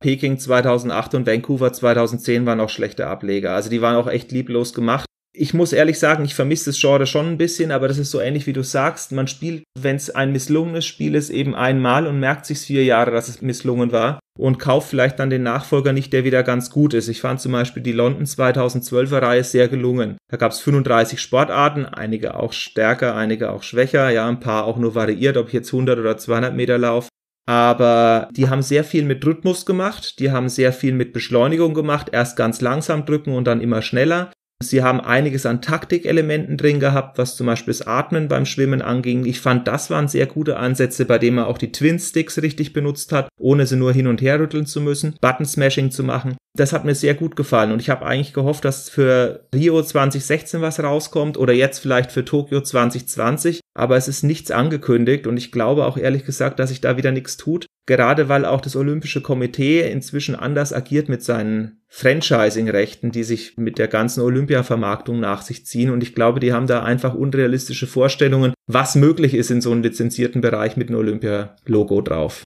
Peking 0.00 0.38
2008 0.38 1.14
und 1.14 1.26
Vancouver 1.26 1.72
2010 1.72 2.46
waren 2.46 2.60
auch 2.60 2.68
schlechte 2.68 3.06
Ableger. 3.06 3.54
Also 3.54 3.70
die 3.70 3.80
waren 3.80 3.96
auch 3.96 4.08
echt 4.08 4.32
lieblos 4.32 4.74
gemacht. 4.74 5.06
Ich 5.36 5.52
muss 5.52 5.72
ehrlich 5.72 5.98
sagen, 5.98 6.24
ich 6.24 6.34
vermisse 6.36 6.66
das 6.66 6.80
Genre 6.80 7.06
schon 7.06 7.26
ein 7.26 7.38
bisschen, 7.38 7.72
aber 7.72 7.88
das 7.88 7.98
ist 7.98 8.12
so 8.12 8.20
ähnlich 8.20 8.46
wie 8.46 8.52
du 8.52 8.62
sagst. 8.62 9.10
Man 9.10 9.26
spielt, 9.26 9.64
wenn 9.76 9.96
es 9.96 10.08
ein 10.08 10.30
misslungenes 10.30 10.86
Spiel 10.86 11.16
ist, 11.16 11.30
eben 11.30 11.56
einmal 11.56 12.06
und 12.06 12.20
merkt 12.20 12.46
sich 12.46 12.60
vier 12.60 12.84
Jahre, 12.84 13.10
dass 13.10 13.26
es 13.26 13.42
misslungen 13.42 13.90
war 13.90 14.20
und 14.38 14.58
kauft 14.58 14.90
vielleicht 14.90 15.18
dann 15.18 15.30
den 15.30 15.42
Nachfolger 15.42 15.92
nicht, 15.92 16.12
der 16.12 16.22
wieder 16.22 16.44
ganz 16.44 16.70
gut 16.70 16.94
ist. 16.94 17.08
Ich 17.08 17.20
fand 17.20 17.40
zum 17.40 17.50
Beispiel 17.50 17.82
die 17.82 17.92
London 17.92 18.26
2012er 18.26 19.22
Reihe 19.22 19.42
sehr 19.42 19.66
gelungen. 19.66 20.18
Da 20.30 20.36
gab 20.36 20.52
es 20.52 20.60
35 20.60 21.20
Sportarten, 21.20 21.84
einige 21.84 22.36
auch 22.36 22.52
stärker, 22.52 23.16
einige 23.16 23.50
auch 23.50 23.64
schwächer, 23.64 24.10
ja, 24.10 24.28
ein 24.28 24.38
paar 24.38 24.66
auch 24.66 24.76
nur 24.76 24.94
variiert, 24.94 25.36
ob 25.36 25.48
ich 25.48 25.54
jetzt 25.54 25.72
100 25.72 25.98
oder 25.98 26.16
200 26.16 26.54
Meter 26.54 26.78
laufe 26.78 27.08
aber 27.46 28.28
die 28.32 28.48
haben 28.48 28.62
sehr 28.62 28.84
viel 28.84 29.04
mit 29.04 29.24
Rhythmus 29.24 29.66
gemacht, 29.66 30.18
die 30.18 30.30
haben 30.30 30.48
sehr 30.48 30.72
viel 30.72 30.94
mit 30.94 31.12
Beschleunigung 31.12 31.74
gemacht, 31.74 32.08
erst 32.12 32.36
ganz 32.36 32.60
langsam 32.60 33.04
drücken 33.04 33.34
und 33.34 33.44
dann 33.44 33.60
immer 33.60 33.82
schneller. 33.82 34.30
Sie 34.62 34.82
haben 34.82 35.00
einiges 35.00 35.46
an 35.46 35.60
Taktikelementen 35.60 36.56
drin 36.56 36.80
gehabt, 36.80 37.18
was 37.18 37.36
zum 37.36 37.46
Beispiel 37.46 37.72
das 37.72 37.86
Atmen 37.86 38.28
beim 38.28 38.46
Schwimmen 38.46 38.82
anging. 38.82 39.26
Ich 39.26 39.40
fand, 39.40 39.68
das 39.68 39.90
waren 39.90 40.08
sehr 40.08 40.26
gute 40.26 40.56
Ansätze, 40.56 41.04
bei 41.04 41.18
denen 41.18 41.36
man 41.36 41.44
auch 41.44 41.58
die 41.58 41.72
Twin 41.72 41.98
Sticks 41.98 42.40
richtig 42.40 42.72
benutzt 42.72 43.12
hat, 43.12 43.28
ohne 43.38 43.66
sie 43.66 43.76
nur 43.76 43.92
hin 43.92 44.06
und 44.06 44.22
her 44.22 44.40
rütteln 44.40 44.64
zu 44.64 44.80
müssen, 44.80 45.16
Button 45.20 45.44
Smashing 45.44 45.90
zu 45.90 46.02
machen. 46.02 46.36
Das 46.56 46.72
hat 46.72 46.84
mir 46.84 46.94
sehr 46.94 47.14
gut 47.14 47.34
gefallen. 47.34 47.72
Und 47.72 47.80
ich 47.80 47.90
habe 47.90 48.06
eigentlich 48.06 48.32
gehofft, 48.32 48.64
dass 48.64 48.88
für 48.88 49.46
Rio 49.52 49.82
2016 49.82 50.60
was 50.60 50.80
rauskommt 50.80 51.36
oder 51.36 51.52
jetzt 51.52 51.80
vielleicht 51.80 52.12
für 52.12 52.24
Tokio 52.24 52.60
2020, 52.60 53.60
aber 53.74 53.96
es 53.96 54.06
ist 54.06 54.22
nichts 54.22 54.52
angekündigt 54.52 55.26
und 55.26 55.36
ich 55.36 55.50
glaube 55.50 55.84
auch 55.84 55.96
ehrlich 55.96 56.24
gesagt, 56.24 56.60
dass 56.60 56.68
sich 56.68 56.80
da 56.80 56.96
wieder 56.96 57.10
nichts 57.10 57.36
tut, 57.36 57.66
gerade 57.86 58.28
weil 58.28 58.44
auch 58.44 58.60
das 58.60 58.76
Olympische 58.76 59.20
Komitee 59.20 59.90
inzwischen 59.90 60.36
anders 60.36 60.72
agiert 60.72 61.08
mit 61.08 61.24
seinen 61.24 61.82
Franchising-Rechten, 61.88 63.10
die 63.10 63.24
sich 63.24 63.56
mit 63.56 63.78
der 63.78 63.88
ganzen 63.88 64.20
Olympia-Vermarktung 64.20 65.18
nach 65.18 65.42
sich 65.42 65.66
ziehen. 65.66 65.90
Und 65.90 66.02
ich 66.02 66.14
glaube, 66.14 66.38
die 66.38 66.52
haben 66.52 66.68
da 66.68 66.84
einfach 66.84 67.14
unrealistische 67.14 67.88
Vorstellungen, 67.88 68.54
was 68.66 68.94
möglich 68.94 69.34
ist 69.34 69.50
in 69.50 69.60
so 69.60 69.72
einem 69.72 69.82
lizenzierten 69.82 70.40
Bereich 70.40 70.76
mit 70.76 70.88
einem 70.88 70.98
Olympia-Logo 70.98 72.00
drauf. 72.00 72.44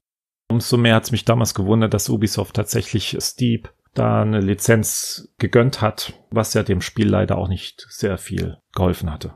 Umso 0.51 0.77
mehr 0.77 0.95
hat 0.95 1.03
es 1.03 1.11
mich 1.11 1.25
damals 1.25 1.53
gewundert, 1.53 1.93
dass 1.93 2.09
Ubisoft 2.09 2.55
tatsächlich 2.55 3.15
Steep 3.21 3.69
da 3.93 4.21
eine 4.21 4.39
Lizenz 4.39 5.33
gegönnt 5.37 5.81
hat, 5.81 6.13
was 6.31 6.53
ja 6.53 6.63
dem 6.63 6.81
Spiel 6.81 7.09
leider 7.09 7.37
auch 7.37 7.47
nicht 7.47 7.85
sehr 7.89 8.17
viel 8.17 8.57
geholfen 8.73 9.11
hatte. 9.11 9.33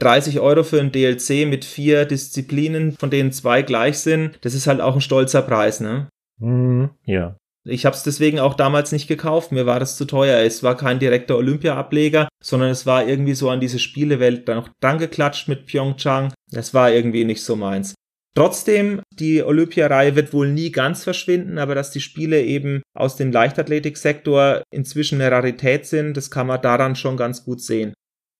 30 0.00 0.40
Euro 0.40 0.62
für 0.62 0.80
ein 0.80 0.92
DLC 0.92 1.46
mit 1.46 1.64
vier 1.64 2.04
Disziplinen, 2.04 2.92
von 2.92 3.10
denen 3.10 3.32
zwei 3.32 3.62
gleich 3.62 3.98
sind, 3.98 4.38
das 4.42 4.54
ist 4.54 4.66
halt 4.66 4.80
auch 4.80 4.94
ein 4.94 5.00
stolzer 5.00 5.42
Preis, 5.42 5.80
ne? 5.80 6.08
Mm, 6.38 6.86
ja. 7.04 7.36
Ich 7.64 7.84
habe 7.84 7.94
es 7.94 8.02
deswegen 8.02 8.38
auch 8.38 8.54
damals 8.54 8.92
nicht 8.92 9.08
gekauft. 9.08 9.52
Mir 9.52 9.66
war 9.66 9.78
das 9.78 9.96
zu 9.96 10.06
teuer. 10.06 10.38
Es 10.38 10.62
war 10.62 10.76
kein 10.76 10.98
direkter 10.98 11.36
Olympia-Ableger, 11.36 12.28
sondern 12.42 12.70
es 12.70 12.86
war 12.86 13.06
irgendwie 13.06 13.34
so 13.34 13.50
an 13.50 13.60
diese 13.60 13.78
Spielewelt 13.78 14.48
dann 14.48 14.56
noch 14.56 14.70
dran 14.80 14.98
geklatscht 14.98 15.48
mit 15.48 15.66
Pyeongchang. 15.66 16.32
Das 16.50 16.72
war 16.72 16.90
irgendwie 16.90 17.24
nicht 17.24 17.42
so 17.42 17.56
meins. 17.56 17.94
Trotzdem, 18.38 19.02
die 19.10 19.42
Olympiareihe 19.42 20.14
wird 20.14 20.32
wohl 20.32 20.48
nie 20.48 20.70
ganz 20.70 21.02
verschwinden, 21.02 21.58
aber 21.58 21.74
dass 21.74 21.90
die 21.90 22.00
Spiele 22.00 22.40
eben 22.40 22.82
aus 22.94 23.16
dem 23.16 23.32
Leichtathletiksektor 23.32 24.62
inzwischen 24.70 25.20
eine 25.20 25.32
Rarität 25.32 25.86
sind, 25.86 26.16
das 26.16 26.30
kann 26.30 26.46
man 26.46 26.62
daran 26.62 26.94
schon 26.94 27.16
ganz 27.16 27.42
gut 27.44 27.60
sehen. 27.60 27.94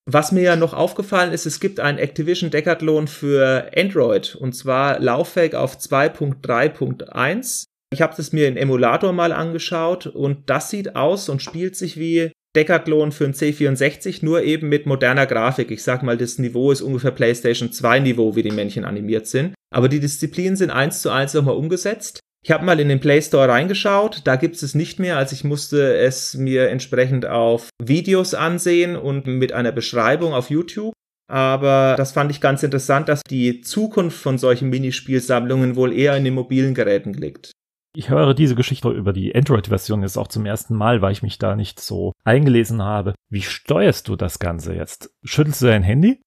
Was 0.09 0.30
mir 0.30 0.42
ja 0.42 0.55
noch 0.55 0.72
aufgefallen 0.72 1.32
ist, 1.32 1.46
es 1.46 1.59
gibt 1.59 1.80
ein 1.80 1.99
Activision 1.99 2.53
Decathlon 2.53 3.09
für 3.09 3.72
Android 3.76 4.36
und 4.36 4.53
zwar 4.53 5.01
lauffähig 5.01 5.57
auf 5.57 5.76
2.3.1. 5.76 7.64
Ich 7.92 8.01
habe 8.01 8.14
das 8.16 8.32
mir 8.32 8.46
in 8.46 8.57
Emulator 8.57 9.12
mal 9.12 9.32
angeschaut 9.32 10.07
und 10.07 10.49
das 10.49 10.70
sieht 10.70 10.94
aus 10.94 11.28
und 11.28 11.42
spielt 11.42 11.74
sich 11.74 11.99
wie 11.99 12.30
Decathlon 12.57 13.12
für 13.12 13.24
ein 13.24 13.34
C64, 13.34 14.24
nur 14.24 14.42
eben 14.42 14.68
mit 14.68 14.86
moderner 14.86 15.26
Grafik. 15.26 15.70
Ich 15.70 15.82
sag 15.82 16.03
mal, 16.03 16.16
das 16.16 16.38
Niveau 16.38 16.72
ist 16.72 16.80
ungefähr 16.80 17.11
PlayStation 17.11 17.72
2 17.72 18.01
Niveau, 18.01 18.36
wie 18.36 18.42
die 18.42 18.51
Männchen 18.51 18.84
animiert 18.84 19.26
sind. 19.26 19.55
Aber 19.74 19.88
die 19.88 20.01
Disziplinen 20.01 20.57
sind 20.57 20.70
eins 20.70 21.03
zu 21.03 21.11
eins 21.11 21.34
nochmal 21.34 21.57
umgesetzt. 21.57 22.20
Ich 22.44 22.51
habe 22.51 22.64
mal 22.64 22.80
in 22.80 22.88
den 22.88 23.01
Play 23.01 23.20
Store 23.20 23.49
reingeschaut, 23.49 24.22
da 24.24 24.36
gibt 24.36 24.62
es 24.62 24.74
nicht 24.74 25.01
mehr, 25.01 25.16
also 25.16 25.34
ich 25.34 25.44
musste 25.44 25.96
es 25.96 26.34
mir 26.34 26.68
entsprechend 26.68 27.26
auf 27.26 27.68
Videos 27.82 28.32
ansehen 28.32 28.96
und 28.96 29.26
mit 29.26 29.53
einer 29.53 29.72
Beschreibung 29.72 30.32
auf 30.32 30.49
YouTube. 30.49 30.94
Aber 31.30 31.94
das 31.99 32.12
fand 32.12 32.30
ich 32.30 32.40
ganz 32.40 32.62
interessant, 32.62 33.09
dass 33.09 33.22
die 33.28 33.61
Zukunft 33.61 34.18
von 34.18 34.38
solchen 34.38 34.70
Minispielsammlungen 34.70 35.76
wohl 35.76 35.92
eher 35.92 36.16
in 36.16 36.24
den 36.24 36.34
mobilen 36.34 36.74
Geräten 36.74 37.12
liegt. 37.12 37.51
Ich 37.99 38.11
höre 38.11 38.32
diese 38.32 38.55
Geschichte 38.55 38.90
über 38.90 39.12
die 39.12 39.34
Android-Version 39.34 40.03
jetzt 40.03 40.16
auch 40.16 40.28
zum 40.28 40.46
ersten 40.46 40.76
Mal, 40.76 41.03
weil 41.03 41.11
ich 41.11 41.24
mich 41.24 41.36
da 41.38 41.57
nicht 41.57 41.80
so 41.80 42.12
eingelesen 42.22 42.80
habe. 42.80 43.12
Wie 43.28 43.42
steuerst 43.42 44.07
du 44.07 44.14
das 44.14 44.38
Ganze 44.38 44.72
jetzt? 44.72 45.11
Schüttelst 45.24 45.62
du 45.62 45.66
dein 45.66 45.82
Handy? 45.82 46.20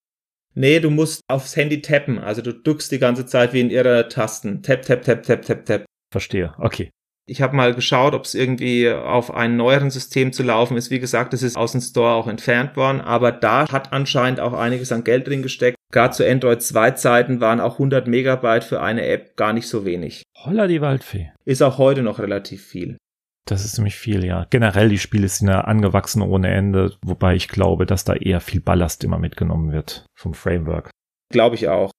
Nee, 0.54 0.82
du 0.82 0.90
musst 0.90 1.22
aufs 1.30 1.56
Handy 1.56 1.82
tappen. 1.82 2.20
Also 2.20 2.42
du 2.42 2.52
drückst 2.54 2.92
die 2.92 3.00
ganze 3.00 3.26
Zeit 3.26 3.54
wie 3.54 3.62
in 3.62 3.70
irrer 3.70 4.10
Tasten. 4.10 4.62
Tap, 4.64 4.82
tap, 4.82 5.04
tap, 5.04 5.24
tap, 5.24 5.44
tap, 5.44 5.66
tap. 5.66 5.86
Verstehe. 6.12 6.54
Okay. 6.58 6.92
Ich 7.26 7.42
habe 7.42 7.56
mal 7.56 7.74
geschaut, 7.74 8.16
ob 8.16 8.26
es 8.26 8.36
irgendwie 8.36 8.90
auf 8.90 9.34
einem 9.34 9.56
neueren 9.56 9.92
System 9.92 10.34
zu 10.34 10.44
laufen 10.44 10.76
ist. 10.76 10.92
Wie 10.92 11.00
gesagt, 11.00 11.34
es 11.34 11.42
ist 11.42 11.56
aus 11.56 11.72
dem 11.72 11.80
Store 11.80 12.16
auch 12.16 12.28
entfernt 12.28 12.76
worden, 12.76 13.00
aber 13.00 13.32
da 13.32 13.72
hat 13.72 13.94
anscheinend 13.94 14.42
auch 14.42 14.52
einiges 14.52 14.92
an 14.92 15.06
Geld 15.06 15.26
drin 15.26 15.42
gesteckt. 15.42 15.78
Gerade 15.94 16.14
zu 16.14 16.28
Android 16.28 16.62
2 16.62 16.92
Zeiten 16.92 17.40
waren 17.40 17.62
auch 17.62 17.74
100 17.74 18.08
Megabyte 18.08 18.66
für 18.66 18.82
eine 18.82 19.06
App 19.06 19.38
gar 19.38 19.54
nicht 19.54 19.68
so 19.68 19.86
wenig. 19.86 20.24
Holla 20.44 20.66
die 20.66 20.82
Waldfee. 20.82 21.32
Ist 21.46 21.62
auch 21.62 21.78
heute 21.78 22.02
noch 22.02 22.18
relativ 22.18 22.66
viel. 22.66 22.98
Das 23.46 23.64
ist 23.64 23.76
ziemlich 23.76 23.96
viel, 23.96 24.26
ja. 24.26 24.48
Generell, 24.50 24.90
die 24.90 24.98
Spiele 24.98 25.28
sind 25.28 25.50
ja 25.50 25.62
angewachsen 25.62 26.22
ohne 26.22 26.50
Ende, 26.50 26.96
wobei 27.04 27.36
ich 27.36 27.48
glaube, 27.48 27.86
dass 27.86 28.06
da 28.06 28.14
eher 28.14 28.40
viel 28.40 28.60
Ballast 28.60 29.04
immer 29.04 29.20
mitgenommen 29.20 29.72
wird 29.72 30.06
vom 30.18 30.34
Framework. 30.34 30.90
Glaube 31.32 31.56
ich 31.56 31.68
auch. 31.68 31.92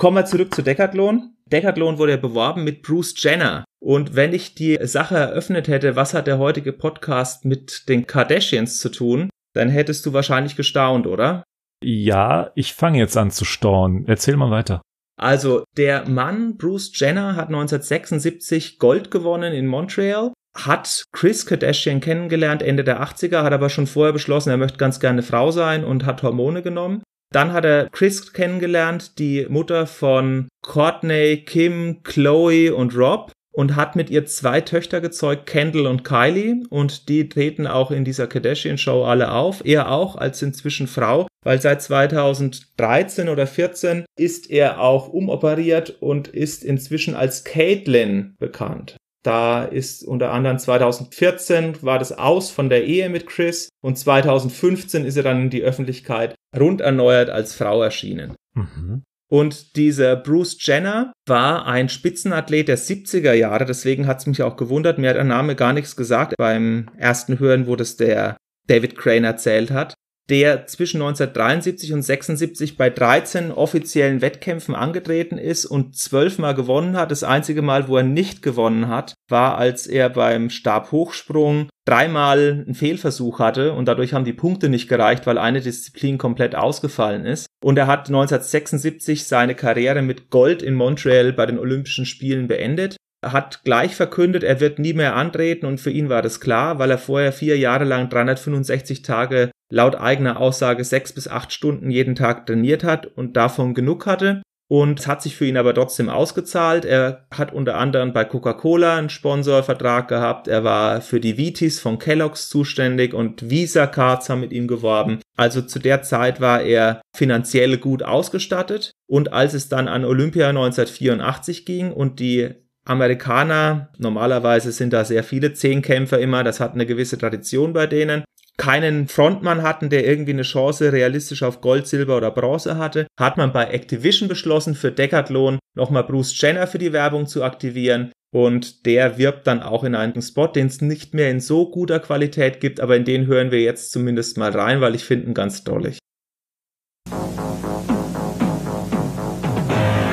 Kommen 0.00 0.16
wir 0.16 0.24
zurück 0.24 0.54
zu 0.54 0.62
Decathlon. 0.62 1.36
Decathlon 1.46 1.98
wurde 1.98 2.12
ja 2.12 2.18
beworben 2.18 2.64
mit 2.64 2.82
Bruce 2.82 3.14
Jenner. 3.16 3.64
Und 3.80 4.16
wenn 4.16 4.32
ich 4.32 4.54
die 4.54 4.78
Sache 4.82 5.16
eröffnet 5.16 5.68
hätte, 5.68 5.94
was 5.94 6.14
hat 6.14 6.26
der 6.26 6.38
heutige 6.38 6.72
Podcast 6.72 7.44
mit 7.44 7.88
den 7.88 8.06
Kardashians 8.06 8.78
zu 8.78 8.88
tun, 8.88 9.30
dann 9.54 9.68
hättest 9.68 10.04
du 10.04 10.12
wahrscheinlich 10.12 10.56
gestaunt, 10.56 11.06
oder? 11.06 11.44
Ja, 11.84 12.50
ich 12.54 12.72
fange 12.72 12.98
jetzt 12.98 13.16
an 13.16 13.30
zu 13.30 13.44
staunen. 13.44 14.06
Erzähl 14.08 14.36
mal 14.36 14.50
weiter. 14.50 14.82
Also, 15.16 15.64
der 15.76 16.08
Mann 16.08 16.56
Bruce 16.56 16.90
Jenner 16.94 17.36
hat 17.36 17.48
1976 17.48 18.78
Gold 18.78 19.10
gewonnen 19.10 19.52
in 19.52 19.66
Montreal 19.66 20.32
hat 20.54 21.04
Chris 21.12 21.46
Kardashian 21.46 22.00
kennengelernt 22.00 22.62
Ende 22.62 22.84
der 22.84 23.02
80er, 23.02 23.42
hat 23.42 23.52
aber 23.52 23.68
schon 23.68 23.86
vorher 23.86 24.12
beschlossen, 24.12 24.50
er 24.50 24.56
möchte 24.56 24.78
ganz 24.78 25.00
gerne 25.00 25.22
Frau 25.22 25.50
sein 25.50 25.84
und 25.84 26.06
hat 26.06 26.22
Hormone 26.22 26.62
genommen. 26.62 27.02
Dann 27.32 27.52
hat 27.52 27.64
er 27.64 27.88
Chris 27.90 28.32
kennengelernt, 28.32 29.18
die 29.18 29.46
Mutter 29.48 29.86
von 29.86 30.48
Courtney, 30.62 31.44
Kim, 31.44 32.02
Chloe 32.04 32.72
und 32.72 32.96
Rob. 32.96 33.32
Und 33.54 33.76
hat 33.76 33.96
mit 33.96 34.10
ihr 34.10 34.26
zwei 34.26 34.60
Töchter 34.60 35.00
gezeugt, 35.00 35.46
Kendall 35.46 35.86
und 35.86 36.04
Kylie. 36.04 36.64
Und 36.70 37.08
die 37.08 37.28
treten 37.28 37.66
auch 37.66 37.90
in 37.90 38.04
dieser 38.04 38.26
Kardashian-Show 38.26 39.04
alle 39.04 39.32
auf. 39.32 39.64
Er 39.64 39.90
auch 39.90 40.16
als 40.16 40.42
inzwischen 40.42 40.88
Frau, 40.88 41.28
weil 41.44 41.60
seit 41.60 41.80
2013 41.80 43.28
oder 43.28 43.46
14 43.46 44.04
ist 44.18 44.50
er 44.50 44.80
auch 44.80 45.08
umoperiert 45.08 45.96
und 46.02 46.28
ist 46.28 46.64
inzwischen 46.64 47.14
als 47.14 47.44
Caitlyn 47.44 48.34
bekannt. 48.38 48.96
Da 49.22 49.64
ist 49.64 50.02
unter 50.02 50.32
anderem 50.32 50.58
2014 50.58 51.82
war 51.82 51.98
das 51.98 52.12
aus 52.12 52.50
von 52.50 52.68
der 52.68 52.84
Ehe 52.84 53.08
mit 53.08 53.26
Chris 53.26 53.70
und 53.82 53.96
2015 53.96 55.06
ist 55.06 55.16
er 55.16 55.22
dann 55.22 55.42
in 55.42 55.50
die 55.50 55.62
Öffentlichkeit 55.62 56.34
rund 56.54 56.82
erneuert 56.82 57.30
als 57.30 57.54
Frau 57.54 57.82
erschienen. 57.82 58.34
Mhm. 58.54 59.02
Und 59.30 59.76
dieser 59.76 60.16
Bruce 60.16 60.56
Jenner 60.60 61.12
war 61.26 61.66
ein 61.66 61.88
Spitzenathlet 61.88 62.68
der 62.68 62.78
70er 62.78 63.32
Jahre, 63.32 63.64
deswegen 63.64 64.06
hat 64.06 64.18
es 64.18 64.26
mich 64.26 64.42
auch 64.42 64.56
gewundert. 64.56 64.98
Mir 64.98 65.10
hat 65.10 65.16
der 65.16 65.24
Name 65.24 65.56
gar 65.56 65.72
nichts 65.72 65.96
gesagt 65.96 66.34
beim 66.36 66.90
ersten 66.96 67.38
Hören, 67.38 67.66
wo 67.66 67.74
das 67.76 67.96
der 67.96 68.36
David 68.66 68.96
Crane 68.96 69.24
erzählt 69.24 69.70
hat 69.70 69.94
der 70.30 70.66
zwischen 70.66 71.02
1973 71.02 71.92
und 71.92 72.02
76 72.02 72.76
bei 72.76 72.88
13 72.88 73.52
offiziellen 73.52 74.22
Wettkämpfen 74.22 74.74
angetreten 74.74 75.36
ist 75.36 75.66
und 75.66 75.96
zwölfmal 75.96 76.54
gewonnen 76.54 76.96
hat. 76.96 77.10
Das 77.10 77.24
einzige 77.24 77.62
Mal, 77.62 77.88
wo 77.88 77.96
er 77.98 78.02
nicht 78.02 78.40
gewonnen 78.40 78.88
hat, 78.88 79.14
war, 79.28 79.58
als 79.58 79.86
er 79.86 80.08
beim 80.08 80.48
Stabhochsprung 80.50 81.68
dreimal 81.86 82.64
einen 82.64 82.74
Fehlversuch 82.74 83.38
hatte 83.38 83.74
und 83.74 83.86
dadurch 83.86 84.14
haben 84.14 84.24
die 84.24 84.32
Punkte 84.32 84.70
nicht 84.70 84.88
gereicht, 84.88 85.26
weil 85.26 85.36
eine 85.36 85.60
Disziplin 85.60 86.16
komplett 86.16 86.54
ausgefallen 86.54 87.26
ist. 87.26 87.46
Und 87.62 87.76
er 87.76 87.86
hat 87.86 88.08
1976 88.08 89.24
seine 89.24 89.54
Karriere 89.54 90.00
mit 90.00 90.30
Gold 90.30 90.62
in 90.62 90.74
Montreal 90.74 91.34
bei 91.34 91.44
den 91.44 91.58
Olympischen 91.58 92.06
Spielen 92.06 92.48
beendet 92.48 92.96
hat 93.32 93.64
gleich 93.64 93.96
verkündet, 93.96 94.42
er 94.42 94.60
wird 94.60 94.78
nie 94.78 94.92
mehr 94.92 95.16
antreten 95.16 95.66
und 95.66 95.80
für 95.80 95.90
ihn 95.90 96.08
war 96.08 96.22
das 96.22 96.40
klar, 96.40 96.78
weil 96.78 96.90
er 96.90 96.98
vorher 96.98 97.32
vier 97.32 97.58
Jahre 97.58 97.84
lang 97.84 98.08
365 98.08 99.02
Tage 99.02 99.50
laut 99.70 99.96
eigener 99.96 100.40
Aussage 100.40 100.84
sechs 100.84 101.12
bis 101.12 101.28
acht 101.28 101.52
Stunden 101.52 101.90
jeden 101.90 102.14
Tag 102.14 102.46
trainiert 102.46 102.84
hat 102.84 103.06
und 103.06 103.36
davon 103.36 103.74
genug 103.74 104.06
hatte. 104.06 104.42
Und 104.66 105.00
es 105.00 105.06
hat 105.06 105.22
sich 105.22 105.36
für 105.36 105.46
ihn 105.46 105.58
aber 105.58 105.74
trotzdem 105.74 106.08
ausgezahlt. 106.08 106.86
Er 106.86 107.26
hat 107.30 107.52
unter 107.52 107.76
anderem 107.76 108.14
bei 108.14 108.24
Coca-Cola 108.24 108.96
einen 108.96 109.10
Sponsorvertrag 109.10 110.08
gehabt. 110.08 110.48
Er 110.48 110.64
war 110.64 111.02
für 111.02 111.20
die 111.20 111.36
Vitis 111.36 111.80
von 111.80 111.98
Kellogg's 111.98 112.48
zuständig 112.48 113.12
und 113.12 113.50
Visa 113.50 113.86
Cards 113.86 114.30
haben 114.30 114.40
mit 114.40 114.52
ihm 114.52 114.66
geworben. 114.66 115.20
Also 115.36 115.60
zu 115.60 115.78
der 115.78 116.02
Zeit 116.02 116.40
war 116.40 116.62
er 116.62 117.02
finanziell 117.14 117.76
gut 117.76 118.02
ausgestattet. 118.02 118.92
Und 119.06 119.34
als 119.34 119.52
es 119.52 119.68
dann 119.68 119.86
an 119.86 120.04
Olympia 120.04 120.48
1984 120.48 121.66
ging 121.66 121.92
und 121.92 122.18
die 122.18 122.63
Amerikaner, 122.84 123.88
normalerweise 123.98 124.70
sind 124.72 124.92
da 124.92 125.04
sehr 125.04 125.24
viele 125.24 125.54
Zehnkämpfer 125.54 126.18
immer, 126.18 126.44
das 126.44 126.60
hat 126.60 126.74
eine 126.74 126.86
gewisse 126.86 127.16
Tradition 127.16 127.72
bei 127.72 127.86
denen, 127.86 128.24
keinen 128.56 129.08
Frontmann 129.08 129.62
hatten, 129.62 129.88
der 129.88 130.06
irgendwie 130.06 130.32
eine 130.32 130.42
Chance 130.42 130.92
realistisch 130.92 131.42
auf 131.42 131.60
Gold, 131.60 131.86
Silber 131.86 132.16
oder 132.16 132.30
Bronze 132.30 132.76
hatte, 132.76 133.06
hat 133.18 133.36
man 133.36 133.52
bei 133.52 133.64
Activision 133.64 134.28
beschlossen, 134.28 134.74
für 134.74 134.92
Decathlon 134.92 135.58
nochmal 135.74 136.04
Bruce 136.04 136.40
Jenner 136.40 136.66
für 136.66 136.78
die 136.78 136.92
Werbung 136.92 137.26
zu 137.26 137.42
aktivieren. 137.42 138.12
Und 138.32 138.86
der 138.86 139.16
wirbt 139.16 139.46
dann 139.46 139.62
auch 139.62 139.84
in 139.84 139.94
einem 139.94 140.20
Spot, 140.20 140.48
den 140.48 140.66
es 140.66 140.80
nicht 140.80 141.14
mehr 141.14 141.30
in 141.30 141.40
so 141.40 141.70
guter 141.70 142.00
Qualität 142.00 142.60
gibt, 142.60 142.80
aber 142.80 142.96
in 142.96 143.04
den 143.04 143.26
hören 143.26 143.50
wir 143.50 143.60
jetzt 143.60 143.92
zumindest 143.92 144.38
mal 144.38 144.50
rein, 144.50 144.80
weil 144.80 144.94
ich 144.94 145.04
finde 145.04 145.26
ihn 145.26 145.34
ganz 145.34 145.64
drollig. 145.64 145.98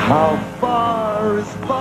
How 0.08 0.38
far 0.60 1.40
is 1.40 1.48
far? 1.68 1.81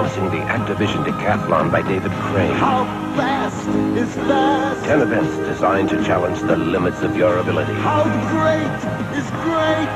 Announcing 0.00 0.30
the 0.30 0.46
Activision 0.46 1.04
Decathlon 1.04 1.70
by 1.70 1.82
David 1.82 2.10
Crane. 2.12 2.52
How 2.52 2.84
fast 3.16 3.68
is 3.98 4.14
fast? 4.14 4.82
Ten 4.86 5.02
events 5.02 5.36
designed 5.46 5.90
to 5.90 6.02
challenge 6.02 6.40
the 6.40 6.56
limits 6.56 7.02
of 7.02 7.14
your 7.18 7.36
ability. 7.36 7.74
How 7.74 8.04
great 8.32 9.18
is 9.18 9.28
great? 9.44 9.92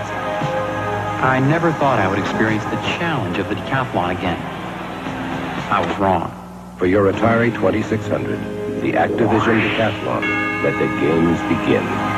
I 1.24 1.40
never 1.40 1.72
thought 1.72 1.98
I 2.00 2.06
would 2.06 2.18
experience 2.18 2.64
the 2.64 2.76
challenge 2.98 3.38
of 3.38 3.48
the 3.48 3.54
decathlon 3.54 4.14
again. 4.18 4.38
I 5.72 5.82
was 5.82 5.98
wrong. 5.98 6.30
For 6.76 6.84
your 6.84 7.10
Atari 7.10 7.54
2600, 7.54 8.82
the 8.82 8.92
Activision 8.92 9.58
Decathlon, 9.70 10.20
let 10.62 10.78
the 10.78 10.86
games 11.00 11.40
begin. 11.48 12.13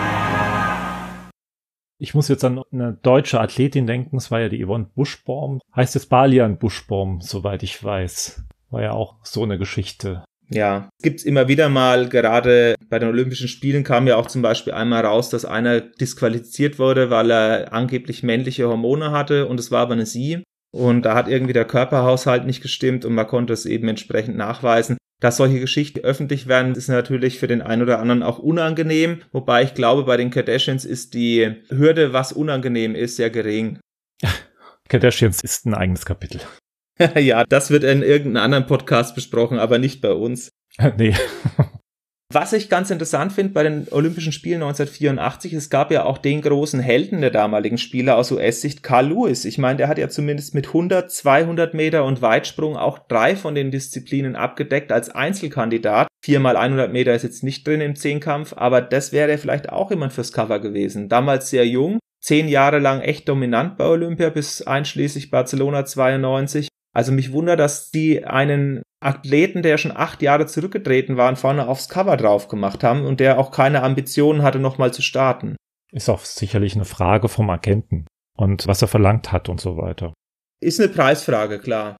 Ich 1.99 2.15
muss 2.15 2.29
jetzt 2.29 2.45
an 2.45 2.63
eine 2.73 2.99
deutsche 3.03 3.41
Athletin 3.41 3.87
denken, 3.87 4.17
es 4.17 4.31
war 4.31 4.41
ja 4.41 4.49
die 4.49 4.65
Yvonne 4.65 4.91
Buschbaum. 4.95 5.61
Heißt 5.75 5.95
jetzt 5.95 6.11
Balian 6.11 6.59
Buschbaum, 6.59 7.21
soweit 7.23 7.63
ich 7.63 7.83
weiß. 7.83 8.45
War 8.71 8.83
ja 8.83 8.93
auch 8.93 9.17
so 9.23 9.45
eine 9.45 9.59
Geschichte. 9.59 10.23
Ja, 10.49 10.91
gibt's 11.03 11.25
immer 11.25 11.49
wieder 11.49 11.69
mal, 11.69 12.09
gerade 12.09 12.77
bei 12.89 12.99
den 12.99 13.09
Olympischen 13.09 13.49
Spielen 13.49 13.83
kam 13.83 14.07
ja 14.07 14.17
auch 14.17 14.27
zum 14.27 14.43
Beispiel 14.43 14.75
einmal 14.75 15.05
raus, 15.05 15.31
dass 15.31 15.45
einer 15.45 15.81
disqualifiziert 15.81 16.79
wurde, 16.79 17.11
weil 17.11 17.31
er 17.31 17.73
angeblich 17.73 18.23
männliche 18.23 18.69
Hormone 18.69 19.11
hatte 19.11 19.49
und 19.49 19.59
es 19.59 19.71
war 19.71 19.81
aber 19.81 19.95
eine 19.95 20.07
sie. 20.07 20.45
Und 20.73 21.03
da 21.03 21.15
hat 21.15 21.29
irgendwie 21.29 21.55
der 21.55 21.65
Körperhaushalt 21.65 22.45
nicht 22.45 22.61
gestimmt 22.61 23.05
und 23.05 23.15
man 23.15 23.27
konnte 23.27 23.55
es 23.55 23.67
eben 23.67 23.89
entsprechend 23.89 24.37
nachweisen. 24.37 24.99
Dass 25.27 25.39
solche 25.39 25.59
Geschichten 25.59 26.05
öffentlich 26.05 26.47
werden, 26.47 26.77
ist 26.77 26.87
natürlich 26.87 27.41
für 27.41 27.49
den 27.49 27.61
einen 27.61 27.83
oder 27.83 27.99
anderen 27.99 28.23
auch 28.23 28.39
unangenehm. 28.39 29.23
Wobei 29.33 29.65
ich 29.65 29.75
glaube, 29.75 30.05
bei 30.05 30.17
den 30.17 30.31
Kardashians 30.31 30.85
ist 30.85 31.15
die 31.15 31.65
Hürde, 31.69 32.13
was 32.13 32.33
unangenehm 32.33 32.95
ist, 32.95 33.17
sehr 33.17 33.29
gering. 33.29 33.81
Kardashians 34.89 35.43
ist 35.43 35.67
ein 35.67 35.75
eigenes 35.75 36.07
Kapitel. 36.07 36.43
ja, 37.17 37.43
das 37.43 37.73
wird 37.73 37.83
in 37.83 38.05
irgendeinem 38.05 38.45
anderen 38.45 38.67
Podcast 38.67 39.17
besprochen, 39.17 39.59
aber 39.59 39.79
nicht 39.79 40.01
bei 40.01 40.13
uns. 40.13 40.51
nee. 40.97 41.17
Was 42.33 42.53
ich 42.53 42.69
ganz 42.69 42.91
interessant 42.91 43.33
finde 43.33 43.53
bei 43.53 43.63
den 43.63 43.87
Olympischen 43.93 44.33
Spielen 44.33 44.63
1984, 44.63 45.53
es 45.53 45.71
gab 45.71 45.93
ja 45.93 46.05
auch 46.05 46.19
den 46.19 46.43
großen 46.43 46.81
Helden 46.81 47.21
der 47.21 47.31
damaligen 47.31 47.79
Spieler 47.79 48.17
aus 48.17 48.33
US-Sicht, 48.33 48.83
Carl 48.83 49.11
Lewis. 49.11 49.45
Ich 49.45 49.59
meine, 49.59 49.77
der 49.77 49.87
hat 49.87 49.97
ja 49.97 50.09
zumindest 50.09 50.53
mit 50.53 50.67
100, 50.67 51.09
200 51.09 51.73
Meter 51.75 52.05
und 52.05 52.23
Weitsprung 52.23 52.77
auch 52.77 52.99
drei 52.99 53.37
von 53.37 53.55
den 53.55 53.71
Disziplinen 53.71 54.35
abgedeckt 54.35 54.91
als 54.91 55.09
Einzelkandidat. 55.09 56.09
Viermal 56.21 56.57
100 56.57 56.93
Meter 56.93 57.15
ist 57.15 57.23
jetzt 57.23 57.45
nicht 57.45 57.65
drin 57.65 57.81
im 57.81 57.95
Zehnkampf, 57.95 58.55
aber 58.57 58.81
das 58.83 59.13
wäre 59.13 59.39
vielleicht 59.39 59.71
auch 59.71 59.91
jemand 59.91 60.13
fürs 60.13 60.33
Cover 60.33 60.59
gewesen. 60.59 61.09
Damals 61.09 61.51
sehr 61.51 61.67
jung, 61.67 62.01
zehn 62.21 62.49
Jahre 62.49 62.81
lang 62.81 63.03
echt 63.03 63.29
dominant 63.29 63.79
bei 63.79 63.85
Olympia 63.85 64.31
bis 64.31 64.63
einschließlich 64.63 65.31
Barcelona 65.31 65.85
92 65.85 66.69
also 66.97 67.13
mich 67.13 67.31
wundert, 67.31 67.61
dass 67.61 67.91
die 67.91 68.25
einen 68.25 68.81
Athleten, 69.07 69.63
der 69.63 69.79
schon 69.79 69.97
acht 69.97 70.21
Jahre 70.21 70.47
zurückgetreten 70.47 71.17
war, 71.17 71.35
vorne 71.37 71.69
aufs 71.69 71.89
Cover 71.89 72.17
drauf 72.17 72.49
gemacht 72.49 72.83
haben 72.83 73.05
und 73.05 73.21
der 73.21 73.39
auch 73.39 73.51
keine 73.51 73.83
Ambitionen 73.83 74.43
hatte, 74.43 74.59
nochmal 74.59 74.93
zu 74.93 75.03
starten. 75.03 75.57
Ist 75.93 76.09
auch 76.09 76.25
sicherlich 76.25 76.75
eine 76.75 76.85
Frage 76.85 77.29
vom 77.29 77.49
Agenten 77.49 78.07
und 78.37 78.67
was 78.67 78.83
er 78.83 78.89
verlangt 78.89 79.33
hat 79.33 79.49
und 79.49 79.61
so 79.61 79.77
weiter. 79.77 80.13
Ist 80.61 80.81
eine 80.81 80.89
Preisfrage, 80.89 81.59
klar. 81.59 81.97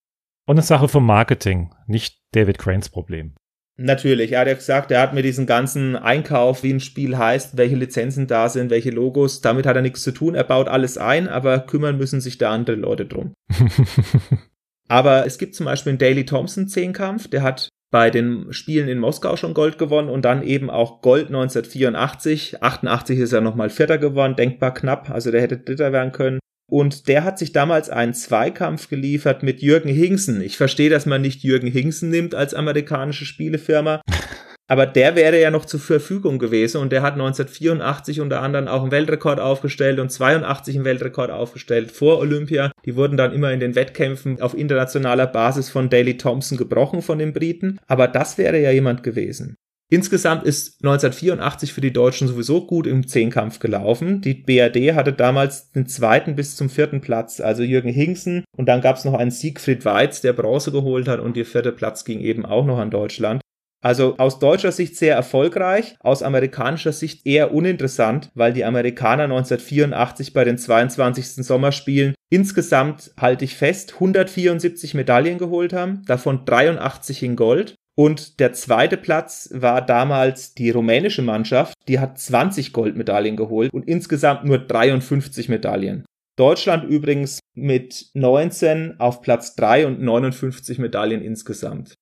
Und 0.49 0.57
eine 0.57 0.63
Sache 0.63 0.89
vom 0.89 1.07
Marketing, 1.07 1.75
nicht 1.87 2.19
David 2.33 2.59
Cranes 2.59 2.89
Problem. 2.89 3.35
Natürlich, 3.79 4.33
er 4.33 4.41
hat 4.41 4.49
ja 4.49 4.55
gesagt, 4.55 4.91
er 4.91 5.03
hat 5.03 5.13
mir 5.13 5.23
diesen 5.23 5.45
ganzen 5.45 5.97
Einkauf, 5.97 6.63
wie 6.63 6.73
ein 6.73 6.81
Spiel 6.81 7.19
heißt, 7.19 7.59
welche 7.59 7.77
Lizenzen 7.77 8.27
da 8.27 8.49
sind, 8.49 8.71
welche 8.71 8.91
Logos, 8.91 9.43
damit 9.43 9.67
hat 9.67 9.77
er 9.77 9.83
nichts 9.83 10.03
zu 10.03 10.13
tun. 10.13 10.35
Er 10.35 10.45
baut 10.45 10.69
alles 10.69 10.97
ein, 10.97 11.29
aber 11.29 11.61
kümmern 11.61 11.99
müssen 11.99 12.23
sich 12.23 12.39
da 12.39 12.53
andere 12.53 12.77
Leute 12.77 13.05
drum. 13.05 13.35
Aber 14.89 15.27
es 15.27 15.39
gibt 15.39 15.55
zum 15.55 15.67
Beispiel 15.67 15.91
einen 15.91 15.99
Daley 15.99 16.25
Thompson 16.25 16.69
Zehnkampf, 16.69 17.29
der 17.29 17.43
hat 17.43 17.69
bei 17.91 18.11
den 18.11 18.53
Spielen 18.53 18.89
in 18.89 18.99
Moskau 18.99 19.37
schon 19.37 19.55
Gold 19.55 19.79
gewonnen 19.79 20.09
und 20.09 20.25
dann 20.25 20.43
eben 20.43 20.71
auch 20.71 21.01
Gold 21.03 21.29
1984. 21.29 22.63
88 22.63 23.19
ist 23.19 23.33
er 23.33 23.41
nochmal 23.41 23.71
Vierter 23.71 23.99
geworden, 23.99 24.37
denkbar 24.37 24.75
knapp, 24.75 25.11
also 25.11 25.31
der 25.31 25.41
hätte 25.41 25.59
Dritter 25.59 25.93
werden 25.93 26.13
können. 26.13 26.41
Und 26.69 27.07
der 27.07 27.23
hat 27.23 27.39
sich 27.39 27.53
damals 27.53 27.91
einen 27.91 28.13
Zweikampf 28.13 28.89
geliefert 28.89 29.45
mit 29.45 29.63
Jürgen 29.63 29.89
Hingsen. 29.89 30.41
Ich 30.41 30.57
verstehe, 30.57 30.91
dass 30.91 31.07
man 31.07 31.23
nicht 31.23 31.45
Jürgen 31.45 31.71
Hingsen 31.71 32.11
nimmt 32.11 32.35
als 32.35 32.55
amerikanische 32.55 33.25
Spielefirma. 33.25 34.01
Aber 34.69 34.87
der 34.87 35.15
wäre 35.15 35.41
ja 35.41 35.51
noch 35.51 35.65
zur 35.65 35.79
Verfügung 35.79 36.39
gewesen 36.39 36.81
und 36.81 36.91
der 36.91 37.03
hat 37.03 37.15
1984 37.15 38.21
unter 38.21 38.43
anderem 38.43 38.67
auch 38.67 38.83
einen 38.83 38.91
Weltrekord 38.91 39.39
aufgestellt 39.39 40.01
und 40.01 40.11
82 40.11 40.75
einen 40.75 40.85
Weltrekord 40.85 41.31
aufgestellt 41.31 41.93
vor 41.93 42.19
Olympia. 42.19 42.73
Die 42.85 42.97
wurden 42.97 43.17
dann 43.17 43.33
immer 43.33 43.53
in 43.53 43.61
den 43.61 43.77
Wettkämpfen 43.77 44.41
auf 44.41 44.57
internationaler 44.57 45.29
Basis 45.29 45.71
von 45.71 45.89
Daley 45.89 46.19
Thompson 46.19 46.59
gebrochen 46.59 47.03
von 47.03 47.19
den 47.19 47.33
Briten. 47.33 47.79
Aber 47.87 48.09
das 48.09 48.39
wäre 48.39 48.61
ja 48.61 48.73
jemand 48.73 49.05
gewesen. 49.05 49.57
Insgesamt 49.89 50.43
ist 50.43 50.83
1984 50.83 51.73
für 51.73 51.81
die 51.81 51.93
Deutschen 51.93 52.27
sowieso 52.27 52.67
gut 52.67 52.89
im 52.89 53.07
Zehnkampf 53.07 53.61
gelaufen. 53.61 54.21
Die 54.21 54.35
BRD 54.35 54.97
hatte 54.97 55.13
damals 55.13 55.71
den 55.71 55.87
zweiten 55.87 56.35
bis 56.35 56.57
zum 56.57 56.69
vierten 56.69 57.01
Platz, 57.01 57.41
also 57.41 57.63
Jürgen 57.63 57.93
Hingsen. 57.93 58.43
Und 58.57 58.67
dann 58.67 58.81
gab 58.81 58.97
es 58.97 59.05
noch 59.05 59.15
einen 59.15 59.31
Siegfried 59.31 59.85
Weiz, 59.85 60.21
der 60.23 60.33
Bronze 60.33 60.73
geholt 60.73 61.07
hat 61.07 61.21
und 61.21 61.37
der 61.37 61.45
vierte 61.45 61.71
Platz 61.71 62.05
ging 62.05 62.19
eben 62.19 62.45
auch 62.45 62.67
noch 62.67 62.79
an 62.79 62.91
Deutschland. 62.91 63.41
Also 63.87 64.17
aus 64.19 64.41
deutscher 64.41 64.73
Sicht 64.73 64.97
sehr 64.97 65.15
erfolgreich, 65.15 65.95
aus 66.01 66.25
amerikanischer 66.25 66.91
Sicht 66.91 67.25
eher 67.25 67.55
uninteressant, 67.55 68.31
weil 68.35 68.53
die 68.53 68.65
Amerikaner 68.65 69.23
1984 69.23 70.33
bei 70.33 70.43
den 70.43 70.59
22. 70.59 71.47
Sommerspielen 71.47 72.17
insgesamt, 72.29 73.13
halte 73.17 73.45
ich 73.45 73.55
fest, 73.55 73.95
174 73.95 74.95
Medaillen 74.95 75.39
geholt 75.39 75.73
haben, 75.73 76.03
davon 76.07 76.45
83 76.45 77.23
in 77.23 77.37
Gold. 77.37 77.77
Und 77.97 78.41
der 78.41 78.53
zweite 78.55 78.97
Platz 78.97 79.51
war 79.53 79.87
damals 79.87 80.55
die 80.55 80.71
rumänische 80.71 81.23
Mannschaft, 81.23 81.75
die 81.87 82.01
hat 82.01 82.19
20 82.19 82.73
Goldmedaillen 82.73 83.37
geholt 83.37 83.73
und 83.73 83.87
insgesamt 83.87 84.45
nur 84.45 84.59
53 84.59 85.49
Medaillen. 85.49 86.05
Deutschland 86.37 86.91
übrigens 86.91 87.39
mit 87.55 88.07
19 88.15 88.99
auf 88.99 89.23
Platz 89.23 89.55
3 89.55 89.87
und 89.87 90.03
59 90.03 90.81
Medaillen 90.81 91.23
insgesamt. 91.23 91.95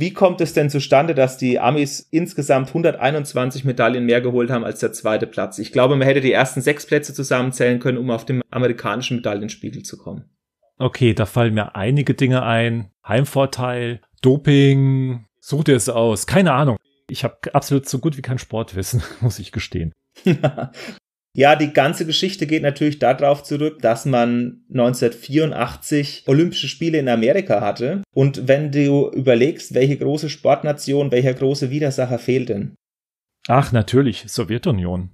Wie 0.00 0.12
kommt 0.12 0.40
es 0.40 0.52
denn 0.52 0.70
zustande, 0.70 1.12
dass 1.12 1.38
die 1.38 1.58
Amis 1.58 2.06
insgesamt 2.12 2.68
121 2.68 3.64
Medaillen 3.64 4.06
mehr 4.06 4.20
geholt 4.20 4.48
haben 4.48 4.62
als 4.62 4.78
der 4.78 4.92
zweite 4.92 5.26
Platz? 5.26 5.58
Ich 5.58 5.72
glaube, 5.72 5.96
man 5.96 6.06
hätte 6.06 6.20
die 6.20 6.30
ersten 6.30 6.60
sechs 6.60 6.86
Plätze 6.86 7.12
zusammenzählen 7.12 7.80
können, 7.80 7.98
um 7.98 8.12
auf 8.12 8.24
den 8.24 8.40
amerikanischen 8.48 9.16
Medaillenspiegel 9.16 9.82
zu 9.82 9.98
kommen. 9.98 10.30
Okay, 10.78 11.14
da 11.14 11.26
fallen 11.26 11.54
mir 11.54 11.74
einige 11.74 12.14
Dinge 12.14 12.44
ein. 12.44 12.92
Heimvorteil, 13.08 14.00
Doping, 14.22 15.26
such 15.40 15.64
dir 15.64 15.74
es 15.74 15.88
aus. 15.88 16.28
Keine 16.28 16.52
Ahnung. 16.52 16.76
Ich 17.10 17.24
habe 17.24 17.52
absolut 17.52 17.88
so 17.88 17.98
gut 17.98 18.16
wie 18.16 18.22
kein 18.22 18.38
Sportwissen, 18.38 19.02
muss 19.20 19.40
ich 19.40 19.50
gestehen. 19.50 19.92
Ja, 21.36 21.56
die 21.56 21.72
ganze 21.72 22.06
Geschichte 22.06 22.46
geht 22.46 22.62
natürlich 22.62 22.98
darauf 22.98 23.42
zurück, 23.42 23.80
dass 23.80 24.06
man 24.06 24.64
1984 24.70 26.24
Olympische 26.26 26.68
Spiele 26.68 26.98
in 26.98 27.08
Amerika 27.08 27.60
hatte. 27.60 28.02
Und 28.14 28.48
wenn 28.48 28.72
du 28.72 29.10
überlegst, 29.10 29.74
welche 29.74 29.98
große 29.98 30.30
Sportnation, 30.30 31.12
welcher 31.12 31.34
große 31.34 31.70
Widersacher 31.70 32.18
fehlt 32.18 32.48
denn? 32.48 32.74
Ach, 33.46 33.72
natürlich, 33.72 34.24
Sowjetunion. 34.26 35.10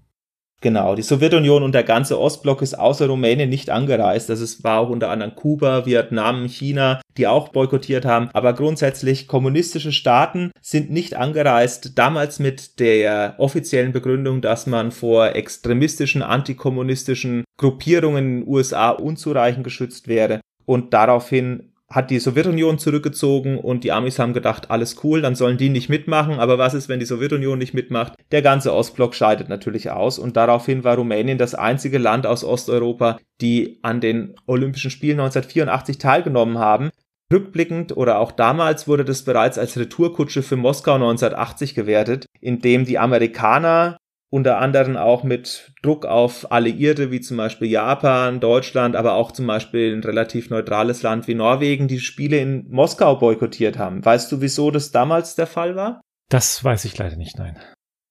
Genau, 0.60 0.94
die 0.94 1.02
Sowjetunion 1.02 1.62
und 1.62 1.74
der 1.74 1.82
ganze 1.82 2.18
Ostblock 2.18 2.62
ist 2.62 2.78
außer 2.78 3.06
Rumänien 3.06 3.50
nicht 3.50 3.68
angereist. 3.68 4.30
Das 4.30 4.40
ist, 4.40 4.64
war 4.64 4.80
auch 4.80 4.88
unter 4.88 5.10
anderem 5.10 5.34
Kuba, 5.34 5.84
Vietnam, 5.84 6.48
China, 6.48 7.02
die 7.18 7.26
auch 7.26 7.50
boykottiert 7.50 8.06
haben. 8.06 8.30
Aber 8.32 8.54
grundsätzlich 8.54 9.28
kommunistische 9.28 9.92
Staaten 9.92 10.52
sind 10.62 10.90
nicht 10.90 11.16
angereist. 11.16 11.98
Damals 11.98 12.38
mit 12.38 12.80
der 12.80 13.34
offiziellen 13.36 13.92
Begründung, 13.92 14.40
dass 14.40 14.66
man 14.66 14.90
vor 14.90 15.34
extremistischen, 15.34 16.22
antikommunistischen 16.22 17.44
Gruppierungen 17.58 18.24
in 18.24 18.40
den 18.40 18.48
USA 18.48 18.88
unzureichend 18.88 19.64
geschützt 19.64 20.08
wäre. 20.08 20.40
Und 20.64 20.94
daraufhin 20.94 21.73
hat 21.94 22.10
die 22.10 22.18
Sowjetunion 22.18 22.80
zurückgezogen 22.80 23.56
und 23.56 23.84
die 23.84 23.92
Amis 23.92 24.18
haben 24.18 24.32
gedacht, 24.32 24.68
alles 24.70 24.96
cool, 25.04 25.22
dann 25.22 25.36
sollen 25.36 25.58
die 25.58 25.68
nicht 25.68 25.88
mitmachen. 25.88 26.40
Aber 26.40 26.58
was 26.58 26.74
ist, 26.74 26.88
wenn 26.88 26.98
die 26.98 27.06
Sowjetunion 27.06 27.56
nicht 27.56 27.72
mitmacht? 27.72 28.14
Der 28.32 28.42
ganze 28.42 28.74
Ostblock 28.74 29.14
scheidet 29.14 29.48
natürlich 29.48 29.92
aus 29.92 30.18
und 30.18 30.36
daraufhin 30.36 30.82
war 30.82 30.96
Rumänien 30.96 31.38
das 31.38 31.54
einzige 31.54 31.98
Land 31.98 32.26
aus 32.26 32.42
Osteuropa, 32.42 33.20
die 33.40 33.78
an 33.82 34.00
den 34.00 34.34
Olympischen 34.46 34.90
Spielen 34.90 35.20
1984 35.20 35.98
teilgenommen 35.98 36.58
haben. 36.58 36.90
Rückblickend 37.32 37.96
oder 37.96 38.18
auch 38.18 38.32
damals 38.32 38.88
wurde 38.88 39.04
das 39.04 39.22
bereits 39.22 39.56
als 39.56 39.78
Retourkutsche 39.78 40.42
für 40.42 40.56
Moskau 40.56 40.94
1980 40.94 41.76
gewertet, 41.76 42.26
indem 42.40 42.84
die 42.84 42.98
Amerikaner 42.98 43.98
unter 44.34 44.58
anderem 44.58 44.96
auch 44.96 45.22
mit 45.22 45.70
Druck 45.80 46.06
auf 46.06 46.50
Alliierte 46.50 47.12
wie 47.12 47.20
zum 47.20 47.36
Beispiel 47.36 47.68
Japan, 47.68 48.40
Deutschland, 48.40 48.96
aber 48.96 49.14
auch 49.14 49.30
zum 49.30 49.46
Beispiel 49.46 49.94
ein 49.94 50.02
relativ 50.02 50.50
neutrales 50.50 51.02
Land 51.02 51.28
wie 51.28 51.36
Norwegen 51.36 51.86
die 51.86 52.00
Spiele 52.00 52.38
in 52.38 52.68
Moskau 52.68 53.14
boykottiert 53.14 53.78
haben. 53.78 54.04
Weißt 54.04 54.32
du, 54.32 54.40
wieso 54.40 54.72
das 54.72 54.90
damals 54.90 55.36
der 55.36 55.46
Fall 55.46 55.76
war? 55.76 56.00
Das 56.30 56.64
weiß 56.64 56.84
ich 56.84 56.98
leider 56.98 57.14
nicht, 57.14 57.38
nein. 57.38 57.56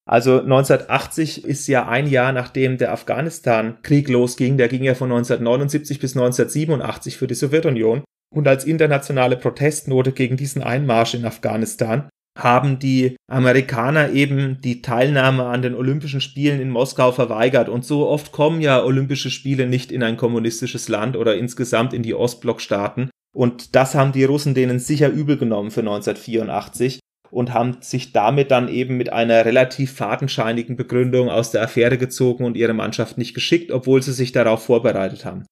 Also 0.05 0.39
1980 0.39 1.43
ist 1.43 1.67
ja 1.67 1.89
ein 1.89 2.07
Jahr 2.07 2.31
nachdem 2.31 2.77
der 2.77 2.93
Afghanistan-Krieg 2.93 4.07
losging. 4.07 4.55
Der 4.55 4.69
ging 4.69 4.83
ja 4.83 4.95
von 4.95 5.11
1979 5.11 5.99
bis 5.99 6.15
1987 6.15 7.17
für 7.17 7.27
die 7.27 7.35
Sowjetunion. 7.35 8.05
Und 8.33 8.47
als 8.47 8.63
internationale 8.63 9.35
Protestnote 9.35 10.13
gegen 10.13 10.37
diesen 10.37 10.63
Einmarsch 10.63 11.15
in 11.15 11.25
Afghanistan 11.25 12.07
haben 12.37 12.79
die 12.79 13.15
Amerikaner 13.29 14.11
eben 14.11 14.59
die 14.61 14.81
Teilnahme 14.81 15.45
an 15.45 15.61
den 15.61 15.75
Olympischen 15.75 16.21
Spielen 16.21 16.59
in 16.59 16.69
Moskau 16.69 17.11
verweigert. 17.11 17.69
Und 17.69 17.85
so 17.85 18.07
oft 18.07 18.31
kommen 18.31 18.61
ja 18.61 18.83
Olympische 18.83 19.29
Spiele 19.29 19.67
nicht 19.67 19.91
in 19.91 20.03
ein 20.03 20.17
kommunistisches 20.17 20.89
Land 20.89 21.15
oder 21.15 21.35
insgesamt 21.35 21.93
in 21.93 22.03
die 22.03 22.15
Ostblockstaaten. 22.15 23.09
Und 23.35 23.75
das 23.75 23.95
haben 23.95 24.11
die 24.11 24.23
Russen 24.23 24.53
denen 24.53 24.79
sicher 24.79 25.09
übel 25.09 25.37
genommen 25.37 25.71
für 25.71 25.81
1984 25.81 26.99
und 27.31 27.53
haben 27.53 27.77
sich 27.81 28.13
damit 28.13 28.51
dann 28.51 28.69
eben 28.69 28.95
mit 28.95 29.11
einer 29.11 29.43
relativ 29.43 29.93
fadenscheinigen 29.93 30.75
Begründung 30.75 31.29
aus 31.29 31.51
der 31.51 31.63
Affäre 31.63 31.97
gezogen 31.97 32.45
und 32.45 32.55
ihre 32.55 32.73
Mannschaft 32.73 33.17
nicht 33.17 33.33
geschickt, 33.33 33.71
obwohl 33.71 34.03
sie 34.03 34.13
sich 34.13 34.31
darauf 34.31 34.63
vorbereitet 34.63 35.25
haben. 35.25 35.45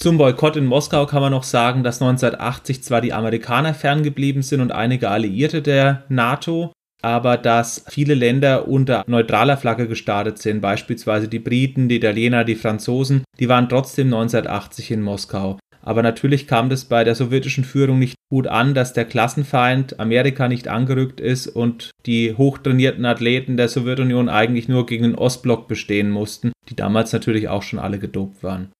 Zum 0.00 0.16
Boykott 0.16 0.56
in 0.56 0.64
Moskau 0.64 1.06
kann 1.06 1.22
man 1.22 1.32
noch 1.32 1.42
sagen, 1.42 1.82
dass 1.82 2.00
1980 2.00 2.84
zwar 2.84 3.00
die 3.00 3.12
Amerikaner 3.12 3.74
ferngeblieben 3.74 4.42
sind 4.42 4.60
und 4.60 4.70
einige 4.70 5.10
Alliierte 5.10 5.60
der 5.60 6.04
NATO, 6.08 6.70
aber 7.02 7.36
dass 7.36 7.84
viele 7.88 8.14
Länder 8.14 8.68
unter 8.68 9.02
neutraler 9.08 9.56
Flagge 9.56 9.88
gestartet 9.88 10.38
sind, 10.38 10.60
beispielsweise 10.60 11.26
die 11.26 11.40
Briten, 11.40 11.88
die 11.88 11.96
Italiener, 11.96 12.44
die 12.44 12.54
Franzosen, 12.54 13.24
die 13.40 13.48
waren 13.48 13.68
trotzdem 13.68 14.06
1980 14.06 14.92
in 14.92 15.02
Moskau. 15.02 15.58
Aber 15.82 16.02
natürlich 16.04 16.46
kam 16.46 16.70
das 16.70 16.84
bei 16.84 17.02
der 17.02 17.16
sowjetischen 17.16 17.64
Führung 17.64 17.98
nicht 17.98 18.14
gut 18.30 18.46
an, 18.46 18.74
dass 18.74 18.92
der 18.92 19.04
Klassenfeind 19.04 19.98
Amerika 19.98 20.46
nicht 20.46 20.68
angerückt 20.68 21.18
ist 21.18 21.48
und 21.48 21.90
die 22.06 22.36
hochtrainierten 22.36 23.04
Athleten 23.04 23.56
der 23.56 23.68
Sowjetunion 23.68 24.28
eigentlich 24.28 24.68
nur 24.68 24.86
gegen 24.86 25.02
den 25.02 25.14
Ostblock 25.16 25.66
bestehen 25.66 26.10
mussten, 26.10 26.52
die 26.68 26.76
damals 26.76 27.12
natürlich 27.12 27.48
auch 27.48 27.62
schon 27.62 27.80
alle 27.80 27.98
gedopt 27.98 28.44
waren. 28.44 28.70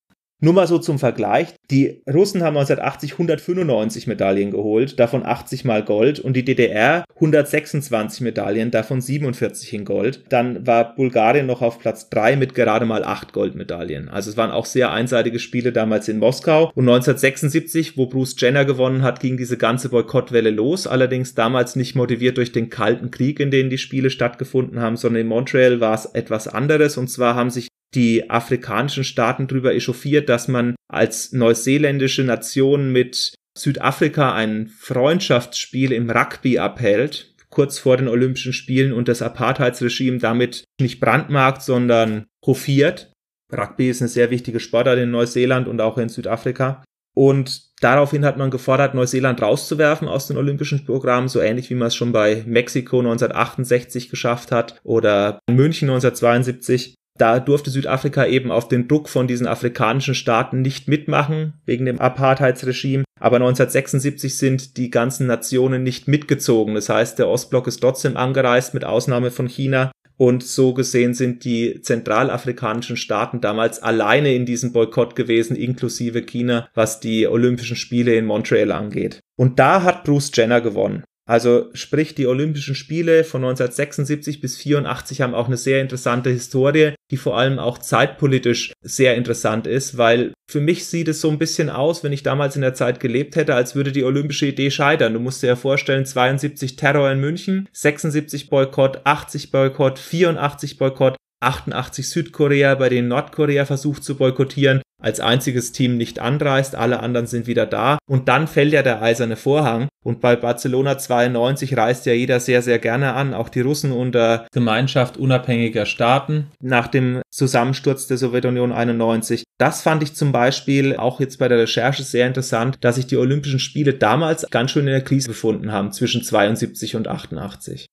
Nur 0.41 0.55
mal 0.55 0.69
so 0.69 0.79
zum 0.79 1.01
Vergleich. 1.01 1.49
Die 1.69 2.01
Russen 2.09 2.45
haben 2.45 2.57
1980 2.57 3.13
195 3.15 4.07
Medaillen 4.07 4.53
geholt, 4.53 5.01
davon 5.01 5.27
80 5.27 5.65
mal 5.65 5.83
Gold 5.83 6.21
und 6.21 6.35
die 6.35 6.45
DDR 6.45 7.05
126 7.17 8.21
Medaillen, 8.21 8.71
davon 8.71 9.01
47 9.01 9.75
in 9.75 9.85
Gold. 9.85 10.23
Dann 10.29 10.65
war 10.65 10.95
Bulgarien 10.95 11.47
noch 11.47 11.61
auf 11.61 11.81
Platz 11.81 12.09
3 12.11 12.37
mit 12.37 12.55
gerade 12.55 12.87
mal 12.87 13.03
8 13.03 13.33
Goldmedaillen. 13.33 14.09
Also 14.09 14.31
es 14.31 14.37
waren 14.37 14.53
auch 14.53 14.65
sehr 14.65 14.93
einseitige 14.93 15.41
Spiele 15.41 15.73
damals 15.73 16.07
in 16.07 16.19
Moskau. 16.19 16.71
Und 16.75 16.89
1976, 16.89 17.97
wo 17.97 18.07
Bruce 18.07 18.37
Jenner 18.39 18.65
gewonnen 18.65 19.03
hat, 19.03 19.19
ging 19.19 19.37
diese 19.37 19.57
ganze 19.57 19.89
Boykottwelle 19.89 20.51
los. 20.51 20.87
Allerdings 20.87 21.35
damals 21.35 21.75
nicht 21.75 21.97
motiviert 21.97 22.37
durch 22.37 22.53
den 22.53 22.71
Kalten 22.71 23.11
Krieg, 23.11 23.41
in 23.41 23.51
dem 23.51 23.71
die 23.71 23.79
Spiele 23.79 24.11
stattgefunden 24.11 24.79
haben, 24.79 24.97
sondern 24.97 25.23
in 25.23 25.27
Montreal 25.27 25.81
war 25.81 25.95
es 25.95 26.07
etwas 26.07 26.47
anderes. 26.47 26.97
Und 26.97 27.09
zwar 27.09 27.35
haben 27.35 27.51
sich 27.51 27.67
die 27.95 28.31
afrikanischen 28.31 29.05
Staaten 29.05 29.47
darüber 29.47 29.75
echauffiert, 29.75 30.29
dass 30.29 30.49
man 30.49 30.77
als 30.89 31.33
neuseeländische 31.33 32.23
Nation 32.23 32.93
mit 32.93 33.35
Südafrika 33.57 34.35
ein 34.35 34.69
Freundschaftsspiel 34.69 35.93
im 35.93 36.11
Rugby 36.11 36.59
abhält, 36.59 37.35
kurz 37.51 37.79
vor 37.79 37.97
den 37.97 38.09
Olympischen 38.09 38.53
Spielen 38.53 38.93
und 38.93 39.09
das 39.09 39.23
Apartheidsregime 39.23 40.19
damit 40.19 40.65
nicht 40.81 41.01
brandmarkt, 41.01 41.63
sondern 41.63 42.27
hofiert. 42.47 43.13
Rugby 43.53 43.89
ist 43.89 44.03
eine 44.03 44.09
sehr 44.09 44.31
wichtige 44.31 44.61
Sportart 44.61 44.99
in 44.99 45.11
Neuseeland 45.11 45.67
und 45.69 45.81
auch 45.81 45.99
in 45.99 46.09
Südafrika. 46.09 46.85
Und 47.19 47.63
daraufhin 47.81 48.25
hat 48.25 48.37
man 48.37 48.51
gefordert, 48.51 48.95
Neuseeland 48.95 49.43
rauszuwerfen 49.43 50.07
aus 50.07 50.29
den 50.29 50.37
Olympischen 50.37 50.85
Programmen, 50.85 51.27
so 51.27 51.41
ähnlich 51.41 51.69
wie 51.69 51.75
man 51.75 51.89
es 51.89 51.97
schon 51.97 52.13
bei 52.13 52.45
Mexiko 52.47 53.01
1968 53.01 54.09
geschafft 54.09 54.53
hat 54.53 54.79
oder 54.85 55.41
München 55.51 55.89
1972. 55.89 56.95
Da 57.19 57.41
durfte 57.41 57.71
Südafrika 57.71 58.27
eben 58.27 58.53
auf 58.53 58.69
den 58.69 58.87
Druck 58.87 59.09
von 59.09 59.27
diesen 59.27 59.49
afrikanischen 59.49 60.15
Staaten 60.15 60.63
nicht 60.63 60.87
mitmachen, 60.87 61.55
wegen 61.67 61.85
dem 61.85 62.01
Apartheidsregime. 62.01 63.05
Aber 63.21 63.37
1976 63.37 64.39
sind 64.39 64.77
die 64.77 64.91
ganzen 64.91 65.27
Nationen 65.27 65.83
nicht 65.83 66.07
mitgezogen. 66.07 66.77
Das 66.77 66.89
heißt, 66.89 67.19
der 67.19 67.29
Ostblock 67.29 67.67
ist 67.67 67.81
trotzdem 67.81 68.17
angereist, 68.17 68.73
mit 68.73 68.85
Ausnahme 68.85 69.33
von 69.33 69.49
China. 69.49 69.91
Und 70.17 70.43
so 70.43 70.75
gesehen 70.75 71.15
sind 71.15 71.45
die 71.45 71.81
zentralafrikanischen 71.81 72.97
Staaten 72.97 73.41
damals 73.41 73.81
alleine 73.81 74.35
in 74.35 74.47
diesem 74.47 74.73
Boykott 74.73 75.15
gewesen, 75.15 75.57
inklusive 75.57 76.23
China, 76.23 76.69
was 76.75 76.99
die 76.99 77.29
Olympischen 77.29 77.77
Spiele 77.77 78.17
in 78.17 78.27
Montreal 78.27 78.73
angeht. 78.73 79.21
Und 79.37 79.61
da 79.61 79.83
hat 79.83 80.05
Bruce 80.05 80.33
Jenner 80.35 80.61
gewonnen. 80.61 81.05
Also 81.29 81.69
sprich, 81.75 82.15
die 82.15 82.27
Olympischen 82.27 82.75
Spiele 82.75 83.23
von 83.23 83.43
1976 83.45 84.41
bis 84.41 84.57
84 84.57 85.21
haben 85.21 85.35
auch 85.35 85.47
eine 85.47 85.59
sehr 85.59 85.83
interessante 85.83 86.31
Historie, 86.31 86.95
die 87.11 87.19
vor 87.19 87.37
allem 87.37 87.59
auch 87.59 87.77
zeitpolitisch 87.77 88.73
sehr 88.81 89.15
interessant 89.15 89.67
ist, 89.67 89.99
weil 89.99 90.33
für 90.51 90.61
mich 90.61 90.87
sieht 90.87 91.07
es 91.07 91.21
so 91.21 91.29
ein 91.29 91.37
bisschen 91.37 91.69
aus, 91.69 92.03
wenn 92.03 92.15
ich 92.15 92.23
damals 92.23 92.57
in 92.57 92.63
der 92.63 92.73
Zeit 92.73 92.99
gelebt 92.99 93.37
hätte, 93.37 93.55
als 93.55 93.75
würde 93.75 93.93
die 93.93 94.05
olympische 94.05 94.47
Idee 94.47 94.71
scheitern. 94.71 95.13
Du 95.13 95.21
musst 95.21 95.43
dir 95.43 95.49
ja 95.49 95.57
vorstellen, 95.57 96.07
72 96.07 96.77
Terror 96.77 97.13
in 97.13 97.21
München, 97.21 97.69
76 97.75 98.49
Boykott, 98.49 99.03
80 99.05 99.51
Boykott, 99.51 99.99
84 99.99 100.79
Boykott. 100.79 101.18
88 101.41 102.09
Südkorea 102.09 102.75
bei 102.75 102.89
den 102.89 103.09
Nordkorea 103.09 103.65
versucht 103.65 104.05
zu 104.05 104.17
boykottieren, 104.17 104.83
als 105.01 105.21
einziges 105.21 105.73
Team 105.73 105.97
nicht 105.97 106.19
anreist, 106.19 106.75
alle 106.75 107.01
anderen 107.01 107.27
sind 107.29 107.47
wieder 107.47 107.67
da 107.67 107.99
und 108.09 108.29
dann 108.29 108.49
fällt 108.49 108.73
ja 108.73 108.83
der 108.83 109.01
eiserne 109.01 109.37
Vorhang 109.37 109.89
und 110.05 110.21
bei 110.21 110.35
Barcelona 110.35 110.99
92 110.99 111.77
reist 111.77 112.07
ja 112.07 112.13
jeder 112.13 112.41
sehr, 112.41 112.63
sehr 112.63 112.81
gerne 112.81 113.15
an, 113.15 113.33
auch 113.35 113.49
die 113.49 113.61
Russen 113.61 113.93
unter 113.93 114.47
Gemeinschaft 114.53 115.17
unabhängiger 115.17 115.87
Staaten 115.87 116.49
nach 116.61 116.89
dem 116.89 117.23
Zusammensturz 117.31 118.09
der 118.09 118.19
Sowjetunion 118.19 118.73
91. 118.73 119.45
Das 119.59 119.83
fand 119.83 120.03
ich 120.03 120.15
zum 120.15 120.33
Beispiel 120.33 120.97
auch 120.97 121.21
jetzt 121.21 121.39
bei 121.39 121.47
der 121.47 121.59
Recherche 121.59 122.03
sehr 122.03 122.27
interessant, 122.27 122.79
dass 122.81 122.97
sich 122.97 123.07
die 123.07 123.17
Olympischen 123.17 123.61
Spiele 123.61 123.95
damals 123.95 124.47
ganz 124.51 124.73
schön 124.73 124.87
in 124.87 124.93
der 124.93 125.05
Krise 125.05 125.29
befunden 125.29 125.71
haben 125.71 125.93
zwischen 125.93 126.23
72 126.25 126.97
und 126.97 127.07
88 127.07 127.87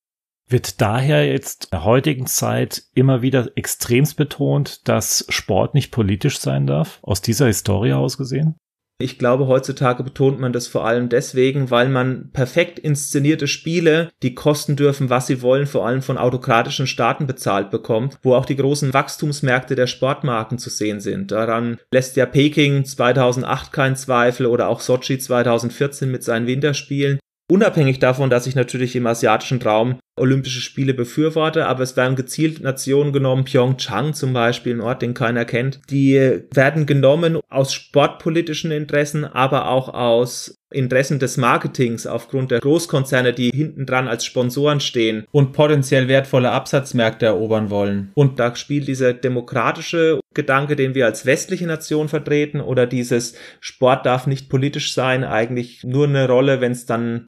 wird 0.48 0.82
daher 0.82 1.28
jetzt 1.28 1.66
in 1.66 1.70
der 1.72 1.84
heutigen 1.86 2.28
Zeit 2.28 2.84
immer 2.94 3.22
wieder 3.22 3.50
extremst 3.56 4.18
betont, 4.18 4.88
dass 4.88 5.26
Sport 5.30 5.74
nicht 5.74 5.92
politisch 5.92 6.40
sein 6.40 6.68
darf, 6.68 7.00
aus 7.02 7.22
dieser 7.22 7.48
Historie 7.48 7.94
aus 7.94 8.18
gesehen? 8.18 8.56
Ich 8.98 9.20
glaube, 9.20 9.48
heutzutage 9.48 10.04
betont 10.04 10.40
man 10.40 10.54
das 10.54 10.68
vor 10.68 10.86
allem 10.86 11.10
deswegen, 11.10 11.70
weil 11.70 11.90
man 11.90 12.30
perfekt 12.32 12.80
inszenierte 12.80 13.46
Spiele, 13.46 14.10
die 14.24 14.36
kosten 14.36 14.78
dürfen, 14.78 15.10
was 15.10 15.28
sie 15.28 15.42
wollen, 15.42 15.68
vor 15.68 15.86
allem 15.86 16.02
von 16.02 16.18
autokratischen 16.18 16.88
Staaten 16.88 17.28
bezahlt 17.28 17.72
bekommt, 17.72 18.18
wo 18.24 18.36
auch 18.36 18.46
die 18.46 18.56
großen 18.56 18.94
Wachstumsmärkte 18.94 19.76
der 19.76 19.88
Sportmarken 19.88 20.60
zu 20.60 20.70
sehen 20.70 21.02
sind. 21.02 21.32
Daran 21.32 21.78
lässt 21.92 22.16
ja 22.16 22.26
Peking 22.26 22.86
2008 22.86 23.74
keinen 23.74 23.98
Zweifel 23.98 24.46
oder 24.46 24.70
auch 24.70 24.80
Sochi 24.80 25.20
2014 25.20 26.10
mit 26.10 26.24
seinen 26.24 26.48
Winterspielen. 26.48 27.20
Unabhängig 27.52 28.00
davon, 28.00 28.30
dass 28.30 28.48
ich 28.48 28.56
natürlich 28.56 28.96
im 28.96 29.08
asiatischen 29.08 29.62
Raum 29.62 30.00
Olympische 30.18 30.62
Spiele 30.62 30.94
befürworte, 30.94 31.66
aber 31.66 31.84
es 31.84 31.98
werden 31.98 32.16
gezielt 32.16 32.62
Nationen 32.62 33.12
genommen, 33.12 33.44
Pyeongchang 33.44 34.14
zum 34.14 34.34
Beispiel, 34.34 34.76
ein 34.76 34.82
Ort, 34.82 35.02
den 35.02 35.14
keiner 35.14 35.46
kennt, 35.46 35.82
die 35.90 36.42
werden 36.54 36.86
genommen 36.86 37.40
aus 37.50 37.74
sportpolitischen 37.74 38.72
Interessen, 38.72 39.26
aber 39.26 39.68
auch 39.68 39.90
aus 39.90 40.58
Interessen 40.72 41.20
des 41.20 41.38
Marketings 41.38 42.08
aufgrund 42.08 42.52
der 42.52 42.60
Großkonzerne, 42.60 43.34
die 43.34 43.50
hinten 43.50 43.86
dran 43.86 44.08
als 44.08 44.26
Sponsoren 44.26 44.80
stehen 44.80 45.26
und 45.32 45.54
potenziell 45.54 46.08
wertvolle 46.08 46.52
Absatzmärkte 46.52 47.26
erobern 47.26 47.70
wollen. 47.70 48.12
Und 48.14 48.40
da 48.40 48.56
spielt 48.56 48.88
dieser 48.88 49.14
demokratische 49.14 50.20
Gedanke, 50.34 50.76
den 50.76 50.96
wir 50.96 51.06
als 51.06 51.26
westliche 51.26 51.68
Nation 51.68 52.10
vertreten, 52.10 52.62
oder 52.62 52.88
dieses 52.88 53.36
Sport 53.60 54.06
darf 54.06 54.28
nicht 54.28 54.50
politisch 54.50 54.94
sein, 54.94 55.24
eigentlich 55.24 55.84
nur 55.84 56.08
eine 56.08 56.28
Rolle, 56.28 56.62
wenn 56.62 56.74
es 56.74 56.86
dann 56.86 57.26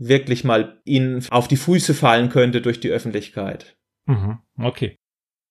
wirklich 0.00 0.44
mal 0.44 0.80
ihnen 0.84 1.24
auf 1.30 1.46
die 1.46 1.56
Füße 1.56 1.94
fallen 1.94 2.30
könnte 2.30 2.60
durch 2.60 2.80
die 2.80 2.90
Öffentlichkeit. 2.90 3.76
Mhm, 4.06 4.38
okay. 4.58 4.96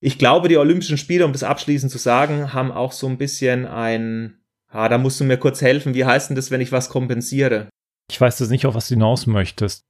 Ich 0.02 0.18
glaube, 0.18 0.48
die 0.48 0.58
Olympischen 0.58 0.98
Spiele, 0.98 1.26
um 1.26 1.34
das 1.34 1.44
abschließend 1.44 1.92
zu 1.92 1.98
sagen, 1.98 2.54
haben 2.54 2.72
auch 2.72 2.92
so 2.92 3.08
ein 3.08 3.18
bisschen 3.18 3.66
ein, 3.66 4.42
ah, 4.70 4.90
da 4.90 4.98
musst 4.98 5.20
du 5.20 5.24
mir 5.24 5.38
kurz 5.38 5.62
helfen, 5.62 5.94
wie 5.94 6.06
heißt 6.06 6.30
denn 6.30 6.36
das, 6.36 6.52
wenn 6.52 6.62
ich 6.62 6.72
was 6.72 6.90
kompensiere? 6.90 7.70
Ich 8.10 8.20
weiß 8.20 8.38
das 8.38 8.50
nicht, 8.50 8.66
auf 8.66 8.76
was 8.76 8.88
du 8.88 8.96
hinaus 8.96 9.28
möchtest. 9.28 9.84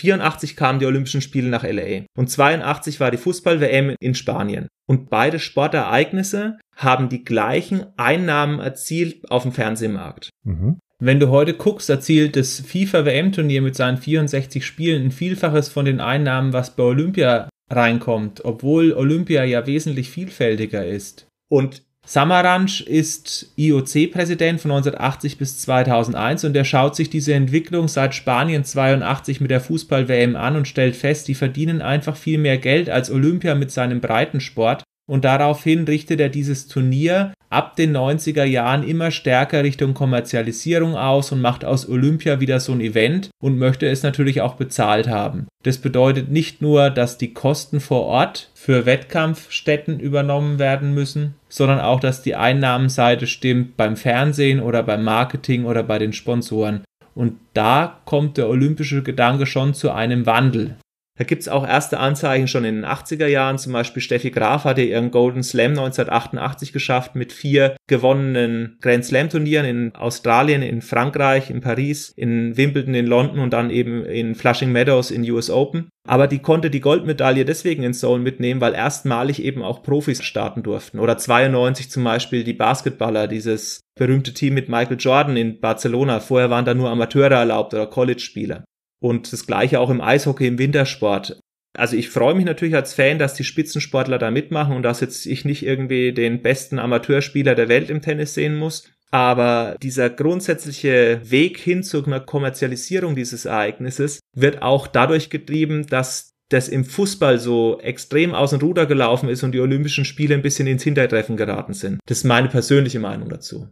84 0.00 0.54
kamen 0.54 0.78
die 0.78 0.86
Olympischen 0.86 1.20
Spiele 1.20 1.48
nach 1.48 1.64
LA 1.64 2.04
und 2.16 2.30
82 2.30 3.00
war 3.00 3.10
die 3.10 3.16
Fußball-WM 3.16 3.96
in 4.00 4.14
Spanien. 4.14 4.68
Und 4.86 5.10
beide 5.10 5.40
Sportereignisse 5.40 6.58
haben 6.76 7.08
die 7.08 7.24
gleichen 7.24 7.86
Einnahmen 7.98 8.60
erzielt 8.60 9.28
auf 9.30 9.42
dem 9.42 9.52
Fernsehmarkt. 9.52 10.30
Mhm. 10.44 10.78
Wenn 11.00 11.20
du 11.20 11.28
heute 11.28 11.54
guckst, 11.54 11.88
erzielt 11.88 12.34
das 12.34 12.58
FIFA-WM-Turnier 12.60 13.62
mit 13.62 13.76
seinen 13.76 13.98
64 13.98 14.66
Spielen 14.66 15.06
ein 15.06 15.10
Vielfaches 15.12 15.68
von 15.68 15.84
den 15.84 16.00
Einnahmen, 16.00 16.52
was 16.52 16.74
bei 16.74 16.82
Olympia 16.82 17.48
reinkommt, 17.70 18.44
obwohl 18.44 18.92
Olympia 18.92 19.44
ja 19.44 19.64
wesentlich 19.66 20.10
vielfältiger 20.10 20.84
ist. 20.84 21.28
Und 21.48 21.82
Samaranch 22.04 22.80
ist 22.80 23.52
IOC-Präsident 23.56 24.60
von 24.60 24.72
1980 24.72 25.38
bis 25.38 25.60
2001 25.60 26.44
und 26.44 26.56
er 26.56 26.64
schaut 26.64 26.96
sich 26.96 27.10
diese 27.10 27.34
Entwicklung 27.34 27.86
seit 27.86 28.14
Spanien 28.14 28.64
82 28.64 29.40
mit 29.40 29.52
der 29.52 29.60
Fußball-WM 29.60 30.34
an 30.34 30.56
und 30.56 30.66
stellt 30.66 30.96
fest, 30.96 31.28
die 31.28 31.34
verdienen 31.34 31.80
einfach 31.80 32.16
viel 32.16 32.38
mehr 32.38 32.58
Geld 32.58 32.90
als 32.90 33.10
Olympia 33.10 33.54
mit 33.54 33.70
seinem 33.70 34.00
Breitensport 34.00 34.82
und 35.08 35.24
daraufhin 35.24 35.84
richtet 35.84 36.20
er 36.20 36.28
dieses 36.28 36.68
Turnier 36.68 37.32
ab 37.50 37.76
den 37.76 37.96
90er 37.96 38.44
Jahren 38.44 38.86
immer 38.86 39.10
stärker 39.10 39.64
Richtung 39.64 39.94
Kommerzialisierung 39.94 40.96
aus 40.96 41.32
und 41.32 41.40
macht 41.40 41.64
aus 41.64 41.88
Olympia 41.88 42.40
wieder 42.40 42.60
so 42.60 42.72
ein 42.72 42.80
Event 42.80 43.30
und 43.42 43.58
möchte 43.58 43.88
es 43.88 44.02
natürlich 44.02 44.42
auch 44.42 44.54
bezahlt 44.54 45.08
haben. 45.08 45.46
Das 45.64 45.78
bedeutet 45.78 46.30
nicht 46.30 46.60
nur, 46.60 46.90
dass 46.90 47.16
die 47.16 47.32
Kosten 47.32 47.80
vor 47.80 48.04
Ort 48.04 48.50
für 48.54 48.84
Wettkampfstätten 48.84 49.98
übernommen 49.98 50.58
werden 50.58 50.92
müssen, 50.92 51.34
sondern 51.48 51.80
auch, 51.80 52.00
dass 52.00 52.22
die 52.22 52.36
Einnahmenseite 52.36 53.26
stimmt 53.26 53.78
beim 53.78 53.96
Fernsehen 53.96 54.60
oder 54.60 54.82
beim 54.82 55.02
Marketing 55.02 55.64
oder 55.64 55.82
bei 55.82 55.98
den 55.98 56.12
Sponsoren. 56.12 56.84
Und 57.14 57.34
da 57.54 57.98
kommt 58.04 58.36
der 58.36 58.48
olympische 58.48 59.02
Gedanke 59.02 59.46
schon 59.46 59.74
zu 59.74 59.90
einem 59.90 60.26
Wandel. 60.26 60.76
Da 61.18 61.24
gibt's 61.24 61.48
auch 61.48 61.66
erste 61.66 61.98
Anzeichen 61.98 62.46
schon 62.46 62.64
in 62.64 62.76
den 62.76 62.84
80er 62.84 63.26
Jahren. 63.26 63.58
Zum 63.58 63.72
Beispiel 63.72 64.00
Steffi 64.00 64.30
Graf 64.30 64.62
hatte 64.64 64.82
ihren 64.82 65.10
Golden 65.10 65.42
Slam 65.42 65.72
1988 65.72 66.72
geschafft 66.72 67.16
mit 67.16 67.32
vier 67.32 67.74
gewonnenen 67.88 68.78
Grand 68.80 69.04
Slam 69.04 69.28
Turnieren 69.28 69.66
in 69.66 69.94
Australien, 69.96 70.62
in 70.62 70.80
Frankreich, 70.80 71.50
in 71.50 71.60
Paris, 71.60 72.12
in 72.16 72.56
Wimbledon, 72.56 72.94
in 72.94 73.08
London 73.08 73.40
und 73.40 73.52
dann 73.52 73.70
eben 73.70 74.04
in 74.04 74.36
Flushing 74.36 74.70
Meadows 74.70 75.10
in 75.10 75.28
US 75.28 75.50
Open. 75.50 75.88
Aber 76.06 76.28
die 76.28 76.38
konnte 76.38 76.70
die 76.70 76.80
Goldmedaille 76.80 77.44
deswegen 77.44 77.82
in 77.82 77.94
Seoul 77.94 78.20
mitnehmen, 78.20 78.60
weil 78.60 78.74
erstmalig 78.74 79.42
eben 79.42 79.62
auch 79.62 79.82
Profis 79.82 80.22
starten 80.22 80.62
durften. 80.62 81.00
Oder 81.00 81.18
92 81.18 81.90
zum 81.90 82.04
Beispiel 82.04 82.44
die 82.44 82.54
Basketballer, 82.54 83.26
dieses 83.26 83.80
berühmte 83.98 84.32
Team 84.32 84.54
mit 84.54 84.68
Michael 84.68 84.98
Jordan 84.98 85.36
in 85.36 85.60
Barcelona. 85.60 86.20
Vorher 86.20 86.48
waren 86.48 86.64
da 86.64 86.74
nur 86.74 86.88
Amateure 86.88 87.34
erlaubt 87.34 87.74
oder 87.74 87.86
College-Spieler. 87.88 88.62
Und 89.00 89.32
das 89.32 89.46
gleiche 89.46 89.80
auch 89.80 89.90
im 89.90 90.00
Eishockey, 90.00 90.46
im 90.46 90.58
Wintersport. 90.58 91.38
Also 91.76 91.96
ich 91.96 92.10
freue 92.10 92.34
mich 92.34 92.44
natürlich 92.44 92.74
als 92.74 92.94
Fan, 92.94 93.18
dass 93.18 93.34
die 93.34 93.44
Spitzensportler 93.44 94.18
da 94.18 94.30
mitmachen 94.30 94.74
und 94.74 94.82
dass 94.82 95.00
jetzt 95.00 95.26
ich 95.26 95.44
nicht 95.44 95.64
irgendwie 95.64 96.12
den 96.12 96.42
besten 96.42 96.78
Amateurspieler 96.78 97.54
der 97.54 97.68
Welt 97.68 97.90
im 97.90 98.02
Tennis 98.02 98.34
sehen 98.34 98.56
muss. 98.56 98.90
Aber 99.10 99.76
dieser 99.82 100.10
grundsätzliche 100.10 101.20
Weg 101.24 101.58
hin 101.58 101.82
zu 101.82 102.04
einer 102.04 102.20
Kommerzialisierung 102.20 103.14
dieses 103.14 103.44
Ereignisses 103.44 104.20
wird 104.34 104.62
auch 104.62 104.86
dadurch 104.86 105.30
getrieben, 105.30 105.86
dass 105.86 106.34
das 106.50 106.68
im 106.68 106.84
Fußball 106.84 107.38
so 107.38 107.78
extrem 107.80 108.34
aus 108.34 108.50
dem 108.50 108.60
Ruder 108.60 108.86
gelaufen 108.86 109.28
ist 109.28 109.42
und 109.42 109.52
die 109.52 109.60
Olympischen 109.60 110.04
Spiele 110.04 110.34
ein 110.34 110.42
bisschen 110.42 110.66
ins 110.66 110.82
Hintertreffen 110.82 111.36
geraten 111.36 111.74
sind. 111.74 112.00
Das 112.06 112.18
ist 112.18 112.24
meine 112.24 112.48
persönliche 112.48 112.98
Meinung 112.98 113.28
dazu. 113.28 113.68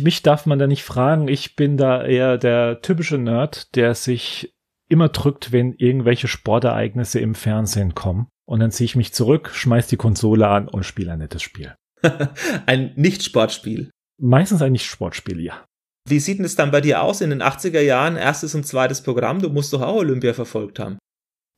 Mich 0.00 0.22
darf 0.22 0.46
man 0.46 0.58
da 0.58 0.66
nicht 0.66 0.84
fragen. 0.84 1.28
Ich 1.28 1.54
bin 1.54 1.76
da 1.76 2.04
eher 2.04 2.38
der 2.38 2.80
typische 2.80 3.18
Nerd, 3.18 3.74
der 3.76 3.94
sich 3.94 4.54
immer 4.92 5.08
drückt, 5.08 5.50
wenn 5.50 5.72
irgendwelche 5.74 6.28
Sportereignisse 6.28 7.18
im 7.18 7.34
Fernsehen 7.34 7.94
kommen. 7.94 8.28
Und 8.46 8.60
dann 8.60 8.70
ziehe 8.70 8.84
ich 8.84 8.96
mich 8.96 9.12
zurück, 9.12 9.50
schmeiß 9.52 9.86
die 9.86 9.96
Konsole 9.96 10.46
an 10.46 10.68
und 10.68 10.84
spiele 10.84 11.12
ein 11.12 11.18
nettes 11.18 11.42
Spiel. 11.42 11.74
ein 12.66 12.92
Nicht-Sportspiel. 12.96 13.90
Meistens 14.20 14.62
ein 14.62 14.72
Nicht-Sportspiel, 14.72 15.40
ja. 15.40 15.64
Wie 16.08 16.18
sieht 16.18 16.38
denn 16.38 16.44
es 16.44 16.56
dann 16.56 16.70
bei 16.70 16.80
dir 16.80 17.02
aus 17.02 17.20
in 17.20 17.30
den 17.30 17.42
80er 17.42 17.80
Jahren? 17.80 18.16
Erstes 18.16 18.54
und 18.54 18.66
zweites 18.66 19.02
Programm. 19.02 19.40
Du 19.40 19.50
musst 19.50 19.72
doch 19.72 19.82
auch 19.82 19.96
Olympia 19.96 20.34
verfolgt 20.34 20.78
haben. 20.78 20.98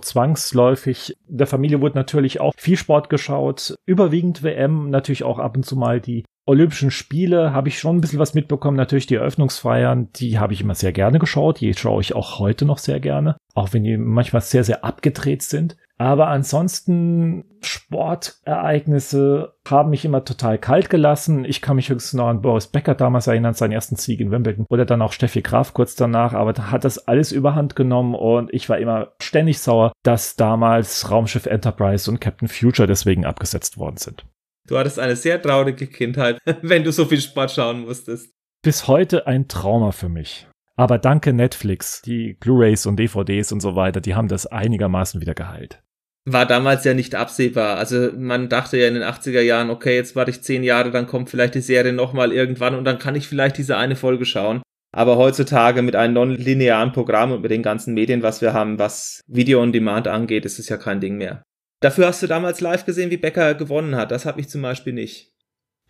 Zwangsläufig. 0.02 1.14
Der 1.26 1.46
Familie 1.46 1.80
wurde 1.80 1.96
natürlich 1.96 2.40
auch 2.40 2.52
viel 2.56 2.76
Sport 2.76 3.08
geschaut. 3.08 3.74
Überwiegend 3.86 4.42
WM, 4.42 4.90
natürlich 4.90 5.24
auch 5.24 5.38
ab 5.38 5.56
und 5.56 5.64
zu 5.64 5.76
mal 5.76 6.00
die 6.00 6.24
Olympischen 6.46 6.90
Spiele 6.90 7.54
habe 7.54 7.68
ich 7.68 7.78
schon 7.78 7.96
ein 7.96 8.00
bisschen 8.02 8.18
was 8.18 8.34
mitbekommen. 8.34 8.76
Natürlich 8.76 9.06
die 9.06 9.14
Eröffnungsfeiern, 9.14 10.10
die 10.16 10.38
habe 10.38 10.52
ich 10.52 10.60
immer 10.60 10.74
sehr 10.74 10.92
gerne 10.92 11.18
geschaut. 11.18 11.60
Die 11.60 11.72
schaue 11.72 12.02
ich 12.02 12.14
auch 12.14 12.38
heute 12.38 12.66
noch 12.66 12.78
sehr 12.78 13.00
gerne. 13.00 13.36
Auch 13.54 13.72
wenn 13.72 13.84
die 13.84 13.96
manchmal 13.96 14.42
sehr, 14.42 14.62
sehr 14.62 14.84
abgedreht 14.84 15.42
sind. 15.42 15.76
Aber 15.96 16.26
ansonsten 16.28 17.44
Sportereignisse 17.62 19.54
haben 19.66 19.90
mich 19.90 20.04
immer 20.04 20.24
total 20.24 20.58
kalt 20.58 20.90
gelassen. 20.90 21.44
Ich 21.46 21.62
kann 21.62 21.76
mich 21.76 21.88
höchstens 21.88 22.14
noch 22.14 22.26
an 22.26 22.42
Boris 22.42 22.66
Becker 22.66 22.94
damals 22.94 23.26
erinnern, 23.26 23.54
seinen 23.54 23.72
ersten 23.72 23.96
Sieg 23.96 24.20
in 24.20 24.30
Wimbledon. 24.30 24.66
Oder 24.68 24.84
dann 24.84 25.02
auch 25.02 25.12
Steffi 25.12 25.40
Graf 25.40 25.72
kurz 25.72 25.94
danach. 25.94 26.34
Aber 26.34 26.52
da 26.52 26.70
hat 26.70 26.84
das 26.84 27.06
alles 27.08 27.32
überhand 27.32 27.74
genommen 27.74 28.14
und 28.14 28.52
ich 28.52 28.68
war 28.68 28.78
immer 28.78 29.12
ständig 29.18 29.60
sauer, 29.60 29.92
dass 30.02 30.36
damals 30.36 31.10
Raumschiff 31.10 31.46
Enterprise 31.46 32.10
und 32.10 32.20
Captain 32.20 32.48
Future 32.48 32.88
deswegen 32.88 33.24
abgesetzt 33.24 33.78
worden 33.78 33.96
sind. 33.96 34.26
Du 34.68 34.78
hattest 34.78 34.98
eine 34.98 35.16
sehr 35.16 35.40
traurige 35.40 35.86
Kindheit, 35.86 36.38
wenn 36.62 36.84
du 36.84 36.92
so 36.92 37.04
viel 37.04 37.20
Sport 37.20 37.50
schauen 37.50 37.82
musstest. 37.82 38.30
Bis 38.62 38.88
heute 38.88 39.26
ein 39.26 39.46
Trauma 39.48 39.92
für 39.92 40.08
mich. 40.08 40.48
Aber 40.76 40.98
danke 40.98 41.32
Netflix, 41.32 42.02
die 42.02 42.34
Blu-rays 42.34 42.86
und 42.86 42.96
DVDs 42.96 43.52
und 43.52 43.60
so 43.60 43.76
weiter, 43.76 44.00
die 44.00 44.14
haben 44.14 44.28
das 44.28 44.46
einigermaßen 44.46 45.20
wieder 45.20 45.34
geheilt. 45.34 45.82
War 46.26 46.46
damals 46.46 46.84
ja 46.84 46.94
nicht 46.94 47.14
absehbar. 47.14 47.76
Also 47.76 48.10
man 48.16 48.48
dachte 48.48 48.78
ja 48.78 48.88
in 48.88 48.94
den 48.94 49.02
80er 49.02 49.42
Jahren, 49.42 49.68
okay, 49.68 49.94
jetzt 49.94 50.16
warte 50.16 50.30
ich 50.30 50.42
zehn 50.42 50.64
Jahre, 50.64 50.90
dann 50.90 51.06
kommt 51.06 51.28
vielleicht 51.28 51.54
die 51.54 51.60
Serie 51.60 51.92
nochmal 51.92 52.32
irgendwann 52.32 52.74
und 52.74 52.84
dann 52.84 52.98
kann 52.98 53.14
ich 53.14 53.28
vielleicht 53.28 53.58
diese 53.58 53.76
eine 53.76 53.96
Folge 53.96 54.24
schauen. 54.24 54.62
Aber 54.92 55.18
heutzutage 55.18 55.82
mit 55.82 55.96
einem 55.96 56.14
non-linearen 56.14 56.92
Programm 56.92 57.32
und 57.32 57.42
mit 57.42 57.50
den 57.50 57.62
ganzen 57.62 57.92
Medien, 57.94 58.22
was 58.22 58.40
wir 58.40 58.54
haben, 58.54 58.78
was 58.78 59.20
Video 59.26 59.60
on 59.60 59.72
Demand 59.72 60.08
angeht, 60.08 60.46
ist 60.46 60.58
es 60.58 60.68
ja 60.68 60.78
kein 60.78 61.00
Ding 61.00 61.16
mehr. 61.16 61.42
Dafür 61.84 62.06
hast 62.06 62.22
du 62.22 62.26
damals 62.26 62.62
live 62.62 62.86
gesehen, 62.86 63.10
wie 63.10 63.18
Becker 63.18 63.52
gewonnen 63.54 63.94
hat. 63.94 64.10
Das 64.10 64.24
habe 64.24 64.40
ich 64.40 64.48
zum 64.48 64.62
Beispiel 64.62 64.94
nicht. 64.94 65.34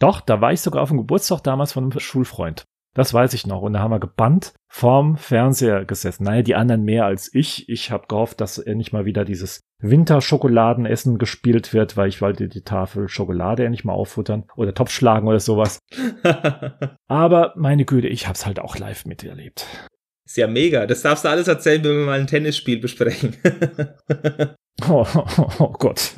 Doch, 0.00 0.20
da 0.20 0.40
war 0.40 0.52
ich 0.52 0.60
sogar 0.60 0.82
auf 0.82 0.88
dem 0.88 0.98
Geburtstag 0.98 1.44
damals 1.44 1.70
von 1.70 1.84
einem 1.84 2.00
Schulfreund. 2.00 2.64
Das 2.94 3.14
weiß 3.14 3.32
ich 3.32 3.46
noch. 3.46 3.62
Und 3.62 3.74
da 3.74 3.78
haben 3.78 3.92
wir 3.92 4.00
gebannt 4.00 4.54
vorm 4.68 5.16
Fernseher 5.16 5.84
gesessen. 5.84 6.24
Naja, 6.24 6.42
die 6.42 6.56
anderen 6.56 6.82
mehr 6.82 7.04
als 7.04 7.32
ich. 7.32 7.68
Ich 7.68 7.92
habe 7.92 8.08
gehofft, 8.08 8.40
dass 8.40 8.58
endlich 8.58 8.92
mal 8.92 9.04
wieder 9.04 9.24
dieses 9.24 9.60
Winterschokoladenessen 9.78 11.16
gespielt 11.18 11.72
wird, 11.72 11.96
weil 11.96 12.08
ich 12.08 12.20
wollte 12.20 12.48
die 12.48 12.62
Tafel 12.62 13.08
Schokolade 13.08 13.64
endlich 13.64 13.84
mal 13.84 13.92
auffuttern 13.92 14.46
oder 14.56 14.74
Topf 14.74 14.90
schlagen 14.90 15.28
oder 15.28 15.38
sowas. 15.38 15.78
Aber 17.06 17.52
meine 17.54 17.84
Güte, 17.84 18.08
ich 18.08 18.26
hab's 18.26 18.46
halt 18.46 18.58
auch 18.58 18.76
live 18.78 19.04
miterlebt. 19.06 19.68
Ist 20.26 20.38
ja 20.38 20.48
mega. 20.48 20.88
Das 20.88 21.02
darfst 21.02 21.24
du 21.24 21.28
alles 21.28 21.46
erzählen, 21.46 21.84
wenn 21.84 21.98
wir 21.98 22.06
mal 22.06 22.18
ein 22.18 22.26
Tennisspiel 22.26 22.80
besprechen. 22.80 23.36
oh, 24.88 25.06
oh, 25.14 25.48
oh 25.58 25.72
Gott. 25.78 26.12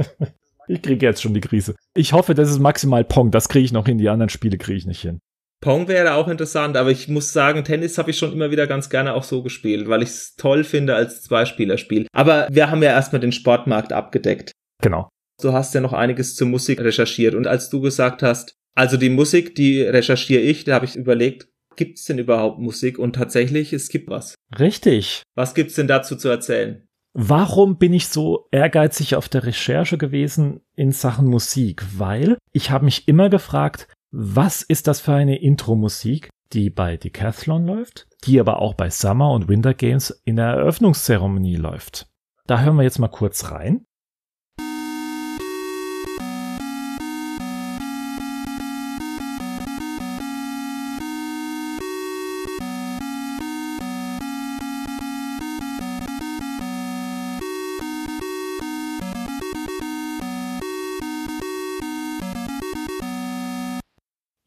Ich 0.68 0.82
kriege 0.82 1.06
jetzt 1.06 1.22
schon 1.22 1.34
die 1.34 1.40
Krise. 1.40 1.76
Ich 1.94 2.12
hoffe, 2.12 2.34
das 2.34 2.50
ist 2.50 2.58
maximal 2.58 3.04
Pong. 3.04 3.30
Das 3.30 3.48
kriege 3.48 3.64
ich 3.64 3.72
noch 3.72 3.86
hin. 3.86 3.98
Die 3.98 4.08
anderen 4.08 4.30
Spiele 4.30 4.58
kriege 4.58 4.78
ich 4.78 4.86
nicht 4.86 5.00
hin. 5.00 5.20
Pong 5.62 5.88
wäre 5.88 6.14
auch 6.14 6.28
interessant, 6.28 6.76
aber 6.76 6.90
ich 6.90 7.08
muss 7.08 7.32
sagen, 7.32 7.64
Tennis 7.64 7.96
habe 7.98 8.10
ich 8.10 8.18
schon 8.18 8.32
immer 8.32 8.50
wieder 8.50 8.66
ganz 8.66 8.90
gerne 8.90 9.14
auch 9.14 9.22
so 9.22 9.42
gespielt, 9.42 9.88
weil 9.88 10.02
ich 10.02 10.10
es 10.10 10.34
toll 10.36 10.64
finde 10.64 10.94
als 10.94 11.22
Zweispielerspiel. 11.22 12.06
Aber 12.12 12.46
wir 12.50 12.70
haben 12.70 12.82
ja 12.82 12.90
erstmal 12.90 13.20
den 13.20 13.32
Sportmarkt 13.32 13.92
abgedeckt. 13.92 14.52
Genau. 14.82 15.08
Du 15.40 15.52
hast 15.52 15.74
ja 15.74 15.80
noch 15.80 15.92
einiges 15.92 16.34
zur 16.34 16.48
Musik 16.48 16.80
recherchiert 16.80 17.34
und 17.34 17.46
als 17.46 17.70
du 17.70 17.80
gesagt 17.80 18.22
hast, 18.22 18.54
also 18.74 18.98
die 18.98 19.08
Musik, 19.08 19.54
die 19.54 19.82
recherchiere 19.82 20.42
ich, 20.42 20.64
da 20.64 20.74
habe 20.74 20.84
ich 20.84 20.96
überlegt, 20.96 21.48
gibt 21.76 21.98
es 21.98 22.04
denn 22.04 22.18
überhaupt 22.18 22.58
Musik? 22.58 22.98
Und 22.98 23.14
tatsächlich, 23.14 23.72
es 23.72 23.88
gibt 23.88 24.10
was. 24.10 24.34
Richtig. 24.58 25.22
Was 25.34 25.54
gibt's 25.54 25.74
denn 25.74 25.88
dazu 25.88 26.16
zu 26.16 26.28
erzählen? 26.28 26.85
Warum 27.18 27.78
bin 27.78 27.94
ich 27.94 28.08
so 28.08 28.46
ehrgeizig 28.50 29.16
auf 29.16 29.30
der 29.30 29.44
Recherche 29.44 29.96
gewesen 29.96 30.60
in 30.74 30.92
Sachen 30.92 31.28
Musik? 31.28 31.82
Weil 31.96 32.36
ich 32.52 32.70
habe 32.70 32.84
mich 32.84 33.08
immer 33.08 33.30
gefragt, 33.30 33.88
was 34.10 34.60
ist 34.60 34.86
das 34.86 35.00
für 35.00 35.14
eine 35.14 35.40
Intro-Musik, 35.40 36.28
die 36.52 36.68
bei 36.68 36.98
Decathlon 36.98 37.64
läuft, 37.64 38.06
die 38.24 38.38
aber 38.38 38.60
auch 38.60 38.74
bei 38.74 38.90
Summer 38.90 39.32
und 39.32 39.48
Winter 39.48 39.72
Games 39.72 40.10
in 40.26 40.36
der 40.36 40.48
Eröffnungszeremonie 40.48 41.56
läuft? 41.56 42.06
Da 42.46 42.60
hören 42.60 42.76
wir 42.76 42.82
jetzt 42.82 42.98
mal 42.98 43.08
kurz 43.08 43.50
rein. 43.50 43.85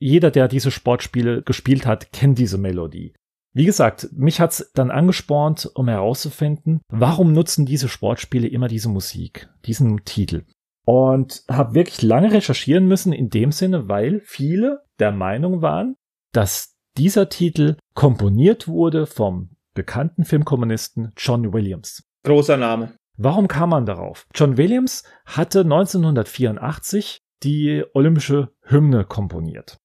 Jeder, 0.09 0.31
der 0.31 0.47
diese 0.47 0.71
Sportspiele 0.71 1.43
gespielt 1.43 1.85
hat, 1.85 2.11
kennt 2.11 2.37
diese 2.39 2.57
Melodie. 2.57 3.13
Wie 3.53 3.65
gesagt, 3.65 4.09
mich 4.11 4.39
hat's 4.39 4.71
dann 4.73 4.91
angespornt, 4.91 5.69
um 5.73 5.87
herauszufinden, 5.87 6.81
warum 6.89 7.33
nutzen 7.33 7.65
diese 7.65 7.87
Sportspiele 7.87 8.47
immer 8.47 8.67
diese 8.67 8.89
Musik, 8.89 9.49
diesen 9.65 10.03
Titel. 10.05 10.45
Und 10.85 11.43
habe 11.49 11.75
wirklich 11.75 12.01
lange 12.01 12.31
recherchieren 12.31 12.87
müssen 12.87 13.13
in 13.13 13.29
dem 13.29 13.51
Sinne, 13.51 13.87
weil 13.87 14.21
viele 14.25 14.81
der 14.99 15.11
Meinung 15.11 15.61
waren, 15.61 15.95
dass 16.31 16.75
dieser 16.97 17.29
Titel 17.29 17.77
komponiert 17.93 18.67
wurde 18.67 19.05
vom 19.05 19.51
bekannten 19.75 20.25
Filmkommunisten 20.25 21.11
John 21.17 21.53
Williams. 21.53 22.03
Großer 22.25 22.57
Name. 22.57 22.93
Warum 23.17 23.47
kam 23.47 23.69
man 23.69 23.85
darauf? 23.85 24.25
John 24.33 24.57
Williams 24.57 25.03
hatte 25.25 25.61
1984 25.61 27.19
die 27.43 27.83
olympische 27.93 28.49
Hymne 28.63 29.05
komponiert. 29.05 29.77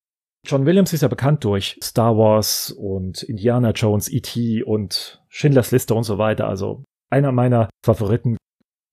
John 0.45 0.67
Williams 0.67 0.93
ist 0.93 1.01
ja 1.01 1.09
bekannt 1.09 1.43
durch 1.45 1.79
Star 1.83 2.19
Wars 2.19 2.71
und 2.71 3.23
Indiana 3.23 3.71
Jones, 3.71 4.13
E.T. 4.13 4.63
und 4.63 5.23
Schindlers 5.29 5.71
Liste 5.71 5.95
und 5.95 6.05
so 6.05 6.19
weiter. 6.19 6.49
Also 6.49 6.85
einer 7.11 7.33
meiner 7.33 7.71
Favoriten. 7.85 8.37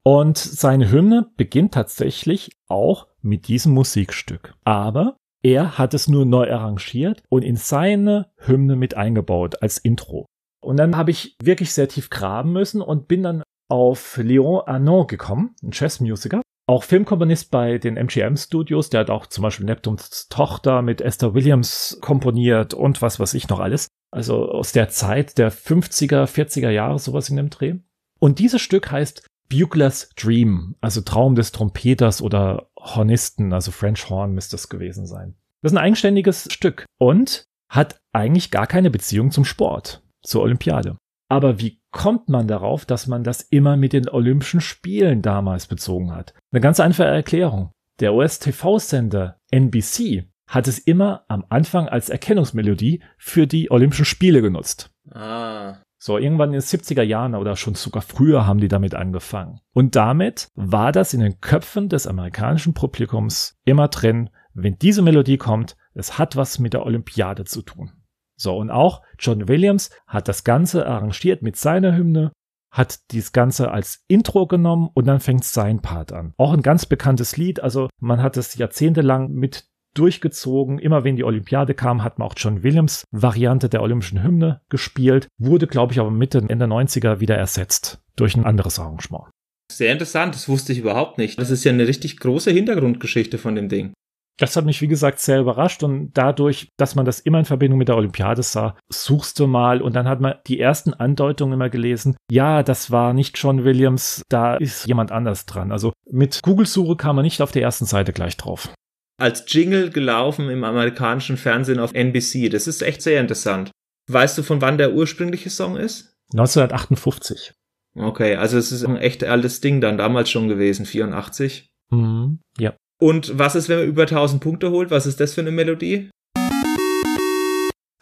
Und 0.03 0.37
seine 0.37 0.89
Hymne 0.91 1.29
beginnt 1.35 1.73
tatsächlich 1.73 2.51
auch 2.67 3.07
mit 3.21 3.49
diesem 3.49 3.73
Musikstück. 3.73 4.55
Aber 4.63 5.17
er 5.43 5.77
hat 5.77 5.93
es 5.93 6.07
nur 6.07 6.25
neu 6.25 6.51
arrangiert 6.51 7.21
und 7.29 7.43
in 7.43 7.57
seine 7.57 8.31
Hymne 8.37 8.75
mit 8.77 8.95
eingebaut 8.95 9.61
als 9.61 9.77
Intro. 9.77 10.25
Und 10.63 10.77
dann 10.77 10.95
habe 10.95 11.11
ich 11.11 11.35
wirklich 11.43 11.73
sehr 11.73 11.89
tief 11.89 12.09
graben 12.09 12.53
müssen 12.53 12.81
und 12.81 13.07
bin 13.07 13.23
dann 13.23 13.43
auf 13.69 14.17
Léon 14.17 14.67
Arnaud 14.67 15.07
gekommen, 15.07 15.55
ein 15.61 15.71
Jazzmusiker, 15.73 16.41
auch 16.71 16.83
Filmkomponist 16.83 17.51
bei 17.51 17.77
den 17.77 17.97
MGM 17.97 18.37
Studios, 18.37 18.89
der 18.89 19.01
hat 19.01 19.09
auch 19.09 19.27
zum 19.27 19.43
Beispiel 19.43 19.65
Neptuns 19.65 20.27
Tochter 20.29 20.81
mit 20.81 21.01
Esther 21.01 21.33
Williams 21.33 21.97
komponiert 22.01 22.73
und 22.73 23.01
was 23.01 23.19
weiß 23.19 23.33
ich 23.33 23.49
noch 23.49 23.59
alles. 23.59 23.87
Also 24.11 24.49
aus 24.49 24.71
der 24.71 24.89
Zeit 24.89 25.37
der 25.37 25.51
50er, 25.51 26.25
40er 26.25 26.69
Jahre, 26.69 26.99
sowas 26.99 27.29
in 27.29 27.37
dem 27.37 27.49
Dreh. 27.49 27.75
Und 28.19 28.39
dieses 28.39 28.61
Stück 28.61 28.91
heißt 28.91 29.25
Bugler's 29.49 30.09
Dream, 30.15 30.75
also 30.79 31.01
Traum 31.01 31.35
des 31.35 31.51
Trompeters 31.51 32.21
oder 32.21 32.69
Hornisten, 32.77 33.51
also 33.53 33.71
French 33.71 34.09
Horn 34.09 34.33
müsste 34.33 34.55
es 34.55 34.69
gewesen 34.69 35.05
sein. 35.05 35.35
Das 35.61 35.71
ist 35.71 35.77
ein 35.77 35.83
eigenständiges 35.83 36.47
Stück 36.51 36.85
und 36.97 37.45
hat 37.69 37.99
eigentlich 38.13 38.51
gar 38.51 38.67
keine 38.67 38.89
Beziehung 38.89 39.31
zum 39.31 39.45
Sport, 39.45 40.03
zur 40.21 40.41
Olympiade. 40.41 40.97
Aber 41.31 41.61
wie 41.61 41.79
kommt 41.91 42.27
man 42.27 42.49
darauf, 42.49 42.83
dass 42.83 43.07
man 43.07 43.23
das 43.23 43.41
immer 43.41 43.77
mit 43.77 43.93
den 43.93 44.09
Olympischen 44.09 44.59
Spielen 44.59 45.21
damals 45.21 45.65
bezogen 45.65 46.13
hat? 46.13 46.33
Eine 46.51 46.59
ganz 46.59 46.81
einfache 46.81 47.07
Erklärung. 47.07 47.71
Der 48.01 48.13
US-TV-Sender 48.13 49.37
NBC 49.49 50.25
hat 50.45 50.67
es 50.67 50.77
immer 50.77 51.23
am 51.29 51.45
Anfang 51.47 51.87
als 51.87 52.09
Erkennungsmelodie 52.09 53.01
für 53.17 53.47
die 53.47 53.71
Olympischen 53.71 54.03
Spiele 54.03 54.41
genutzt. 54.41 54.91
Ah. 55.09 55.77
So, 55.97 56.17
irgendwann 56.17 56.49
in 56.49 56.59
den 56.59 56.61
70er 56.63 57.03
Jahren 57.03 57.35
oder 57.35 57.55
schon 57.55 57.75
sogar 57.75 58.01
früher 58.01 58.45
haben 58.45 58.59
die 58.59 58.67
damit 58.67 58.93
angefangen. 58.93 59.61
Und 59.71 59.95
damit 59.95 60.49
war 60.55 60.91
das 60.91 61.13
in 61.13 61.21
den 61.21 61.39
Köpfen 61.39 61.87
des 61.87 62.07
amerikanischen 62.07 62.73
Publikums 62.73 63.57
immer 63.63 63.87
drin, 63.87 64.31
wenn 64.53 64.77
diese 64.77 65.01
Melodie 65.01 65.37
kommt, 65.37 65.77
es 65.93 66.17
hat 66.17 66.35
was 66.35 66.59
mit 66.59 66.73
der 66.73 66.85
Olympiade 66.85 67.45
zu 67.45 67.61
tun. 67.61 67.93
So, 68.41 68.57
und 68.57 68.71
auch 68.71 69.03
John 69.19 69.47
Williams 69.47 69.91
hat 70.07 70.27
das 70.27 70.43
Ganze 70.43 70.87
arrangiert 70.87 71.43
mit 71.43 71.57
seiner 71.57 71.95
Hymne, 71.95 72.31
hat 72.71 73.11
dieses 73.11 73.33
Ganze 73.33 73.69
als 73.69 74.03
Intro 74.07 74.47
genommen 74.47 74.89
und 74.95 75.05
dann 75.05 75.19
fängt 75.19 75.43
sein 75.43 75.83
Part 75.83 76.11
an. 76.11 76.33
Auch 76.37 76.51
ein 76.51 76.63
ganz 76.63 76.87
bekanntes 76.87 77.37
Lied, 77.37 77.59
also 77.59 77.87
man 77.99 78.23
hat 78.23 78.37
es 78.37 78.55
jahrzehntelang 78.55 79.31
mit 79.31 79.65
durchgezogen. 79.93 80.79
Immer 80.79 81.03
wenn 81.03 81.17
die 81.17 81.23
Olympiade 81.23 81.75
kam, 81.75 82.03
hat 82.03 82.17
man 82.17 82.29
auch 82.29 82.33
John 82.35 82.63
Williams 82.63 83.03
Variante 83.11 83.69
der 83.69 83.83
olympischen 83.83 84.23
Hymne 84.23 84.61
gespielt, 84.69 85.27
wurde, 85.37 85.67
glaube 85.67 85.93
ich, 85.93 85.99
aber 85.99 86.09
Mitte, 86.09 86.39
Ende 86.39 86.65
90er 86.65 87.19
wieder 87.19 87.37
ersetzt 87.37 88.01
durch 88.15 88.35
ein 88.35 88.45
anderes 88.45 88.79
Arrangement. 88.79 89.25
Sehr 89.71 89.91
interessant, 89.91 90.33
das 90.33 90.49
wusste 90.49 90.73
ich 90.73 90.79
überhaupt 90.79 91.19
nicht. 91.19 91.39
Das 91.39 91.51
ist 91.51 91.63
ja 91.63 91.71
eine 91.71 91.87
richtig 91.87 92.17
große 92.17 92.49
Hintergrundgeschichte 92.49 93.37
von 93.37 93.53
dem 93.53 93.69
Ding. 93.69 93.93
Das 94.37 94.55
hat 94.55 94.65
mich, 94.65 94.81
wie 94.81 94.87
gesagt, 94.87 95.19
sehr 95.19 95.39
überrascht 95.39 95.83
und 95.83 96.11
dadurch, 96.13 96.69
dass 96.77 96.95
man 96.95 97.05
das 97.05 97.19
immer 97.19 97.39
in 97.39 97.45
Verbindung 97.45 97.77
mit 97.77 97.89
der 97.89 97.97
Olympiade 97.97 98.41
sah, 98.41 98.75
suchst 98.91 99.39
du 99.39 99.45
mal 99.45 99.81
und 99.81 99.95
dann 99.95 100.07
hat 100.07 100.19
man 100.19 100.35
die 100.47 100.59
ersten 100.59 100.93
Andeutungen 100.93 101.53
immer 101.53 101.69
gelesen, 101.69 102.15
ja, 102.31 102.63
das 102.63 102.89
war 102.91 103.13
nicht 103.13 103.37
John 103.37 103.63
Williams, 103.63 104.23
da 104.29 104.55
ist 104.55 104.87
jemand 104.87 105.11
anders 105.11 105.45
dran. 105.45 105.71
Also 105.71 105.93
mit 106.09 106.39
Google-Suche 106.41 106.95
kam 106.95 107.17
man 107.17 107.23
nicht 107.23 107.41
auf 107.41 107.51
der 107.51 107.61
ersten 107.61 107.85
Seite 107.85 108.13
gleich 108.13 108.37
drauf. 108.37 108.73
Als 109.19 109.45
Jingle 109.47 109.91
gelaufen 109.91 110.49
im 110.49 110.63
amerikanischen 110.63 111.37
Fernsehen 111.37 111.79
auf 111.79 111.93
NBC, 111.93 112.49
das 112.49 112.65
ist 112.65 112.81
echt 112.81 113.03
sehr 113.03 113.21
interessant. 113.21 113.69
Weißt 114.09 114.37
du, 114.37 114.43
von 114.43 114.61
wann 114.61 114.79
der 114.79 114.93
ursprüngliche 114.93 115.51
Song 115.51 115.77
ist? 115.77 116.15
1958. 116.33 117.53
Okay, 117.95 118.35
also 118.35 118.57
es 118.57 118.71
ist 118.71 118.83
ein 118.83 118.97
echt 118.97 119.23
altes 119.23 119.61
Ding 119.61 119.81
dann 119.81 119.97
damals 119.97 120.31
schon 120.31 120.47
gewesen, 120.47 120.85
84. 120.85 121.67
Mhm, 121.91 122.39
ja. 122.57 122.73
Und 123.01 123.37
was 123.39 123.55
ist, 123.55 123.67
wenn 123.67 123.79
man 123.79 123.87
über 123.87 124.03
1000 124.03 124.43
Punkte 124.43 124.69
holt? 124.69 124.91
Was 124.91 125.07
ist 125.07 125.19
das 125.19 125.33
für 125.33 125.41
eine 125.41 125.49
Melodie? 125.49 126.11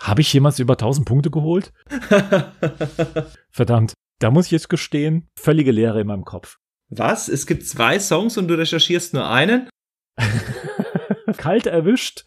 Habe 0.02 0.20
ich 0.20 0.34
jemals 0.34 0.60
über 0.60 0.74
1000 0.74 1.08
Punkte 1.08 1.32
geholt? 1.32 1.72
Verdammt, 3.50 3.94
da 4.20 4.30
muss 4.30 4.48
ich 4.48 4.52
jetzt 4.52 4.70
gestehen, 4.70 5.30
völlige 5.40 5.72
Leere 5.72 6.02
in 6.02 6.08
meinem 6.08 6.26
Kopf. 6.26 6.58
Was? 6.90 7.30
Es 7.30 7.48
gibt 7.48 7.66
zwei 7.66 7.98
Songs 7.98 8.38
und 8.38 8.50
du 8.50 8.56
recherchierst 8.56 9.14
nur 9.14 9.30
einen? 9.30 9.70
Kalt 11.38 11.66
erwischt. 11.66 12.26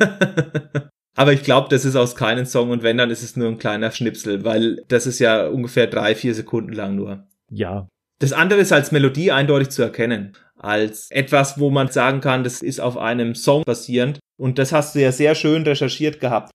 Aber 1.16 1.34
ich 1.34 1.44
glaube, 1.44 1.70
das 1.70 1.86
ist 1.86 1.96
aus 1.96 2.16
keinem 2.16 2.48
Song 2.48 2.72
und 2.72 2.82
wenn, 2.82 2.98
dann 2.98 3.12
ist 3.12 3.22
es 3.22 3.36
nur 3.36 3.50
ein 3.50 3.60
kleiner 3.60 3.92
Schnipsel, 3.92 4.44
weil 4.44 4.84
das 4.88 5.06
ist 5.06 5.20
ja 5.20 5.48
ungefähr 5.48 5.86
drei, 5.86 6.16
vier 6.16 6.34
Sekunden 6.34 6.74
lang 6.74 6.96
nur. 6.96 7.28
Ja. 7.52 7.88
Das 8.18 8.34
andere 8.34 8.60
ist 8.60 8.72
als 8.72 8.92
Melodie 8.92 9.32
eindeutig 9.32 9.70
zu 9.70 9.84
erkennen 9.84 10.36
als 10.66 11.10
etwas, 11.12 11.60
wo 11.60 11.70
man 11.70 11.90
sagen 11.90 12.22
kann, 12.22 12.44
das 12.44 12.62
ist 12.62 12.80
auf 12.80 12.98
einem 12.98 13.36
Song 13.36 13.64
basierend. 13.64 14.20
Und 14.38 14.60
das 14.60 14.72
hast 14.72 14.96
du 14.96 15.02
ja 15.02 15.12
sehr 15.12 15.36
schön 15.36 15.64
recherchiert 15.64 16.20
gehabt. 16.20 16.52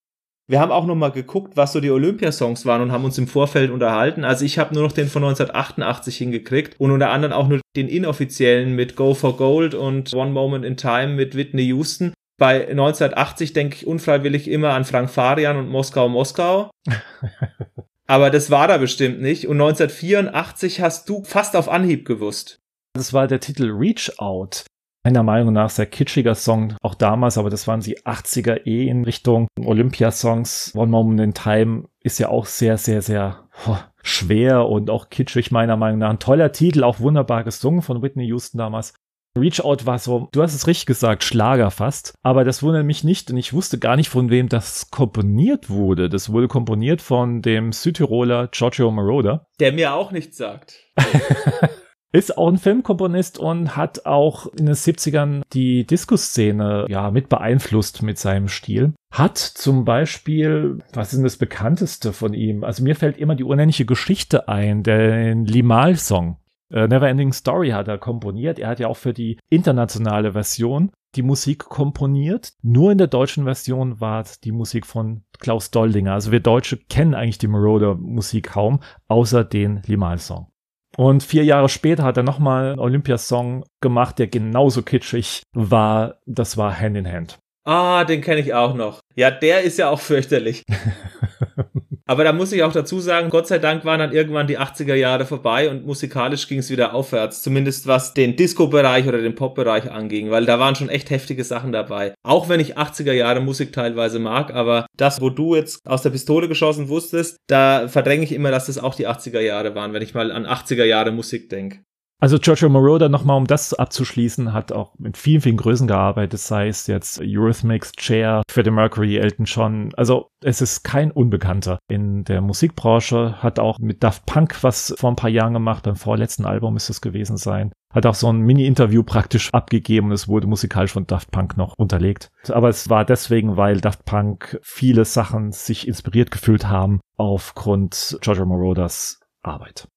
Wir 0.50 0.58
haben 0.58 0.72
auch 0.72 0.84
noch 0.84 0.96
mal 0.96 1.12
geguckt, 1.12 1.56
was 1.56 1.72
so 1.72 1.80
die 1.80 1.92
Olympiasongs 1.92 2.66
waren 2.66 2.82
und 2.82 2.90
haben 2.90 3.04
uns 3.04 3.16
im 3.18 3.28
Vorfeld 3.28 3.70
unterhalten. 3.70 4.24
Also 4.24 4.44
ich 4.44 4.58
habe 4.58 4.74
nur 4.74 4.82
noch 4.82 4.90
den 4.90 5.06
von 5.06 5.22
1988 5.22 6.16
hingekriegt 6.16 6.74
und 6.80 6.90
unter 6.90 7.10
anderem 7.10 7.32
auch 7.32 7.46
nur 7.46 7.60
den 7.76 7.88
inoffiziellen 7.88 8.74
mit 8.74 8.96
Go 8.96 9.14
for 9.14 9.36
Gold 9.36 9.74
und 9.74 10.12
One 10.12 10.32
Moment 10.32 10.64
in 10.64 10.76
Time 10.76 11.14
mit 11.14 11.36
Whitney 11.36 11.66
Houston. 11.66 12.12
Bei 12.36 12.68
1980 12.68 13.52
denke 13.52 13.76
ich 13.76 13.86
unfreiwillig 13.86 14.48
immer 14.48 14.70
an 14.70 14.84
Frank 14.84 15.10
Farian 15.10 15.56
und 15.56 15.68
Moskau 15.68 16.08
Moskau. 16.08 16.70
Aber 18.08 18.30
das 18.30 18.50
war 18.50 18.66
da 18.66 18.78
bestimmt 18.78 19.20
nicht. 19.20 19.46
Und 19.46 19.60
1984 19.60 20.80
hast 20.80 21.08
du 21.08 21.22
fast 21.22 21.54
auf 21.54 21.68
Anhieb 21.68 22.04
gewusst. 22.04 22.59
Das 22.94 23.12
war 23.12 23.26
der 23.26 23.40
Titel 23.40 23.70
Reach 23.70 24.18
Out 24.18 24.64
meiner 25.04 25.22
Meinung 25.22 25.54
nach 25.54 25.70
sehr 25.70 25.86
kitschiger 25.86 26.34
Song, 26.34 26.74
auch 26.82 26.94
damals, 26.94 27.38
aber 27.38 27.50
das 27.50 27.66
waren 27.66 27.80
die 27.80 28.00
80er 28.00 28.66
eh 28.66 28.86
in 28.86 29.04
Richtung 29.04 29.48
Olympia-Songs. 29.64 30.72
One 30.74 30.90
Moment 30.90 31.20
in 31.20 31.34
Time 31.34 31.84
ist 32.00 32.18
ja 32.18 32.28
auch 32.28 32.46
sehr, 32.46 32.76
sehr, 32.76 33.02
sehr 33.02 33.48
oh, 33.66 33.78
schwer 34.02 34.68
und 34.68 34.90
auch 34.90 35.08
kitschig 35.08 35.50
meiner 35.50 35.76
Meinung 35.76 36.00
nach. 36.00 36.10
Ein 36.10 36.18
toller 36.18 36.52
Titel, 36.52 36.84
auch 36.84 37.00
wunderbar 37.00 37.44
gesungen 37.44 37.82
von 37.82 38.02
Whitney 38.02 38.26
Houston 38.26 38.58
damals. 38.58 38.92
Reach 39.38 39.60
Out 39.60 39.86
war 39.86 39.98
so, 40.00 40.28
du 40.32 40.42
hast 40.42 40.54
es 40.54 40.66
richtig 40.66 40.86
gesagt, 40.86 41.22
Schlager 41.22 41.70
fast. 41.70 42.14
Aber 42.22 42.44
das 42.44 42.64
wundert 42.64 42.84
mich 42.84 43.04
nicht 43.04 43.30
und 43.30 43.36
ich 43.36 43.52
wusste 43.52 43.78
gar 43.78 43.94
nicht, 43.94 44.08
von 44.08 44.28
wem 44.28 44.48
das 44.48 44.90
komponiert 44.90 45.70
wurde. 45.70 46.08
Das 46.08 46.32
wurde 46.32 46.48
komponiert 46.48 47.00
von 47.00 47.40
dem 47.40 47.72
Südtiroler 47.72 48.48
Giorgio 48.48 48.90
Moroder. 48.90 49.46
Der 49.60 49.72
mir 49.72 49.94
auch 49.94 50.10
nichts 50.10 50.36
sagt. 50.36 50.74
Ist 52.12 52.36
auch 52.36 52.48
ein 52.48 52.58
Filmkomponist 52.58 53.38
und 53.38 53.76
hat 53.76 54.04
auch 54.04 54.46
in 54.46 54.66
den 54.66 54.74
70ern 54.74 55.42
die 55.52 55.86
Disco-Szene 55.86 56.86
ja 56.88 57.10
mit 57.12 57.28
beeinflusst 57.28 58.02
mit 58.02 58.18
seinem 58.18 58.48
Stil. 58.48 58.94
Hat 59.12 59.38
zum 59.38 59.84
Beispiel, 59.84 60.78
was 60.92 61.08
ist 61.08 61.18
denn 61.18 61.24
das 61.24 61.36
bekannteste 61.36 62.12
von 62.12 62.34
ihm? 62.34 62.64
Also 62.64 62.82
mir 62.82 62.96
fällt 62.96 63.16
immer 63.16 63.36
die 63.36 63.44
unendliche 63.44 63.84
Geschichte 63.84 64.48
ein, 64.48 64.82
den 64.82 65.44
Limal-Song. 65.44 66.36
Äh, 66.72 66.88
Neverending 66.88 67.32
Story 67.32 67.70
hat 67.70 67.88
er 67.88 67.98
komponiert. 67.98 68.58
Er 68.58 68.68
hat 68.68 68.80
ja 68.80 68.88
auch 68.88 68.96
für 68.96 69.12
die 69.12 69.38
internationale 69.48 70.32
Version 70.32 70.90
die 71.16 71.22
Musik 71.22 71.60
komponiert. 71.64 72.54
Nur 72.62 72.92
in 72.92 72.98
der 72.98 73.08
deutschen 73.08 73.44
Version 73.44 74.00
war 74.00 74.24
die 74.44 74.52
Musik 74.52 74.86
von 74.86 75.22
Klaus 75.38 75.70
Doldinger. 75.70 76.14
Also 76.14 76.32
wir 76.32 76.40
Deutsche 76.40 76.76
kennen 76.76 77.14
eigentlich 77.14 77.38
die 77.38 77.48
Marauder-Musik 77.48 78.50
kaum, 78.50 78.80
außer 79.08 79.44
den 79.44 79.82
Limal-Song. 79.86 80.49
Und 80.96 81.22
vier 81.22 81.44
Jahre 81.44 81.68
später 81.68 82.02
hat 82.02 82.16
er 82.16 82.22
nochmal 82.22 82.70
einen 82.70 82.80
Olympiasong 82.80 83.64
gemacht, 83.80 84.18
der 84.18 84.26
genauso 84.26 84.82
kitschig 84.82 85.42
war. 85.52 86.18
Das 86.26 86.56
war 86.56 86.78
Hand 86.78 86.96
in 86.96 87.10
Hand. 87.10 87.38
Ah, 87.64 88.04
den 88.04 88.20
kenne 88.20 88.40
ich 88.40 88.54
auch 88.54 88.74
noch. 88.74 89.00
Ja, 89.14 89.30
der 89.30 89.62
ist 89.62 89.78
ja 89.78 89.90
auch 89.90 90.00
fürchterlich. 90.00 90.64
Aber 92.10 92.24
da 92.24 92.32
muss 92.32 92.50
ich 92.50 92.64
auch 92.64 92.72
dazu 92.72 92.98
sagen, 92.98 93.30
Gott 93.30 93.46
sei 93.46 93.60
Dank 93.60 93.84
waren 93.84 94.00
dann 94.00 94.12
irgendwann 94.12 94.48
die 94.48 94.58
80er 94.58 94.96
Jahre 94.96 95.26
vorbei 95.26 95.70
und 95.70 95.86
musikalisch 95.86 96.48
ging 96.48 96.58
es 96.58 96.68
wieder 96.68 96.92
aufwärts. 96.92 97.40
Zumindest 97.40 97.86
was 97.86 98.14
den 98.14 98.34
Disco-Bereich 98.34 99.06
oder 99.06 99.22
den 99.22 99.36
Pop-Bereich 99.36 99.92
anging, 99.92 100.28
weil 100.32 100.44
da 100.44 100.58
waren 100.58 100.74
schon 100.74 100.88
echt 100.88 101.10
heftige 101.10 101.44
Sachen 101.44 101.70
dabei. 101.70 102.12
Auch 102.24 102.48
wenn 102.48 102.58
ich 102.58 102.76
80er 102.76 103.12
Jahre 103.12 103.38
Musik 103.38 103.72
teilweise 103.72 104.18
mag, 104.18 104.52
aber 104.52 104.86
das, 104.96 105.20
wo 105.20 105.30
du 105.30 105.54
jetzt 105.54 105.86
aus 105.86 106.02
der 106.02 106.10
Pistole 106.10 106.48
geschossen 106.48 106.88
wusstest, 106.88 107.36
da 107.46 107.86
verdränge 107.86 108.24
ich 108.24 108.32
immer, 108.32 108.50
dass 108.50 108.66
das 108.66 108.78
auch 108.78 108.96
die 108.96 109.06
80er 109.06 109.38
Jahre 109.38 109.76
waren, 109.76 109.92
wenn 109.92 110.02
ich 110.02 110.12
mal 110.12 110.32
an 110.32 110.46
80er 110.46 110.86
Jahre 110.86 111.12
Musik 111.12 111.48
denke. 111.48 111.78
Also 112.22 112.38
Giorgio 112.38 112.68
Moroder, 112.68 113.08
nochmal 113.08 113.38
um 113.38 113.46
das 113.46 113.72
abzuschließen, 113.72 114.52
hat 114.52 114.72
auch 114.72 114.92
mit 114.98 115.16
vielen, 115.16 115.40
vielen 115.40 115.56
Größen 115.56 115.88
gearbeitet, 115.88 116.38
sei 116.38 116.68
es 116.68 116.86
jetzt 116.86 117.18
Eurythmics, 117.18 117.92
Chair, 117.92 118.42
Freddie 118.50 118.70
Mercury, 118.70 119.16
Elton 119.16 119.46
John. 119.46 119.90
Also 119.96 120.28
es 120.44 120.60
ist 120.60 120.84
kein 120.84 121.10
Unbekannter 121.10 121.78
in 121.88 122.24
der 122.24 122.42
Musikbranche, 122.42 123.42
hat 123.42 123.58
auch 123.58 123.78
mit 123.78 124.02
Daft 124.02 124.26
Punk 124.26 124.62
was 124.62 124.94
vor 124.98 125.10
ein 125.10 125.16
paar 125.16 125.30
Jahren 125.30 125.54
gemacht, 125.54 125.84
beim 125.84 125.96
vorletzten 125.96 126.44
Album 126.44 126.76
ist 126.76 126.90
es 126.90 127.00
gewesen 127.00 127.38
sein. 127.38 127.72
Hat 127.94 128.04
auch 128.04 128.14
so 128.14 128.30
ein 128.30 128.40
Mini-Interview 128.40 129.02
praktisch 129.02 129.48
abgegeben 129.54 130.12
es 130.12 130.28
wurde 130.28 130.46
musikalisch 130.46 130.92
von 130.92 131.06
Daft 131.06 131.30
Punk 131.30 131.56
noch 131.56 131.74
unterlegt. 131.78 132.28
Aber 132.50 132.68
es 132.68 132.90
war 132.90 133.06
deswegen, 133.06 133.56
weil 133.56 133.80
Daft 133.80 134.04
Punk 134.04 134.60
viele 134.62 135.06
Sachen 135.06 135.52
sich 135.52 135.88
inspiriert 135.88 136.30
gefühlt 136.30 136.68
haben 136.68 137.00
aufgrund 137.16 138.18
Giorgio 138.20 138.44
Moroders 138.44 139.20
Arbeit. 139.42 139.88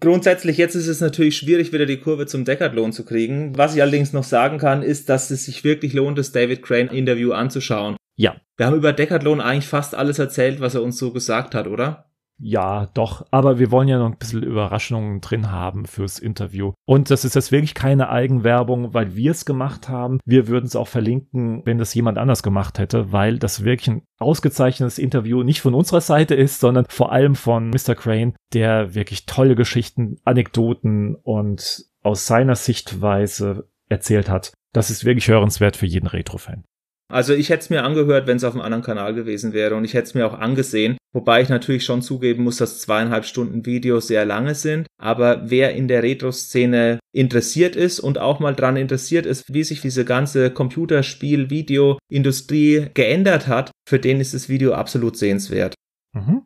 Grundsätzlich 0.00 0.58
jetzt 0.58 0.76
ist 0.76 0.86
es 0.86 1.00
natürlich 1.00 1.36
schwierig, 1.36 1.72
wieder 1.72 1.86
die 1.86 1.98
Kurve 1.98 2.26
zum 2.26 2.44
Decathlon 2.44 2.92
zu 2.92 3.04
kriegen. 3.04 3.56
Was 3.56 3.74
ich 3.74 3.82
allerdings 3.82 4.12
noch 4.12 4.22
sagen 4.22 4.58
kann, 4.58 4.82
ist, 4.82 5.08
dass 5.08 5.30
es 5.30 5.44
sich 5.44 5.64
wirklich 5.64 5.92
lohnt, 5.92 6.18
das 6.18 6.30
David 6.30 6.62
Crane 6.62 6.90
Interview 6.90 7.32
anzuschauen. 7.32 7.96
Ja. 8.14 8.36
Wir 8.56 8.66
haben 8.66 8.76
über 8.76 8.92
Decathlon 8.92 9.40
eigentlich 9.40 9.66
fast 9.66 9.94
alles 9.96 10.18
erzählt, 10.18 10.60
was 10.60 10.74
er 10.74 10.82
uns 10.82 10.98
so 10.98 11.12
gesagt 11.12 11.54
hat, 11.54 11.66
oder? 11.66 12.07
Ja, 12.40 12.86
doch, 12.94 13.26
aber 13.30 13.58
wir 13.58 13.72
wollen 13.72 13.88
ja 13.88 13.98
noch 13.98 14.06
ein 14.06 14.16
bisschen 14.16 14.44
Überraschungen 14.44 15.20
drin 15.20 15.50
haben 15.50 15.86
fürs 15.86 16.20
Interview. 16.20 16.72
Und 16.86 17.10
das 17.10 17.24
ist 17.24 17.34
jetzt 17.34 17.50
wirklich 17.50 17.74
keine 17.74 18.10
Eigenwerbung, 18.10 18.94
weil 18.94 19.16
wir 19.16 19.32
es 19.32 19.44
gemacht 19.44 19.88
haben. 19.88 20.20
Wir 20.24 20.46
würden 20.46 20.66
es 20.66 20.76
auch 20.76 20.86
verlinken, 20.86 21.62
wenn 21.64 21.78
das 21.78 21.94
jemand 21.94 22.16
anders 22.16 22.44
gemacht 22.44 22.78
hätte, 22.78 23.12
weil 23.12 23.38
das 23.38 23.64
wirklich 23.64 23.88
ein 23.88 24.02
ausgezeichnetes 24.18 24.98
Interview 24.98 25.42
nicht 25.42 25.60
von 25.60 25.74
unserer 25.74 26.00
Seite 26.00 26.36
ist, 26.36 26.60
sondern 26.60 26.86
vor 26.88 27.10
allem 27.10 27.34
von 27.34 27.70
Mr. 27.70 27.96
Crane, 27.96 28.34
der 28.52 28.94
wirklich 28.94 29.26
tolle 29.26 29.56
Geschichten, 29.56 30.18
Anekdoten 30.24 31.16
und 31.16 31.86
aus 32.02 32.26
seiner 32.26 32.54
Sichtweise 32.54 33.68
erzählt 33.88 34.28
hat. 34.28 34.52
Das 34.72 34.90
ist 34.90 35.04
wirklich 35.04 35.28
hörenswert 35.28 35.76
für 35.76 35.86
jeden 35.86 36.06
Retro-Fan. 36.06 36.64
Also 37.10 37.32
ich 37.32 37.48
hätte 37.48 37.62
es 37.62 37.70
mir 37.70 37.84
angehört, 37.84 38.26
wenn 38.26 38.36
es 38.36 38.44
auf 38.44 38.52
einem 38.52 38.60
anderen 38.62 38.84
Kanal 38.84 39.14
gewesen 39.14 39.54
wäre 39.54 39.76
und 39.76 39.84
ich 39.84 39.94
hätte 39.94 40.08
es 40.08 40.14
mir 40.14 40.26
auch 40.26 40.38
angesehen, 40.38 40.98
wobei 41.14 41.40
ich 41.40 41.48
natürlich 41.48 41.84
schon 41.84 42.02
zugeben 42.02 42.44
muss, 42.44 42.58
dass 42.58 42.80
zweieinhalb 42.80 43.24
Stunden 43.24 43.64
Video 43.64 43.98
sehr 44.00 44.26
lange 44.26 44.54
sind, 44.54 44.86
aber 45.00 45.50
wer 45.50 45.74
in 45.74 45.88
der 45.88 46.02
Retro-Szene 46.02 46.98
interessiert 47.14 47.76
ist 47.76 47.98
und 47.98 48.18
auch 48.18 48.40
mal 48.40 48.54
dran 48.54 48.76
interessiert 48.76 49.24
ist, 49.24 49.50
wie 49.52 49.64
sich 49.64 49.80
diese 49.80 50.04
ganze 50.04 50.50
Computerspiel-Video-Industrie 50.50 52.88
geändert 52.92 53.48
hat, 53.48 53.70
für 53.88 53.98
den 53.98 54.20
ist 54.20 54.34
das 54.34 54.50
Video 54.50 54.74
absolut 54.74 55.16
sehenswert. 55.16 55.72
Mhm. 56.14 56.42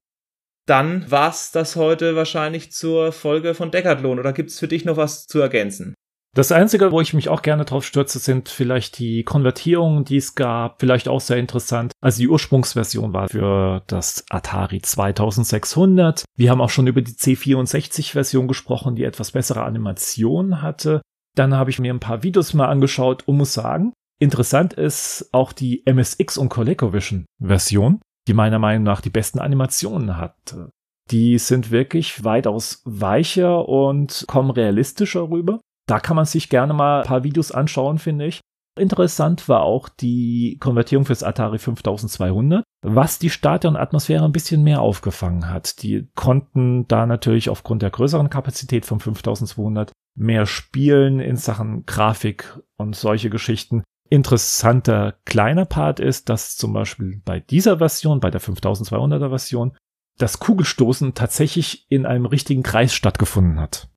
Dann 0.68 1.10
war's 1.10 1.50
das 1.50 1.74
heute 1.74 2.14
wahrscheinlich 2.14 2.70
zur 2.70 3.10
Folge 3.10 3.54
von 3.54 3.72
Decathlon 3.72 4.20
oder 4.20 4.32
gibt's 4.32 4.60
für 4.60 4.68
dich 4.68 4.84
noch 4.84 4.96
was 4.96 5.26
zu 5.26 5.40
ergänzen? 5.40 5.94
Das 6.34 6.50
Einzige, 6.50 6.92
wo 6.92 7.00
ich 7.02 7.12
mich 7.12 7.28
auch 7.28 7.42
gerne 7.42 7.66
drauf 7.66 7.84
stürze, 7.84 8.18
sind 8.18 8.48
vielleicht 8.48 8.98
die 8.98 9.22
Konvertierungen, 9.22 10.06
die 10.06 10.16
es 10.16 10.34
gab. 10.34 10.80
Vielleicht 10.80 11.06
auch 11.06 11.20
sehr 11.20 11.36
interessant. 11.36 11.92
Also 12.00 12.20
die 12.20 12.28
Ursprungsversion 12.28 13.12
war 13.12 13.28
für 13.28 13.82
das 13.86 14.24
Atari 14.30 14.80
2600. 14.80 16.24
Wir 16.34 16.50
haben 16.50 16.62
auch 16.62 16.70
schon 16.70 16.86
über 16.86 17.02
die 17.02 17.12
C64-Version 17.12 18.48
gesprochen, 18.48 18.96
die 18.96 19.04
etwas 19.04 19.32
bessere 19.32 19.64
Animation 19.64 20.62
hatte. 20.62 21.02
Dann 21.36 21.54
habe 21.54 21.68
ich 21.68 21.78
mir 21.78 21.92
ein 21.92 22.00
paar 22.00 22.22
Videos 22.22 22.54
mal 22.54 22.68
angeschaut 22.68 23.28
und 23.28 23.36
muss 23.36 23.52
sagen, 23.52 23.92
interessant 24.18 24.72
ist 24.72 25.28
auch 25.32 25.52
die 25.52 25.82
MSX 25.84 26.38
und 26.38 26.48
ColecoVision 26.48 27.26
Version, 27.42 28.00
die 28.26 28.34
meiner 28.34 28.58
Meinung 28.58 28.84
nach 28.84 29.02
die 29.02 29.10
besten 29.10 29.38
Animationen 29.38 30.16
hatte. 30.16 30.70
Die 31.10 31.36
sind 31.36 31.70
wirklich 31.70 32.24
weitaus 32.24 32.80
weicher 32.86 33.68
und 33.68 34.24
kommen 34.28 34.50
realistischer 34.50 35.28
rüber. 35.28 35.60
Da 35.86 36.00
kann 36.00 36.16
man 36.16 36.24
sich 36.24 36.48
gerne 36.48 36.74
mal 36.74 37.00
ein 37.02 37.06
paar 37.06 37.24
Videos 37.24 37.52
anschauen, 37.52 37.98
finde 37.98 38.26
ich. 38.26 38.40
Interessant 38.78 39.48
war 39.50 39.62
auch 39.62 39.90
die 39.90 40.56
Konvertierung 40.58 41.04
fürs 41.04 41.22
Atari 41.22 41.58
5200, 41.58 42.64
was 42.82 43.18
die 43.18 43.28
Stadionatmosphäre 43.28 44.24
ein 44.24 44.32
bisschen 44.32 44.62
mehr 44.62 44.80
aufgefangen 44.80 45.50
hat. 45.50 45.82
Die 45.82 46.08
konnten 46.14 46.88
da 46.88 47.04
natürlich 47.04 47.50
aufgrund 47.50 47.82
der 47.82 47.90
größeren 47.90 48.30
Kapazität 48.30 48.86
von 48.86 48.98
5200 48.98 49.92
mehr 50.14 50.46
spielen 50.46 51.20
in 51.20 51.36
Sachen 51.36 51.84
Grafik 51.84 52.58
und 52.78 52.96
solche 52.96 53.28
Geschichten. 53.28 53.82
Interessanter 54.08 55.16
kleiner 55.24 55.64
Part 55.66 56.00
ist, 56.00 56.28
dass 56.30 56.56
zum 56.56 56.72
Beispiel 56.72 57.20
bei 57.24 57.40
dieser 57.40 57.78
Version, 57.78 58.20
bei 58.20 58.30
der 58.30 58.40
5200er 58.40 59.28
Version, 59.28 59.76
das 60.18 60.38
Kugelstoßen 60.38 61.14
tatsächlich 61.14 61.86
in 61.90 62.06
einem 62.06 62.26
richtigen 62.26 62.62
Kreis 62.62 62.94
stattgefunden 62.94 63.60
hat. 63.60 63.88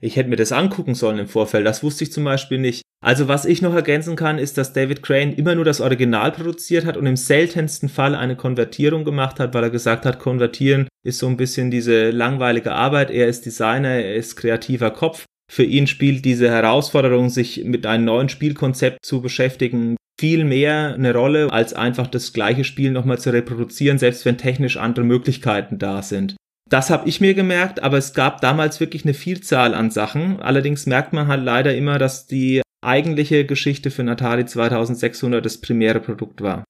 Ich 0.00 0.16
hätte 0.16 0.28
mir 0.28 0.36
das 0.36 0.52
angucken 0.52 0.94
sollen 0.94 1.18
im 1.18 1.26
Vorfeld. 1.26 1.66
Das 1.66 1.82
wusste 1.82 2.04
ich 2.04 2.12
zum 2.12 2.24
Beispiel 2.24 2.58
nicht. 2.58 2.82
Also 3.04 3.28
was 3.28 3.44
ich 3.44 3.62
noch 3.62 3.74
ergänzen 3.74 4.16
kann, 4.16 4.38
ist, 4.38 4.58
dass 4.58 4.72
David 4.72 5.02
Crane 5.02 5.32
immer 5.32 5.54
nur 5.54 5.64
das 5.64 5.80
Original 5.80 6.32
produziert 6.32 6.84
hat 6.84 6.96
und 6.96 7.06
im 7.06 7.16
seltensten 7.16 7.88
Fall 7.88 8.14
eine 8.14 8.36
Konvertierung 8.36 9.04
gemacht 9.04 9.40
hat, 9.40 9.54
weil 9.54 9.64
er 9.64 9.70
gesagt 9.70 10.04
hat, 10.04 10.18
konvertieren 10.18 10.88
ist 11.04 11.18
so 11.18 11.26
ein 11.26 11.36
bisschen 11.36 11.70
diese 11.70 12.10
langweilige 12.10 12.72
Arbeit. 12.72 13.10
Er 13.10 13.28
ist 13.28 13.46
Designer, 13.46 13.90
er 13.90 14.14
ist 14.14 14.36
kreativer 14.36 14.90
Kopf. 14.90 15.24
Für 15.50 15.64
ihn 15.64 15.86
spielt 15.86 16.24
diese 16.24 16.50
Herausforderung, 16.50 17.30
sich 17.30 17.64
mit 17.64 17.86
einem 17.86 18.04
neuen 18.04 18.28
Spielkonzept 18.28 19.04
zu 19.04 19.22
beschäftigen, 19.22 19.96
viel 20.20 20.44
mehr 20.44 20.94
eine 20.94 21.14
Rolle, 21.14 21.52
als 21.52 21.72
einfach 21.74 22.08
das 22.08 22.32
gleiche 22.32 22.64
Spiel 22.64 22.90
nochmal 22.90 23.18
zu 23.18 23.30
reproduzieren, 23.30 23.98
selbst 23.98 24.24
wenn 24.24 24.36
technisch 24.36 24.76
andere 24.76 25.04
Möglichkeiten 25.04 25.78
da 25.78 26.02
sind. 26.02 26.36
Das 26.68 26.90
habe 26.90 27.08
ich 27.08 27.20
mir 27.20 27.34
gemerkt, 27.34 27.82
aber 27.82 27.96
es 27.96 28.12
gab 28.12 28.40
damals 28.40 28.78
wirklich 28.78 29.04
eine 29.04 29.14
Vielzahl 29.14 29.74
an 29.74 29.90
Sachen. 29.90 30.40
Allerdings 30.40 30.86
merkt 30.86 31.12
man 31.12 31.26
halt 31.26 31.42
leider 31.42 31.74
immer, 31.74 31.98
dass 31.98 32.26
die 32.26 32.62
eigentliche 32.82 33.46
Geschichte 33.46 33.90
für 33.90 34.08
Atari 34.08 34.44
2600 34.44 35.44
das 35.44 35.60
primäre 35.60 36.00
Produkt 36.00 36.42
war. 36.42 36.64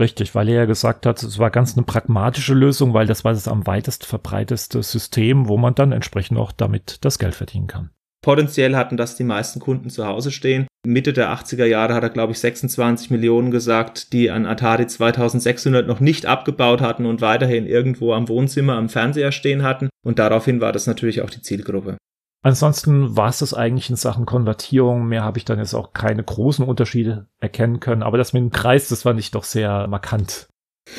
Richtig, 0.00 0.34
weil 0.34 0.48
er 0.48 0.56
ja 0.56 0.64
gesagt 0.64 1.06
hat, 1.06 1.22
es 1.22 1.38
war 1.38 1.50
ganz 1.50 1.76
eine 1.76 1.86
pragmatische 1.86 2.54
Lösung, 2.54 2.92
weil 2.92 3.06
das 3.06 3.24
war 3.24 3.32
das 3.32 3.46
am 3.46 3.66
weitest 3.68 4.04
verbreiteste 4.04 4.82
System, 4.82 5.48
wo 5.48 5.56
man 5.56 5.76
dann 5.76 5.92
entsprechend 5.92 6.38
auch 6.38 6.50
damit 6.50 6.98
das 7.04 7.20
Geld 7.20 7.36
verdienen 7.36 7.68
kann. 7.68 7.90
Potenziell 8.26 8.74
hatten 8.74 8.96
das 8.96 9.14
die 9.14 9.22
meisten 9.22 9.60
Kunden 9.60 9.88
zu 9.88 10.04
Hause 10.04 10.32
stehen. 10.32 10.66
Mitte 10.84 11.12
der 11.12 11.32
80er 11.32 11.64
Jahre 11.64 11.94
hat 11.94 12.02
er, 12.02 12.10
glaube 12.10 12.32
ich, 12.32 12.40
26 12.40 13.08
Millionen 13.12 13.52
gesagt, 13.52 14.12
die 14.12 14.32
an 14.32 14.46
Atari 14.46 14.88
2600 14.88 15.86
noch 15.86 16.00
nicht 16.00 16.26
abgebaut 16.26 16.80
hatten 16.80 17.06
und 17.06 17.20
weiterhin 17.20 17.68
irgendwo 17.68 18.14
am 18.14 18.28
Wohnzimmer 18.28 18.74
am 18.74 18.88
Fernseher 18.88 19.30
stehen 19.30 19.62
hatten. 19.62 19.90
Und 20.04 20.18
daraufhin 20.18 20.60
war 20.60 20.72
das 20.72 20.88
natürlich 20.88 21.22
auch 21.22 21.30
die 21.30 21.40
Zielgruppe. 21.40 21.98
Ansonsten 22.42 23.16
war 23.16 23.28
es 23.28 23.38
das 23.38 23.54
eigentlich 23.54 23.90
in 23.90 23.96
Sachen 23.96 24.26
Konvertierung. 24.26 25.06
Mehr 25.06 25.22
habe 25.22 25.38
ich 25.38 25.44
dann 25.44 25.60
jetzt 25.60 25.74
auch 25.74 25.92
keine 25.92 26.24
großen 26.24 26.66
Unterschiede 26.66 27.28
erkennen 27.40 27.78
können. 27.78 28.02
Aber 28.02 28.18
das 28.18 28.32
mit 28.32 28.42
dem 28.42 28.50
Kreis, 28.50 28.88
das 28.88 29.02
fand 29.02 29.20
ich 29.20 29.30
doch 29.30 29.44
sehr 29.44 29.86
markant. 29.86 30.48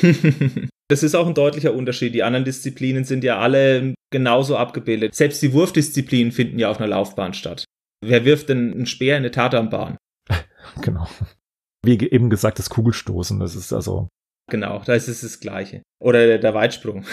das 0.88 1.02
ist 1.02 1.14
auch 1.14 1.26
ein 1.26 1.34
deutlicher 1.34 1.74
Unterschied. 1.74 2.14
Die 2.14 2.22
anderen 2.22 2.46
Disziplinen 2.46 3.04
sind 3.04 3.22
ja 3.22 3.38
alle 3.38 3.92
genauso 4.10 4.56
abgebildet. 4.56 5.14
Selbst 5.14 5.42
die 5.42 5.52
Wurfdisziplinen 5.52 6.32
finden 6.32 6.58
ja 6.58 6.70
auf 6.70 6.78
einer 6.78 6.88
Laufbahn 6.88 7.34
statt. 7.34 7.64
Wer 8.04 8.24
wirft 8.24 8.48
denn 8.48 8.72
einen 8.72 8.86
Speer 8.86 9.16
in 9.16 9.22
eine 9.22 9.30
Tatanbahn? 9.30 9.96
genau. 10.82 11.08
Wie 11.84 11.98
eben 11.98 12.30
gesagt, 12.30 12.58
das 12.58 12.70
Kugelstoßen, 12.70 13.38
das 13.40 13.54
ist 13.54 13.72
also. 13.72 14.08
Genau, 14.50 14.82
da 14.84 14.94
ist 14.94 15.08
es 15.08 15.20
das 15.20 15.40
Gleiche. 15.40 15.82
Oder 16.00 16.38
der 16.38 16.54
Weitsprung. 16.54 17.04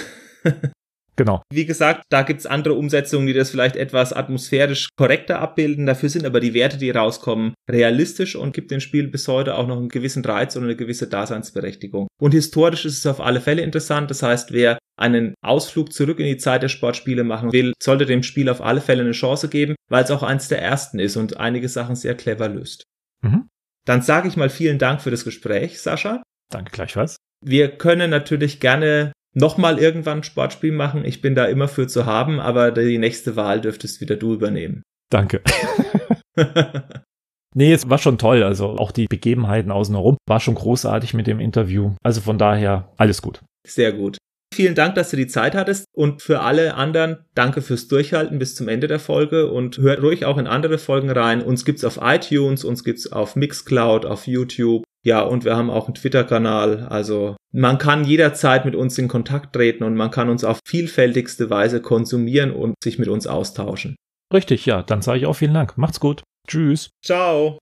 Genau. 1.18 1.42
Wie 1.52 1.66
gesagt, 1.66 2.04
da 2.10 2.24
gibt's 2.24 2.46
andere 2.46 2.74
Umsetzungen, 2.74 3.28
die 3.28 3.34
das 3.34 3.50
vielleicht 3.50 3.76
etwas 3.76 4.12
atmosphärisch 4.12 4.90
korrekter 4.98 5.40
abbilden. 5.40 5.86
Dafür 5.86 6.10
sind 6.10 6.26
aber 6.26 6.40
die 6.40 6.54
Werte, 6.54 6.78
die 6.78 6.90
rauskommen, 6.92 7.54
realistisch 7.70 8.36
und 8.36 8.54
gibt 8.54 8.72
dem 8.72 8.82
Spiel 8.82 9.08
bis 9.08 9.28
heute 9.28 9.56
auch 9.56 9.68
noch 9.68 9.78
einen 9.78 9.90
gewissen 9.90 10.26
Reiz 10.26 10.56
und 10.56 10.64
eine 10.64 10.76
gewisse 10.76 11.08
Daseinsberechtigung. 11.08 12.08
Und 12.22 12.34
historisch 12.34 12.86
ist 12.86 12.98
es 12.98 13.06
auf 13.06 13.22
alle 13.22 13.40
Fälle 13.40 13.62
interessant. 13.62 14.12
Das 14.12 14.24
heißt, 14.24 14.52
wer 14.52 14.78
einen 14.98 15.36
Ausflug 15.42 15.94
zurück 15.94 16.20
in 16.20 16.26
die 16.26 16.38
Zeit 16.38 16.64
der 16.64 16.70
Sportspiele 16.70 17.24
machen 17.24 17.52
will, 17.54 17.74
sollte 17.82 18.06
dem 18.06 18.24
Spiel 18.24 18.50
auf 18.50 18.62
alle 18.62 18.82
Fälle 18.82 19.02
eine 19.02 19.12
Chance 19.12 19.50
geben, 19.50 19.76
weil 19.90 20.04
es 20.04 20.12
auch 20.12 20.24
eins 20.24 20.48
der 20.48 20.62
ersten 20.62 21.00
ist 21.00 21.16
und 21.16 21.38
einige 21.38 21.70
Sachen 21.70 21.96
sehr 21.96 22.16
clever 22.16 22.50
löst. 22.50 22.84
Mhm. 23.22 23.48
Dann 23.86 24.02
sage 24.02 24.28
ich 24.28 24.36
mal 24.36 24.50
vielen 24.50 24.80
Dank 24.80 25.02
für 25.02 25.12
das 25.12 25.24
Gespräch, 25.24 25.82
Sascha. 25.82 26.24
Danke 26.52 26.72
gleichfalls. 26.72 27.18
Wir 27.44 27.70
können 27.70 28.10
natürlich 28.10 28.60
gerne 28.60 29.12
nochmal 29.36 29.80
irgendwann 29.80 30.20
ein 30.20 30.24
Sportspiel 30.24 30.72
machen. 30.72 31.06
Ich 31.06 31.22
bin 31.22 31.36
da 31.36 31.46
immer 31.46 31.68
für 31.68 31.88
zu 31.88 32.06
haben, 32.06 32.40
aber 32.40 32.72
die 32.72 32.98
nächste 32.98 33.36
Wahl 33.36 33.62
dürftest 33.62 34.02
wieder 34.02 34.16
du 34.16 34.34
übernehmen. 34.34 34.82
Danke. 35.12 35.42
nee, 37.54 37.74
es 37.74 37.90
war 37.90 37.98
schon 38.00 38.18
toll. 38.18 38.44
Also 38.44 38.70
auch 38.78 38.92
die 38.92 39.06
Begebenheiten 39.08 39.72
außenrum 39.72 40.18
war 40.28 40.40
schon 40.40 40.56
großartig 40.56 41.14
mit 41.14 41.28
dem 41.28 41.40
Interview. 41.40 41.92
Also 42.04 42.22
von 42.22 42.38
daher 42.38 42.92
alles 42.98 43.22
gut. 43.22 43.42
Sehr 43.68 43.94
gut. 43.94 44.18
Vielen 44.54 44.76
Dank, 44.76 44.96
dass 44.96 45.10
du 45.10 45.18
die 45.18 45.28
Zeit 45.28 45.54
hattest 45.54 45.84
und 45.94 46.22
für 46.22 46.40
alle 46.40 46.76
anderen 46.76 47.26
danke 47.36 47.62
fürs 47.62 47.90
Durchhalten 47.90 48.40
bis 48.40 48.56
zum 48.56 48.70
Ende 48.70 48.88
der 48.88 49.00
Folge 49.00 49.52
und 49.52 49.80
hört 49.80 50.02
ruhig 50.02 50.24
auch 50.24 50.38
in 50.38 50.48
andere 50.48 50.78
Folgen 50.78 51.10
rein. 51.10 51.42
Uns 51.42 51.66
gibt's 51.66 51.84
auf 51.84 52.00
iTunes, 52.02 52.64
uns 52.64 52.86
gibt's 52.86 53.12
auf 53.12 53.36
Mixcloud, 53.36 54.06
auf 54.06 54.28
YouTube 54.28 54.84
ja, 55.06 55.22
und 55.22 55.46
wir 55.46 55.56
haben 55.56 55.70
auch 55.70 55.86
einen 55.86 55.94
Twitter-Kanal. 55.94 56.88
Also 56.90 57.38
man 57.54 57.78
kann 57.78 58.06
jederzeit 58.06 58.66
mit 58.66 58.76
uns 58.76 58.98
in 58.98 59.08
Kontakt 59.08 59.54
treten 59.54 59.84
und 59.84 59.96
man 59.96 60.10
kann 60.10 60.30
uns 60.30 60.44
auf 60.44 60.60
vielfältigste 60.66 61.50
Weise 61.52 61.80
konsumieren 61.80 62.52
und 62.52 62.74
sich 62.84 62.98
mit 62.98 63.08
uns 63.08 63.28
austauschen. 63.28 63.96
Richtig, 64.34 64.66
ja. 64.66 64.82
Dann 64.82 65.04
sage 65.04 65.20
ich 65.20 65.26
auch 65.28 65.36
vielen 65.36 65.54
Dank. 65.54 65.78
Macht's 65.78 66.00
gut. 66.00 66.24
Tschüss. 66.48 66.90
Ciao. 67.04 67.60